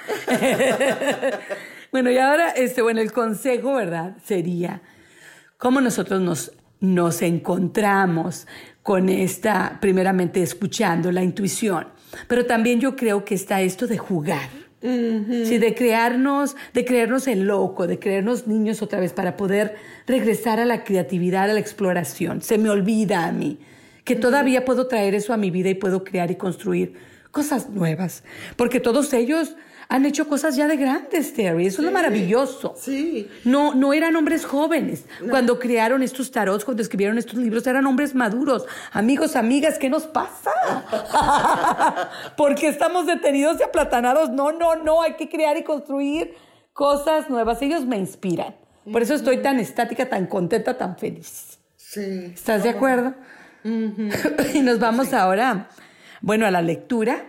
bueno, 1.93 2.11
y 2.11 2.19
ahora, 2.19 2.51
este, 2.51 2.83
bueno, 2.83 3.01
el 3.01 3.13
consejo, 3.13 3.75
¿verdad? 3.75 4.17
Sería 4.25 4.83
cómo 5.59 5.81
nosotros 5.81 6.21
nos, 6.21 6.53
nos 6.81 7.23
encontramos 7.23 8.47
con 8.83 9.09
esta, 9.09 9.79
primeramente 9.81 10.43
escuchando 10.43 11.13
la 11.13 11.23
intuición, 11.23 11.89
pero 12.27 12.47
también 12.47 12.81
yo 12.81 12.97
creo 12.97 13.25
que 13.25 13.35
está 13.35 13.61
esto 13.61 13.87
de 13.87 13.99
jugar. 13.99 14.63
Sí, 14.83 15.59
de 15.59 15.77
crearnos, 15.77 16.57
de 16.75 16.85
creernos 16.85 17.29
el 17.29 17.45
loco, 17.45 17.87
de 17.87 18.01
creernos 18.01 18.49
niños 18.49 18.83
otra 18.83 18.99
vez 18.99 19.13
para 19.13 19.37
poder 19.37 19.77
regresar 20.09 20.59
a 20.59 20.65
la 20.65 20.83
creatividad, 20.83 21.45
a 21.49 21.53
la 21.53 21.61
exploración. 21.61 22.43
Se 22.43 22.59
me 22.59 22.69
olvida 22.69 23.25
a 23.25 23.31
mí 23.31 23.61
que 24.05 24.17
todavía 24.17 24.65
puedo 24.65 24.87
traer 24.87 25.15
eso 25.15 25.33
a 25.33 25.37
mi 25.37 25.51
vida 25.51 25.69
y 25.69 25.75
puedo 25.75 26.05
crear 26.05 26.31
y 26.31 26.37
construir 26.37 26.95
cosas 27.31 27.71
nuevas. 27.71 28.25
Porque 28.57 28.81
todos 28.81 29.13
ellos 29.13 29.57
han 29.89 30.07
hecho 30.07 30.27
cosas 30.27 30.57
ya 30.57 30.69
de 30.69 30.77
grandes, 30.77 31.35
Terry. 31.35 31.67
Eso 31.67 31.83
es 31.83 31.87
lo 31.87 31.93
maravilloso. 31.93 32.75
Sí. 32.79 33.29
No, 33.45 33.75
no 33.75 33.93
eran 33.93 34.17
hombres 34.17 34.47
jóvenes. 34.47 35.05
Cuando 35.29 35.59
crearon 35.59 36.03
estos 36.03 36.31
tarots, 36.31 36.65
cuando 36.65 36.83
escribieron 36.83 37.19
estos 37.19 37.37
libros, 37.37 37.67
eran 37.67 37.87
hombres 37.87 38.15
maduros. 38.15 38.65
Amigos, 38.93 39.37
amigas, 39.37 39.79
¿qué 39.79 39.91
nos 39.91 40.05
pasa? 40.05 40.51
Porque 42.39 42.69
estamos 42.69 43.07
detenidos 43.07 43.61
y 43.61 43.65
aplatanados. 43.65 44.31
No, 44.31 44.53
no, 44.53 44.77
no. 44.77 45.03
Hay 45.03 45.15
que 45.15 45.29
crear 45.29 45.57
y 45.59 45.63
construir 45.63 46.35
cosas 46.73 47.29
nuevas. 47.29 47.61
Ellos 47.61 47.85
me 47.85 47.99
inspiran. 47.99 48.55
Por 48.91 49.03
eso 49.03 49.15
estoy 49.15 49.43
tan 49.43 49.61
estática, 49.61 50.09
tan 50.09 50.27
contenta, 50.27 50.77
tan 50.79 50.97
feliz. 50.97 51.59
Sí. 51.77 52.33
¿Estás 52.35 52.63
de 52.63 52.71
acuerdo? 52.71 53.15
y 54.55 54.61
nos 54.61 54.79
vamos 54.79 55.13
ahora, 55.13 55.69
bueno, 56.21 56.47
a 56.47 56.51
la 56.51 56.63
lectura 56.63 57.27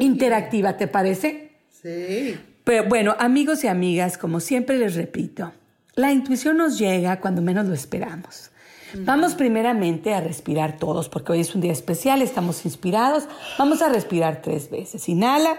interactiva, 0.00 0.76
¿te 0.76 0.88
parece? 0.88 1.52
Sí. 1.70 2.38
Pero 2.64 2.84
bueno, 2.88 3.16
amigos 3.18 3.64
y 3.64 3.68
amigas, 3.68 4.18
como 4.18 4.40
siempre 4.40 4.76
les 4.76 4.94
repito, 4.94 5.52
la 5.94 6.12
intuición 6.12 6.58
nos 6.58 6.78
llega 6.78 7.20
cuando 7.20 7.42
menos 7.42 7.66
lo 7.66 7.74
esperamos. 7.74 8.50
Vamos 8.94 9.34
primeramente 9.34 10.14
a 10.14 10.20
respirar 10.20 10.78
todos, 10.78 11.08
porque 11.08 11.32
hoy 11.32 11.40
es 11.40 11.54
un 11.54 11.60
día 11.60 11.72
especial, 11.72 12.22
estamos 12.22 12.64
inspirados. 12.64 13.24
Vamos 13.58 13.82
a 13.82 13.88
respirar 13.88 14.40
tres 14.40 14.70
veces. 14.70 15.08
Inhala, 15.08 15.58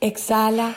exhala. 0.00 0.74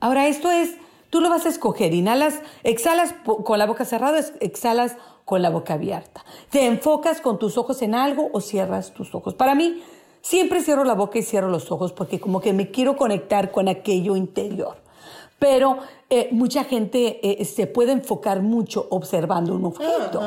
Ahora 0.00 0.26
esto 0.26 0.50
es, 0.50 0.76
tú 1.10 1.20
lo 1.20 1.28
vas 1.28 1.44
a 1.44 1.50
escoger. 1.50 1.92
Inhalas, 1.92 2.40
exhalas 2.62 3.14
con 3.24 3.58
la 3.58 3.66
boca 3.66 3.84
cerrada, 3.84 4.20
exhalas 4.40 4.96
con 5.24 5.42
la 5.42 5.50
boca 5.50 5.74
abierta. 5.74 6.24
Te 6.50 6.66
enfocas 6.66 7.20
con 7.20 7.38
tus 7.38 7.56
ojos 7.56 7.82
en 7.82 7.94
algo 7.94 8.30
o 8.32 8.40
cierras 8.40 8.92
tus 8.92 9.14
ojos. 9.14 9.34
Para 9.34 9.54
mí, 9.54 9.82
siempre 10.20 10.62
cierro 10.62 10.84
la 10.84 10.94
boca 10.94 11.18
y 11.18 11.22
cierro 11.22 11.48
los 11.48 11.70
ojos 11.70 11.92
porque 11.92 12.20
como 12.20 12.40
que 12.40 12.52
me 12.52 12.70
quiero 12.70 12.96
conectar 12.96 13.50
con 13.50 13.68
aquello 13.68 14.16
interior. 14.16 14.82
Pero 15.38 15.78
eh, 16.08 16.28
mucha 16.32 16.64
gente 16.64 17.20
eh, 17.22 17.44
se 17.44 17.66
puede 17.66 17.92
enfocar 17.92 18.40
mucho 18.40 18.86
observando 18.90 19.54
un 19.54 19.64
objeto. 19.66 20.22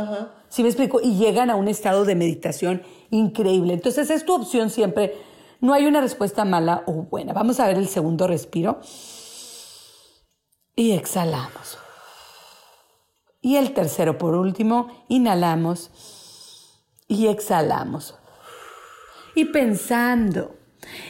¿Sí 0.50 0.62
me 0.62 0.70
explico? 0.70 1.00
Y 1.02 1.16
llegan 1.16 1.50
a 1.50 1.56
un 1.56 1.68
estado 1.68 2.06
de 2.06 2.16
meditación 2.16 2.84
increíble. 3.10 3.74
Entonces 3.74 4.10
es 4.10 4.26
tu 4.26 4.36
opción 4.36 4.70
siempre. 4.70 5.16
No 5.60 5.74
hay 5.74 5.86
una 5.86 6.02
respuesta 6.02 6.46
mala 6.46 6.84
o 6.86 6.94
buena. 6.94 7.34
Vamos 7.34 7.60
a 7.60 7.68
ver 7.68 7.78
el 7.78 7.88
segundo 7.88 8.28
respiro. 8.28 8.80
Y 10.76 10.92
exhalamos. 10.92 11.80
Y 13.42 13.56
el 13.56 13.74
tercero, 13.74 14.18
por 14.18 14.36
último, 14.36 15.06
inhalamos 15.08 15.92
y 17.08 17.28
exhalamos. 17.28 18.16
Y 19.36 19.46
pensando 19.46 20.56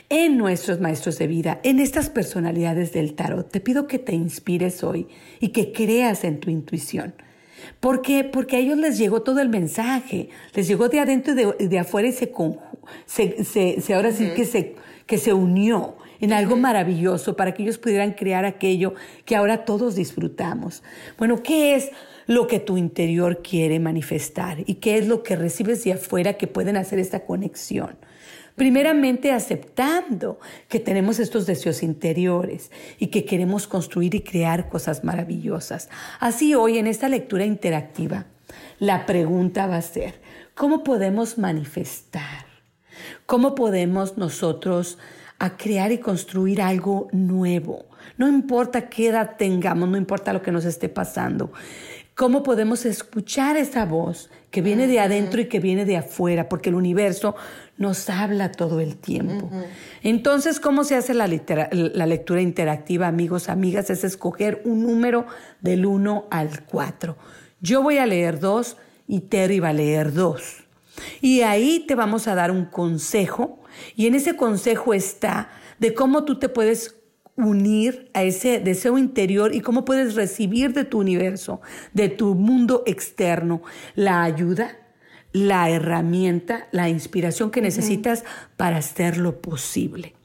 en 0.09 0.37
nuestros 0.37 0.79
maestros 0.79 1.17
de 1.17 1.27
vida, 1.27 1.59
en 1.63 1.79
estas 1.79 2.09
personalidades 2.09 2.93
del 2.93 3.15
tarot, 3.15 3.49
te 3.49 3.59
pido 3.59 3.87
que 3.87 3.99
te 3.99 4.13
inspires 4.13 4.83
hoy 4.83 5.07
y 5.39 5.49
que 5.49 5.71
creas 5.71 6.23
en 6.23 6.39
tu 6.39 6.49
intuición. 6.49 7.15
¿Por 7.79 8.01
qué? 8.01 8.23
Porque 8.23 8.57
a 8.57 8.59
ellos 8.59 8.77
les 8.77 8.97
llegó 8.97 9.21
todo 9.21 9.39
el 9.39 9.49
mensaje, 9.49 10.29
les 10.53 10.67
llegó 10.67 10.89
de 10.89 10.99
adentro 10.99 11.33
y 11.59 11.67
de, 11.67 11.79
afuera 11.79 12.07
y 12.07 12.11
se, 12.11 12.27
se, 13.05 13.81
se, 13.81 13.93
ahora 13.93 14.11
sí 14.11 14.29
que 14.35 14.45
se, 14.45 14.75
que 15.05 15.17
se 15.17 15.33
unió 15.33 15.95
en 16.19 16.33
algo 16.33 16.55
maravilloso 16.55 17.35
para 17.35 17.53
que 17.53 17.63
ellos 17.63 17.77
pudieran 17.77 18.13
crear 18.13 18.45
aquello 18.45 18.93
que 19.25 19.35
ahora 19.35 19.65
todos 19.65 19.95
disfrutamos. 19.95 20.83
Bueno, 21.17 21.41
¿qué 21.43 21.75
es 21.75 21.91
lo 22.27 22.47
que 22.47 22.59
tu 22.59 22.77
interior 22.77 23.41
quiere 23.41 23.79
manifestar 23.79 24.63
y 24.65 24.75
qué 24.75 24.97
es 24.97 25.07
lo 25.07 25.23
que 25.23 25.35
recibes 25.35 25.83
de 25.83 25.93
afuera 25.93 26.33
que 26.33 26.47
pueden 26.47 26.77
hacer 26.77 26.99
esta 26.99 27.25
conexión? 27.25 27.97
Primeramente 28.55 29.31
aceptando 29.31 30.39
que 30.67 30.79
tenemos 30.79 31.19
estos 31.19 31.45
deseos 31.45 31.83
interiores 31.83 32.71
y 32.97 33.07
que 33.07 33.23
queremos 33.23 33.67
construir 33.67 34.15
y 34.15 34.21
crear 34.21 34.67
cosas 34.67 35.03
maravillosas. 35.03 35.89
Así 36.19 36.55
hoy 36.55 36.79
en 36.79 36.87
esta 36.87 37.07
lectura 37.07 37.45
interactiva, 37.45 38.25
la 38.79 39.05
pregunta 39.05 39.67
va 39.67 39.77
a 39.77 39.81
ser, 39.81 40.21
¿cómo 40.55 40.83
podemos 40.83 41.37
manifestar? 41.37 42.45
¿Cómo 43.25 43.55
podemos 43.55 44.17
nosotros 44.17 44.97
a 45.39 45.55
crear 45.55 45.91
y 45.91 45.99
construir 45.99 46.61
algo 46.61 47.09
nuevo? 47.11 47.85
No 48.17 48.27
importa 48.27 48.89
qué 48.89 49.09
edad 49.09 49.35
tengamos, 49.37 49.87
no 49.87 49.97
importa 49.97 50.33
lo 50.33 50.41
que 50.41 50.51
nos 50.51 50.65
esté 50.65 50.89
pasando. 50.89 51.51
¿Cómo 52.17 52.41
podemos 52.41 52.83
escuchar 52.87 53.57
esa 53.57 53.85
voz 53.85 54.31
que 54.49 54.63
viene 54.63 54.87
de 54.87 54.99
adentro 54.99 55.39
y 55.39 55.45
que 55.45 55.59
viene 55.59 55.85
de 55.85 55.97
afuera? 55.97 56.49
Porque 56.49 56.69
el 56.69 56.75
universo 56.75 57.35
nos 57.77 58.09
habla 58.09 58.51
todo 58.51 58.79
el 58.79 58.97
tiempo. 58.97 59.51
Entonces, 60.01 60.59
¿cómo 60.59 60.83
se 60.83 60.95
hace 60.95 61.13
la, 61.13 61.27
la, 61.27 62.05
lectura 62.07 62.41
interactiva, 62.41 63.05
amigos, 63.05 63.49
amigas? 63.49 63.91
Es 63.91 64.03
escoger 64.03 64.63
un 64.65 64.81
número 64.81 65.27
del 65.61 65.85
1 65.85 66.25
al 66.31 66.65
4. 66.65 67.15
Yo 67.61 67.83
voy 67.83 67.99
a 67.99 68.07
leer 68.07 68.39
dos 68.39 68.77
y 69.07 69.19
Terry 69.19 69.59
va 69.59 69.69
a 69.69 69.73
leer 69.73 70.11
dos. 70.11 70.63
Y 71.21 71.41
ahí 71.41 71.85
te 71.87 71.93
vamos 71.93 72.27
a 72.27 72.33
dar 72.33 72.49
un 72.49 72.65
consejo 72.65 73.59
y 73.95 74.07
en 74.07 74.15
ese 74.15 74.35
consejo 74.35 74.95
está 74.95 75.49
de 75.77 75.93
cómo 75.93 76.23
tú 76.23 76.39
te 76.39 76.49
puedes 76.49 76.96
unir 77.37 78.09
a 78.13 78.23
ese 78.23 78.59
deseo 78.59 78.97
interior 78.97 79.53
y 79.53 79.61
cómo 79.61 79.85
puedes 79.85 80.15
recibir 80.15 80.73
de 80.73 80.83
tu 80.83 80.99
universo, 80.99 81.61
de 81.93 82.09
tu 82.09 82.35
mundo 82.35 82.83
externo, 82.85 83.61
la 83.95 84.23
ayuda, 84.23 84.77
la 85.31 85.69
herramienta, 85.69 86.67
la 86.71 86.89
inspiración 86.89 87.51
que 87.51 87.61
necesitas 87.61 88.23
para 88.57 88.77
hacerlo 88.77 89.39
posible. 89.39 90.15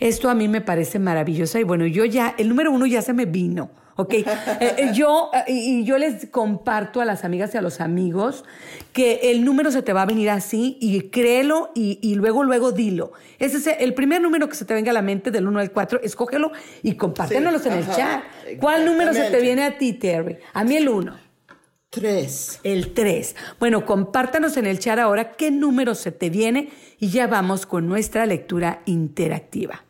Esto 0.00 0.30
a 0.30 0.34
mí 0.34 0.48
me 0.48 0.60
parece 0.60 0.98
maravilloso 0.98 1.58
y 1.58 1.64
bueno, 1.64 1.86
yo 1.86 2.04
ya, 2.04 2.34
el 2.38 2.48
número 2.48 2.72
uno 2.72 2.86
ya 2.86 3.02
se 3.02 3.12
me 3.12 3.26
vino. 3.26 3.70
¿Ok? 3.96 4.14
Eh, 4.14 4.26
eh, 4.60 4.90
yo, 4.92 5.30
eh, 5.32 5.52
y 5.52 5.84
yo 5.84 5.98
les 5.98 6.26
comparto 6.26 7.00
a 7.00 7.04
las 7.04 7.24
amigas 7.24 7.54
y 7.54 7.58
a 7.58 7.62
los 7.62 7.80
amigos 7.80 8.44
que 8.92 9.30
el 9.30 9.44
número 9.44 9.70
se 9.70 9.82
te 9.82 9.92
va 9.92 10.02
a 10.02 10.06
venir 10.06 10.30
así 10.30 10.78
y 10.80 11.00
créelo 11.10 11.70
y, 11.74 12.14
luego, 12.14 12.44
luego 12.44 12.72
dilo. 12.72 13.12
Ese 13.38 13.58
es 13.58 13.66
el 13.78 13.94
primer 13.94 14.20
número 14.20 14.48
que 14.48 14.54
se 14.54 14.64
te 14.64 14.74
venga 14.74 14.90
a 14.90 14.94
la 14.94 15.02
mente 15.02 15.30
del 15.30 15.46
1 15.46 15.58
al 15.58 15.72
4, 15.72 16.00
escógelo 16.02 16.52
y 16.82 16.94
compártenos 16.94 17.66
en 17.66 17.72
el 17.72 17.86
chat. 17.88 18.22
¿Cuál 18.60 18.84
número 18.84 19.12
se 19.12 19.30
te 19.30 19.40
viene 19.40 19.64
a 19.64 19.78
ti, 19.78 19.92
Terry? 19.94 20.38
A 20.52 20.64
mí 20.64 20.76
el 20.76 20.88
1. 20.88 21.24
Tres. 21.90 22.58
El 22.64 22.92
3. 22.92 23.36
Bueno, 23.60 23.86
compártanos 23.86 24.56
en 24.56 24.66
el 24.66 24.80
chat 24.80 24.98
ahora 24.98 25.36
qué 25.36 25.52
número 25.52 25.94
se 25.94 26.10
te 26.10 26.28
viene 26.28 26.70
y 26.98 27.10
ya 27.10 27.28
vamos 27.28 27.66
con 27.66 27.86
nuestra 27.86 28.26
lectura 28.26 28.82
interactiva. 28.84 29.84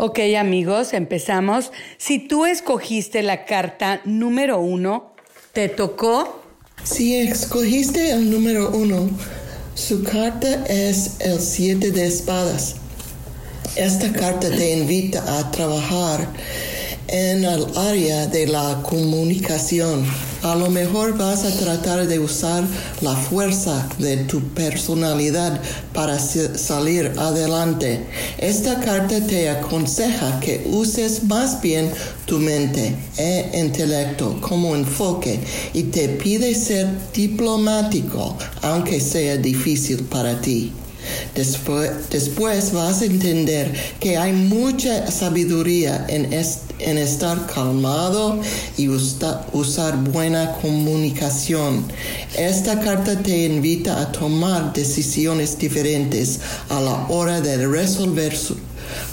Ok, 0.00 0.20
amigos, 0.38 0.92
empezamos. 0.92 1.72
Si 1.96 2.20
tú 2.20 2.46
escogiste 2.46 3.20
la 3.24 3.44
carta 3.44 4.00
número 4.04 4.60
uno, 4.60 5.12
¿te 5.52 5.68
tocó? 5.68 6.40
Si 6.84 7.16
escogiste 7.16 8.12
el 8.12 8.30
número 8.30 8.70
uno, 8.70 9.10
su 9.74 10.04
carta 10.04 10.64
es 10.66 11.16
el 11.18 11.40
siete 11.40 11.90
de 11.90 12.06
espadas. 12.06 12.76
Esta 13.74 14.12
carta 14.12 14.48
te 14.48 14.78
invita 14.78 15.20
a 15.36 15.50
trabajar 15.50 16.28
en 17.08 17.44
el 17.44 17.66
área 17.76 18.26
de 18.26 18.46
la 18.46 18.82
comunicación. 18.82 20.04
A 20.42 20.54
lo 20.54 20.70
mejor 20.70 21.16
vas 21.18 21.44
a 21.44 21.50
tratar 21.50 22.06
de 22.06 22.18
usar 22.18 22.62
la 23.00 23.16
fuerza 23.16 23.88
de 23.98 24.18
tu 24.18 24.40
personalidad 24.50 25.60
para 25.92 26.18
salir 26.18 27.12
adelante. 27.18 28.06
Esta 28.38 28.80
carta 28.80 29.26
te 29.26 29.48
aconseja 29.50 30.38
que 30.40 30.66
uses 30.70 31.24
más 31.24 31.60
bien 31.60 31.90
tu 32.26 32.38
mente 32.38 32.94
e 33.16 33.50
intelecto 33.54 34.40
como 34.40 34.76
enfoque 34.76 35.40
y 35.72 35.84
te 35.84 36.08
pide 36.08 36.54
ser 36.54 36.86
diplomático, 37.14 38.36
aunque 38.62 39.00
sea 39.00 39.36
difícil 39.38 40.04
para 40.04 40.40
ti. 40.40 40.72
Después, 41.34 41.90
después 42.10 42.72
vas 42.72 43.02
a 43.02 43.04
entender 43.04 43.72
que 44.00 44.16
hay 44.16 44.32
mucha 44.32 45.10
sabiduría 45.10 46.04
en, 46.08 46.32
en 46.32 46.98
estar 46.98 47.46
calmado 47.46 48.40
y 48.76 48.88
usar 48.88 49.96
buena 49.96 50.52
comunicación. 50.54 51.84
Esta 52.36 52.80
carta 52.80 53.22
te 53.22 53.44
invita 53.44 54.00
a 54.00 54.12
tomar 54.12 54.72
decisiones 54.72 55.58
diferentes 55.58 56.40
a 56.68 56.80
la 56.80 57.06
hora 57.08 57.40
de 57.40 57.66
resolver 57.66 58.36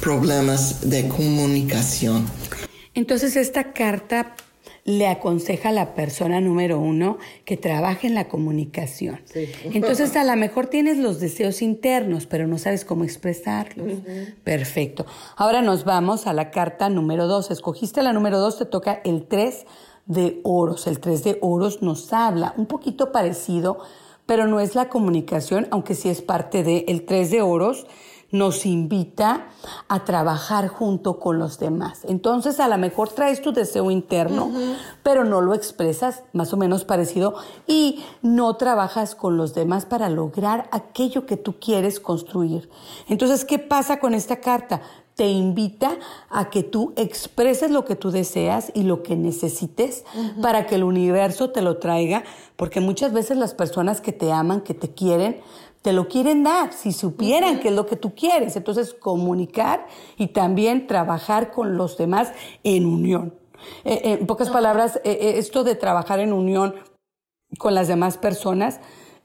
problemas 0.02 0.90
de 0.90 1.08
comunicación. 1.08 2.28
Entonces 2.94 3.36
esta 3.36 3.74
carta 3.74 4.36
le 4.86 5.08
aconseja 5.08 5.70
a 5.70 5.72
la 5.72 5.96
persona 5.96 6.40
número 6.40 6.80
uno 6.80 7.18
que 7.44 7.58
trabaje 7.58 8.06
en 8.06 8.14
la 8.14 8.28
comunicación. 8.28 9.20
Entonces 9.74 10.16
a 10.16 10.24
lo 10.24 10.36
mejor 10.36 10.68
tienes 10.68 11.00
los 11.00 11.20
deseos 11.20 11.64
internos, 11.64 12.28
pero 12.28 12.46
no 12.46 12.60
sabes 12.60 12.86
cómo 12.86 13.04
expresarlos. 13.04 13.98
Perfecto. 14.44 15.08
Ahora 15.36 15.64
nos 15.64 15.86
vamos 15.86 16.28
a 16.28 16.34
la 16.34 16.52
carta 16.52 16.88
número 16.90 17.26
dos. 17.26 17.50
Escogiste 17.50 18.04
la 18.04 18.14
número 18.14 18.40
dos, 18.40 18.60
te 18.60 18.66
toca 18.66 19.02
el 19.04 19.26
tres 19.26 19.66
de 20.06 20.40
oros. 20.44 20.86
El 20.86 21.00
tres 21.00 21.24
de 21.24 21.40
oros 21.42 21.82
nos 21.82 22.14
habla 22.14 22.54
un 22.56 22.68
poquito 22.68 23.12
parecido, 23.12 23.80
pero 24.28 24.46
no 24.46 24.60
es 24.60 24.76
la 24.76 24.90
comunicación, 24.90 25.68
aunque 25.72 25.96
sí 25.96 26.10
es 26.10 26.22
parte 26.22 26.64
de 26.64 26.86
el 26.88 27.06
tres 27.06 27.32
de 27.32 27.42
oros 27.42 27.88
nos 28.38 28.66
invita 28.66 29.48
a 29.88 30.04
trabajar 30.06 30.68
junto 30.68 31.20
con 31.20 31.40
los 31.40 31.58
demás. 31.60 32.02
Entonces, 32.04 32.60
a 32.60 32.68
lo 32.68 32.78
mejor 32.78 33.10
traes 33.10 33.42
tu 33.42 33.52
deseo 33.54 33.92
interno, 33.92 34.52
pero 35.04 35.24
no 35.24 35.42
lo 35.42 35.54
expresas, 35.54 36.24
más 36.34 36.54
o 36.54 36.58
menos 36.58 36.86
parecido, 36.86 37.36
y 37.68 38.04
no 38.22 38.56
trabajas 38.58 39.16
con 39.16 39.38
los 39.38 39.54
demás 39.54 39.86
para 39.86 40.10
lograr 40.10 40.68
aquello 40.72 41.26
que 41.26 41.38
tú 41.38 41.56
quieres 41.60 42.00
construir. 42.00 42.70
Entonces, 43.08 43.46
¿qué 43.46 43.60
pasa 43.60 44.00
con 44.00 44.14
esta 44.14 44.38
carta? 44.38 44.82
te 45.16 45.30
invita 45.30 45.98
a 46.30 46.50
que 46.50 46.62
tú 46.62 46.94
expreses 46.98 47.72
lo 47.72 47.86
que 47.86 47.96
tú 47.96 48.12
deseas 48.12 48.72
y 48.76 48.84
lo 48.84 49.02
que 49.02 49.16
necesites 49.16 50.04
para 50.42 50.68
que 50.68 50.76
el 50.76 50.84
universo 50.84 51.52
te 51.52 51.62
lo 51.62 51.78
traiga, 51.78 52.24
porque 52.58 52.82
muchas 52.82 53.14
veces 53.14 53.38
las 53.38 53.54
personas 53.54 54.02
que 54.02 54.12
te 54.12 54.32
aman, 54.32 54.60
que 54.60 54.74
te 54.74 54.94
quieren, 54.94 55.40
te 55.86 55.94
lo 55.94 56.08
quieren 56.08 56.44
dar, 56.44 56.74
si 56.74 56.92
supieran 56.92 57.60
qué 57.60 57.68
es 57.68 57.76
lo 57.76 57.86
que 57.86 57.96
tú 57.96 58.16
quieres. 58.16 58.56
Entonces, 58.56 58.92
comunicar 58.92 59.86
y 60.18 60.30
también 60.30 60.88
trabajar 60.88 61.52
con 61.52 61.78
los 61.78 61.96
demás 61.96 62.32
en 62.64 62.88
unión. 62.88 63.36
Eh, 63.84 64.18
en 64.20 64.26
pocas 64.26 64.50
palabras, 64.50 64.96
eh, 65.04 65.12
eh, 65.22 65.34
esto 65.38 65.64
de 65.64 65.76
trabajar 65.76 66.20
en 66.20 66.34
unión 66.34 66.74
con 67.60 67.76
las 67.76 67.88
demás 67.88 68.18
personas 68.18 68.80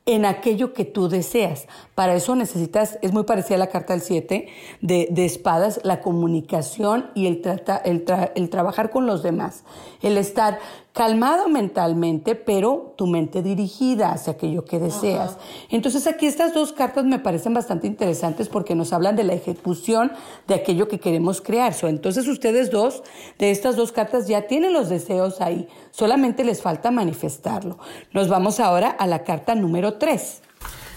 en 0.05 0.27
aquello 0.27 0.75
que 0.75 0.85
tú 0.85 1.09
deseas. 1.09 1.67
Para 1.95 2.15
eso 2.15 2.37
necesitas, 2.37 2.99
es 3.01 3.13
muy 3.15 3.25
parecida 3.25 3.55
a 3.55 3.59
la 3.61 3.69
carta 3.69 3.95
del 3.95 4.03
7 4.03 4.49
de, 4.83 5.09
de 5.11 5.25
espadas, 5.25 5.81
la 5.83 6.03
comunicación 6.03 7.11
y 7.15 7.27
el, 7.27 7.41
trata, 7.41 7.79
el, 7.79 8.05
tra- 8.05 8.33
el 8.35 8.51
trabajar 8.51 8.91
con 8.91 9.07
los 9.07 9.23
demás. 9.23 9.65
El 10.03 10.19
estar 10.19 10.59
calmado 10.93 11.49
mentalmente, 11.49 12.35
pero 12.35 12.95
tu 12.97 13.07
mente 13.07 13.43
dirigida 13.43 14.13
hacia 14.13 14.33
aquello 14.33 14.65
que 14.65 14.79
deseas. 14.79 15.37
Entonces 15.71 16.07
aquí 16.07 16.27
estas 16.27 16.53
dos 16.53 16.73
cartas 16.73 17.05
me 17.05 17.19
parecen 17.19 17.55
bastante 17.55 17.87
interesantes 17.87 18.49
porque 18.49 18.75
nos 18.75 18.93
hablan 18.93 19.17
de 19.17 19.25
la 19.25 19.35
ejecución 19.35 20.13
de 20.49 20.55
aquello 20.55 20.89
que 20.89 20.99
queremos 20.99 21.41
crear. 21.41 21.75
So, 21.75 21.89
entonces 21.89 22.27
ustedes 22.27 22.71
dos, 22.71 23.03
de 23.39 23.51
estas 23.51 23.77
dos 23.77 23.93
cartas, 23.93 24.27
ya 24.27 24.47
tienen 24.47 24.73
los 24.73 24.89
deseos 24.89 25.41
ahí. 25.41 25.69
Solamente 25.91 26.45
les 26.45 26.63
falta 26.63 26.91
manifestarlo. 26.91 27.79
Nos 28.13 28.29
vamos 28.29 28.61
ahora 28.61 28.91
a 28.91 29.07
la 29.07 29.23
carta 29.23 29.55
número 29.55 29.95
3. 29.95 30.43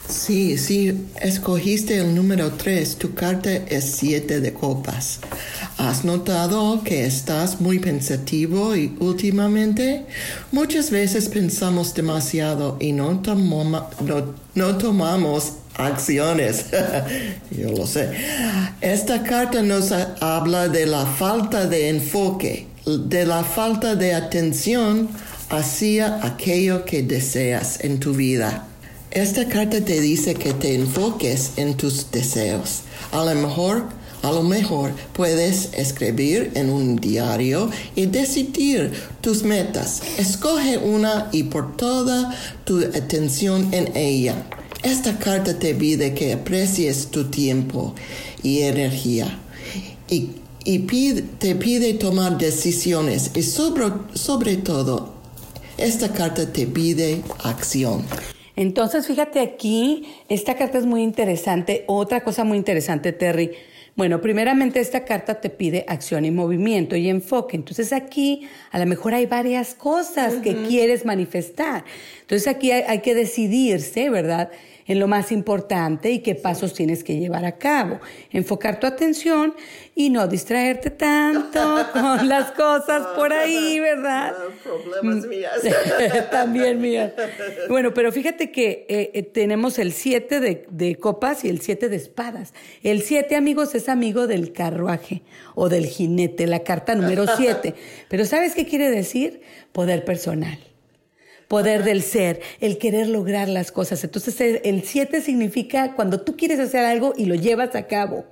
Sí, 0.07 0.57
sí, 0.57 1.05
escogiste 1.21 1.97
el 1.97 2.13
número 2.13 2.51
3. 2.51 2.97
Tu 2.97 3.13
carta 3.13 3.51
es 3.53 3.85
7 3.85 4.41
de 4.41 4.53
copas. 4.53 5.19
¿Has 5.77 6.03
notado 6.03 6.83
que 6.83 7.05
estás 7.05 7.61
muy 7.61 7.79
pensativo 7.79 8.75
y 8.75 8.95
últimamente 8.99 10.05
muchas 10.51 10.91
veces 10.91 11.29
pensamos 11.29 11.93
demasiado 11.93 12.77
y 12.79 12.91
no, 12.91 13.21
no, 13.23 14.33
no 14.55 14.77
tomamos 14.77 15.53
acciones? 15.75 16.65
Yo 17.51 17.71
lo 17.71 17.87
sé. 17.87 18.09
Esta 18.81 19.23
carta 19.23 19.63
nos 19.63 19.91
ha- 19.93 20.15
habla 20.19 20.67
de 20.67 20.85
la 20.85 21.05
falta 21.05 21.65
de 21.65 21.89
enfoque, 21.89 22.67
de 22.85 23.25
la 23.25 23.43
falta 23.43 23.95
de 23.95 24.13
atención 24.13 25.07
hacia 25.49 26.23
aquello 26.25 26.83
que 26.85 27.03
deseas 27.03 27.79
en 27.83 27.99
tu 27.99 28.13
vida. 28.13 28.67
Esta 29.13 29.47
carta 29.47 29.79
te 29.85 30.01
dice 30.01 30.33
que 30.33 30.53
te 30.53 30.73
enfoques 30.73 31.51
en 31.57 31.77
tus 31.77 32.09
deseos. 32.09 32.81
A 33.11 33.23
lo 33.23 33.35
mejor, 33.35 33.83
a 34.23 34.31
lo 34.31 34.41
mejor 34.41 34.91
puedes 35.13 35.69
escribir 35.73 36.51
en 36.55 36.71
un 36.71 36.95
diario 36.95 37.69
y 37.95 38.07
decidir 38.07 38.91
tus 39.21 39.43
metas. 39.43 40.01
Escoge 40.17 40.79
una 40.79 41.29
y 41.31 41.43
por 41.43 41.77
toda 41.77 42.35
tu 42.65 42.79
atención 42.79 43.71
en 43.71 43.95
ella. 43.95 44.47
Esta 44.81 45.19
carta 45.19 45.59
te 45.59 45.75
pide 45.75 46.15
que 46.15 46.33
aprecies 46.33 47.11
tu 47.11 47.25
tiempo 47.25 47.93
y 48.41 48.61
energía 48.61 49.37
y, 50.09 50.29
y 50.65 50.79
te 51.37 51.53
pide 51.53 51.93
tomar 51.93 52.39
decisiones 52.39 53.29
y 53.35 53.43
sobre, 53.43 53.91
sobre 54.15 54.57
todo, 54.57 55.13
esta 55.77 56.11
carta 56.11 56.51
te 56.51 56.65
pide 56.65 57.21
acción. 57.43 58.05
Entonces, 58.55 59.07
fíjate 59.07 59.39
aquí, 59.39 60.07
esta 60.29 60.55
carta 60.55 60.77
es 60.77 60.85
muy 60.85 61.01
interesante. 61.01 61.83
Otra 61.87 62.23
cosa 62.23 62.43
muy 62.43 62.57
interesante, 62.57 63.11
Terry. 63.11 63.51
Bueno, 63.95 64.21
primeramente 64.21 64.79
esta 64.79 65.05
carta 65.05 65.39
te 65.39 65.51
pide 65.51 65.85
acción 65.87 66.25
y 66.25 66.31
movimiento 66.31 66.95
y 66.95 67.09
enfoque. 67.09 67.55
Entonces 67.55 67.93
aquí 67.93 68.47
a 68.71 68.79
lo 68.79 68.87
mejor 68.87 69.13
hay 69.13 69.27
varias 69.27 69.75
cosas 69.75 70.35
que 70.35 70.63
quieres 70.63 71.05
manifestar. 71.05 71.85
Entonces 72.21 72.47
aquí 72.47 72.71
hay, 72.71 72.83
hay 72.87 72.99
que 72.99 73.13
decidirse, 73.13 74.09
¿verdad? 74.09 74.49
En 74.85 74.99
lo 74.99 75.07
más 75.07 75.31
importante 75.31 76.11
y 76.11 76.19
qué 76.19 76.35
pasos 76.35 76.73
tienes 76.73 77.03
que 77.03 77.17
llevar 77.17 77.45
a 77.45 77.57
cabo. 77.57 77.99
Enfocar 78.31 78.79
tu 78.79 78.87
atención 78.87 79.53
y 79.95 80.09
no 80.09 80.27
distraerte 80.27 80.89
tanto 80.89 81.87
con 81.93 82.27
las 82.27 82.51
cosas 82.51 83.07
por 83.15 83.31
ahí, 83.31 83.79
¿verdad? 83.79 84.33
Problemas 84.63 85.25
mías. 85.25 85.53
También 86.31 86.81
mía. 86.81 87.13
Bueno, 87.69 87.93
pero 87.93 88.11
fíjate 88.11 88.51
que 88.51 88.85
eh, 88.89 89.11
eh, 89.13 89.23
tenemos 89.23 89.79
el 89.79 89.93
7 89.93 90.39
de, 90.39 90.65
de 90.69 90.95
copas 90.95 91.45
y 91.45 91.49
el 91.49 91.61
7 91.61 91.89
de 91.89 91.95
espadas. 91.95 92.53
El 92.81 93.01
7, 93.01 93.35
amigos, 93.35 93.75
es 93.75 93.89
amigo 93.89 94.27
del 94.27 94.53
carruaje 94.53 95.21
o 95.55 95.69
del 95.69 95.85
jinete, 95.85 96.47
la 96.47 96.63
carta 96.63 96.95
número 96.95 97.25
7. 97.27 97.75
Pero 98.09 98.25
¿sabes 98.25 98.55
qué 98.55 98.65
quiere 98.65 98.89
decir? 98.89 99.41
Poder 99.71 100.05
personal. 100.05 100.57
Poder 101.47 101.83
del 101.83 102.01
ser, 102.01 102.41
el 102.59 102.77
querer 102.77 103.07
lograr 103.07 103.47
las 103.49 103.71
cosas. 103.71 104.03
Entonces, 104.03 104.39
el- 104.41 104.61
el 104.63 104.83
7 104.83 105.21
significa 105.21 105.93
cuando 105.95 106.21
tú 106.21 106.35
quieres 106.35 106.59
hacer 106.59 106.85
algo 106.85 107.13
y 107.15 107.25
lo 107.25 107.35
llevas 107.35 107.75
a 107.75 107.87
cabo. 107.87 108.25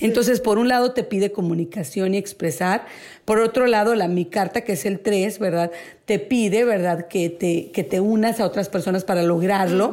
Entonces, 0.00 0.40
por 0.40 0.58
un 0.58 0.68
lado 0.68 0.92
te 0.92 1.02
pide 1.04 1.32
comunicación 1.32 2.14
y 2.14 2.18
expresar. 2.18 2.86
Por 3.24 3.40
otro 3.40 3.66
lado, 3.66 3.94
la 3.94 4.08
mi 4.08 4.24
carta, 4.26 4.62
que 4.62 4.72
es 4.72 4.84
el 4.86 5.00
3, 5.00 5.38
¿verdad? 5.38 5.70
Te 6.08 6.18
pide, 6.18 6.64
¿verdad? 6.64 7.06
Que 7.06 7.28
te, 7.28 7.70
que 7.70 7.84
te 7.84 8.00
unas 8.00 8.40
a 8.40 8.46
otras 8.46 8.70
personas 8.70 9.04
para 9.04 9.22
lograrlo. 9.22 9.92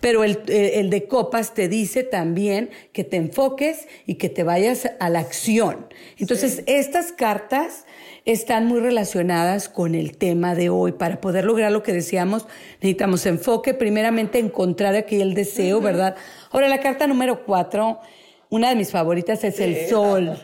Pero 0.00 0.24
el, 0.24 0.40
eh, 0.48 0.80
el 0.80 0.90
de 0.90 1.06
copas 1.06 1.54
te 1.54 1.68
dice 1.68 2.02
también 2.02 2.70
que 2.92 3.04
te 3.04 3.16
enfoques 3.16 3.86
y 4.04 4.16
que 4.16 4.28
te 4.28 4.42
vayas 4.42 4.90
a 4.98 5.08
la 5.08 5.20
acción. 5.20 5.86
Entonces, 6.18 6.64
estas 6.66 7.12
cartas 7.12 7.86
están 8.24 8.66
muy 8.66 8.80
relacionadas 8.80 9.68
con 9.68 9.94
el 9.94 10.16
tema 10.16 10.56
de 10.56 10.68
hoy. 10.68 10.90
Para 10.90 11.20
poder 11.20 11.44
lograr 11.44 11.70
lo 11.70 11.84
que 11.84 11.92
deseamos, 11.92 12.48
necesitamos 12.80 13.24
enfoque, 13.26 13.72
primeramente 13.72 14.40
encontrar 14.40 14.96
aquí 14.96 15.20
el 15.20 15.34
deseo, 15.34 15.80
¿verdad? 15.80 16.16
Ahora, 16.50 16.66
la 16.66 16.80
carta 16.80 17.06
número 17.06 17.44
cuatro, 17.44 18.00
una 18.48 18.68
de 18.70 18.74
mis 18.74 18.90
favoritas 18.90 19.44
es 19.44 19.60
el 19.60 19.88
sol. 19.88 20.36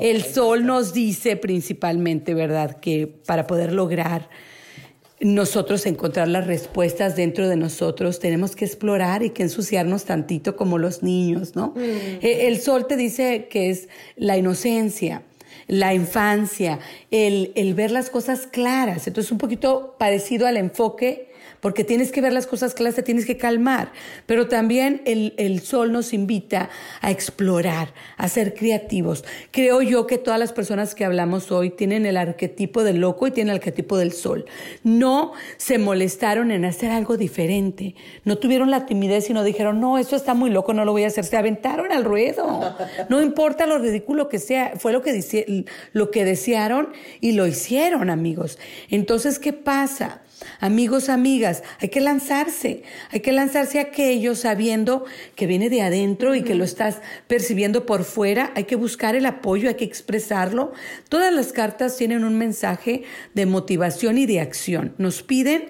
El 0.00 0.22
sol 0.22 0.64
nos 0.64 0.94
dice 0.94 1.34
principalmente, 1.34 2.34
¿verdad?, 2.34 2.78
que 2.78 3.08
para 3.26 3.48
poder 3.48 3.72
lograr 3.72 4.28
nosotros 5.20 5.84
encontrar 5.84 6.28
las 6.28 6.46
respuestas 6.46 7.14
dentro 7.14 7.48
de 7.48 7.56
nosotros, 7.56 8.18
tenemos 8.18 8.56
que 8.56 8.64
explorar 8.64 9.22
y 9.22 9.30
que 9.30 9.42
ensuciarnos 9.42 10.04
tantito 10.04 10.56
como 10.56 10.78
los 10.78 11.02
niños, 11.02 11.54
¿no? 11.54 11.74
Eh, 11.76 12.46
El 12.48 12.60
sol 12.60 12.86
te 12.86 12.96
dice 12.96 13.48
que 13.50 13.70
es 13.70 13.88
la 14.16 14.38
inocencia, 14.38 15.22
la 15.66 15.94
infancia, 15.94 16.78
el, 17.10 17.52
el 17.54 17.74
ver 17.74 17.90
las 17.90 18.08
cosas 18.08 18.46
claras. 18.46 19.06
Entonces, 19.06 19.30
un 19.30 19.38
poquito 19.38 19.96
parecido 19.98 20.46
al 20.46 20.56
enfoque, 20.56 21.29
porque 21.60 21.84
tienes 21.84 22.12
que 22.12 22.20
ver 22.20 22.32
las 22.32 22.46
cosas 22.46 22.74
claras, 22.74 22.96
te 22.96 23.02
tienes 23.02 23.26
que 23.26 23.36
calmar. 23.36 23.92
Pero 24.26 24.48
también 24.48 25.02
el, 25.04 25.34
el 25.36 25.60
sol 25.60 25.92
nos 25.92 26.12
invita 26.12 26.70
a 27.00 27.10
explorar, 27.10 27.92
a 28.16 28.28
ser 28.28 28.54
creativos. 28.54 29.24
Creo 29.50 29.82
yo 29.82 30.06
que 30.06 30.18
todas 30.18 30.40
las 30.40 30.52
personas 30.52 30.94
que 30.94 31.04
hablamos 31.04 31.50
hoy 31.52 31.70
tienen 31.70 32.06
el 32.06 32.16
arquetipo 32.16 32.84
del 32.84 32.98
loco 32.98 33.26
y 33.26 33.30
tienen 33.30 33.50
el 33.50 33.56
arquetipo 33.56 33.98
del 33.98 34.12
sol. 34.12 34.46
No 34.82 35.32
se 35.56 35.78
molestaron 35.78 36.50
en 36.50 36.64
hacer 36.64 36.90
algo 36.90 37.16
diferente. 37.16 37.94
No 38.24 38.38
tuvieron 38.38 38.70
la 38.70 38.86
timidez 38.86 39.30
y 39.30 39.32
no 39.32 39.44
dijeron, 39.44 39.80
no, 39.80 39.98
esto 39.98 40.16
está 40.16 40.34
muy 40.34 40.50
loco, 40.50 40.74
no 40.74 40.84
lo 40.84 40.92
voy 40.92 41.04
a 41.04 41.08
hacer. 41.08 41.24
Se 41.24 41.36
aventaron 41.36 41.92
al 41.92 42.04
ruedo. 42.04 42.74
No 43.08 43.22
importa 43.22 43.66
lo 43.66 43.78
ridículo 43.78 44.28
que 44.28 44.38
sea, 44.38 44.72
fue 44.76 44.92
lo 44.92 45.02
que, 45.02 45.64
lo 45.92 46.10
que 46.10 46.24
desearon 46.24 46.88
y 47.20 47.32
lo 47.32 47.46
hicieron, 47.46 48.10
amigos. 48.10 48.58
Entonces, 48.88 49.38
¿qué 49.38 49.52
pasa? 49.52 50.22
Amigos, 50.58 51.08
amigas, 51.08 51.62
hay 51.80 51.88
que 51.88 52.00
lanzarse, 52.00 52.82
hay 53.10 53.20
que 53.20 53.32
lanzarse 53.32 53.78
a 53.78 53.82
aquello 53.82 54.34
sabiendo 54.34 55.04
que 55.34 55.46
viene 55.46 55.70
de 55.70 55.82
adentro 55.82 56.34
y 56.34 56.42
que 56.42 56.54
lo 56.54 56.64
estás 56.64 56.98
percibiendo 57.26 57.86
por 57.86 58.04
fuera, 58.04 58.52
hay 58.54 58.64
que 58.64 58.76
buscar 58.76 59.14
el 59.16 59.26
apoyo, 59.26 59.68
hay 59.68 59.74
que 59.74 59.84
expresarlo. 59.84 60.72
Todas 61.08 61.32
las 61.32 61.52
cartas 61.52 61.96
tienen 61.96 62.24
un 62.24 62.38
mensaje 62.38 63.02
de 63.34 63.46
motivación 63.46 64.18
y 64.18 64.26
de 64.26 64.40
acción. 64.40 64.94
Nos 64.98 65.22
piden 65.22 65.68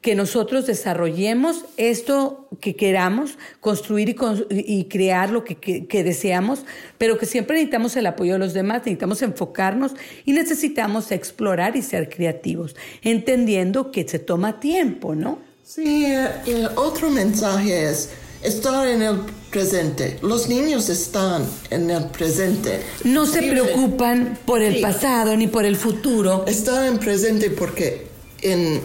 que 0.00 0.14
nosotros 0.14 0.66
desarrollemos 0.66 1.64
esto 1.76 2.48
que 2.60 2.76
queramos, 2.76 3.36
construir 3.60 4.10
y, 4.48 4.78
y 4.80 4.84
crear 4.84 5.30
lo 5.30 5.42
que, 5.44 5.56
que- 5.56 5.86
que 5.86 6.04
deseamos, 6.04 6.60
pero 6.98 7.18
que 7.18 7.26
siempre 7.26 7.56
necesitamos 7.56 7.96
el 7.96 8.06
apoyo 8.06 8.34
de 8.34 8.38
los 8.38 8.54
demás, 8.54 8.78
necesitamos 8.78 9.22
enfocarnos 9.22 9.92
y 10.24 10.32
necesitamos 10.32 11.10
explorar 11.10 11.76
y 11.76 11.82
ser 11.82 12.08
creativos, 12.08 12.76
entendiendo 13.02 13.90
que 13.90 14.08
se 14.08 14.18
toma 14.18 14.60
tiempo, 14.60 15.14
¿no? 15.14 15.40
Sí, 15.64 16.04
eh, 16.06 16.28
el 16.46 16.68
otro 16.76 17.10
mensaje 17.10 17.90
es 17.90 18.10
estar 18.42 18.86
en 18.86 19.02
el 19.02 19.16
presente. 19.50 20.18
Los 20.22 20.48
niños 20.48 20.88
están 20.88 21.44
en 21.70 21.90
el 21.90 22.04
presente. 22.06 22.80
No 23.04 23.26
se 23.26 23.42
preocupan 23.42 24.38
por 24.46 24.62
el 24.62 24.76
Sí. 24.76 24.80
pasado 24.82 25.36
ni 25.36 25.48
por 25.48 25.64
el 25.64 25.74
futuro. 25.76 26.44
Están 26.46 26.86
en 26.86 26.98
presente 26.98 27.50
porque 27.50 28.06
en 28.42 28.80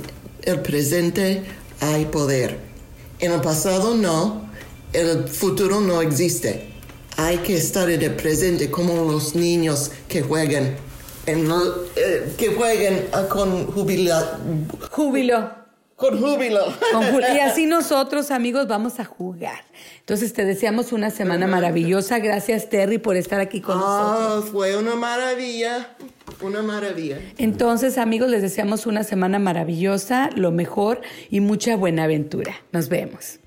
el 0.45 0.61
presente 0.61 1.43
hay 1.79 2.05
poder. 2.05 2.57
En 3.19 3.31
el 3.31 3.41
pasado 3.41 3.95
no. 3.95 4.43
El 4.91 5.27
futuro 5.27 5.79
no 5.79 6.01
existe. 6.01 6.69
Hay 7.17 7.37
que 7.37 7.55
estar 7.55 7.89
en 7.89 8.01
el 8.01 8.15
presente 8.15 8.69
como 8.69 9.11
los 9.11 9.35
niños 9.35 9.91
que 10.07 10.21
juegan. 10.21 10.75
En, 11.25 11.49
eh, 11.95 12.33
que 12.37 12.49
jueguen 12.49 13.07
ah, 13.13 13.27
con 13.29 13.67
jubila, 13.67 14.39
Júbilo. 14.91 15.51
con 15.95 16.19
júbilo. 16.19 16.65
Con 16.91 17.03
Y 17.21 17.39
así 17.39 17.65
nosotros, 17.65 18.29
amigos, 18.29 18.67
vamos 18.67 18.99
a 18.99 19.05
jugar. 19.05 19.63
Entonces 19.99 20.33
te 20.33 20.43
deseamos 20.43 20.91
una 20.91 21.11
semana 21.11 21.47
maravillosa. 21.47 22.19
Gracias, 22.19 22.69
Terry, 22.69 22.97
por 22.97 23.15
estar 23.15 23.39
aquí 23.39 23.61
con 23.61 23.77
nosotros. 23.77 24.45
Ah, 24.45 24.49
fue 24.51 24.75
una 24.75 24.95
maravilla. 24.95 25.95
Una 26.41 26.61
maravilla. 26.61 27.19
Entonces, 27.37 27.97
amigos, 27.97 28.29
les 28.29 28.41
deseamos 28.41 28.85
una 28.85 29.03
semana 29.03 29.39
maravillosa, 29.39 30.29
lo 30.35 30.51
mejor 30.51 31.01
y 31.29 31.39
mucha 31.39 31.75
buena 31.75 32.05
aventura. 32.05 32.55
Nos 32.71 32.89
vemos. 32.89 33.39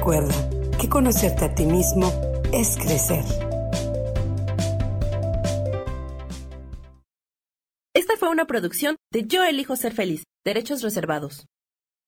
Recuerda 0.00 0.34
que 0.80 0.88
conocerte 0.88 1.44
a 1.44 1.54
ti 1.54 1.66
mismo 1.66 2.10
es 2.54 2.78
crecer. 2.78 3.22
Esta 7.94 8.16
fue 8.18 8.30
una 8.30 8.46
producción 8.46 8.96
de 9.12 9.26
Yo 9.26 9.44
elijo 9.44 9.76
ser 9.76 9.92
feliz, 9.92 10.24
derechos 10.42 10.80
reservados. 10.80 11.44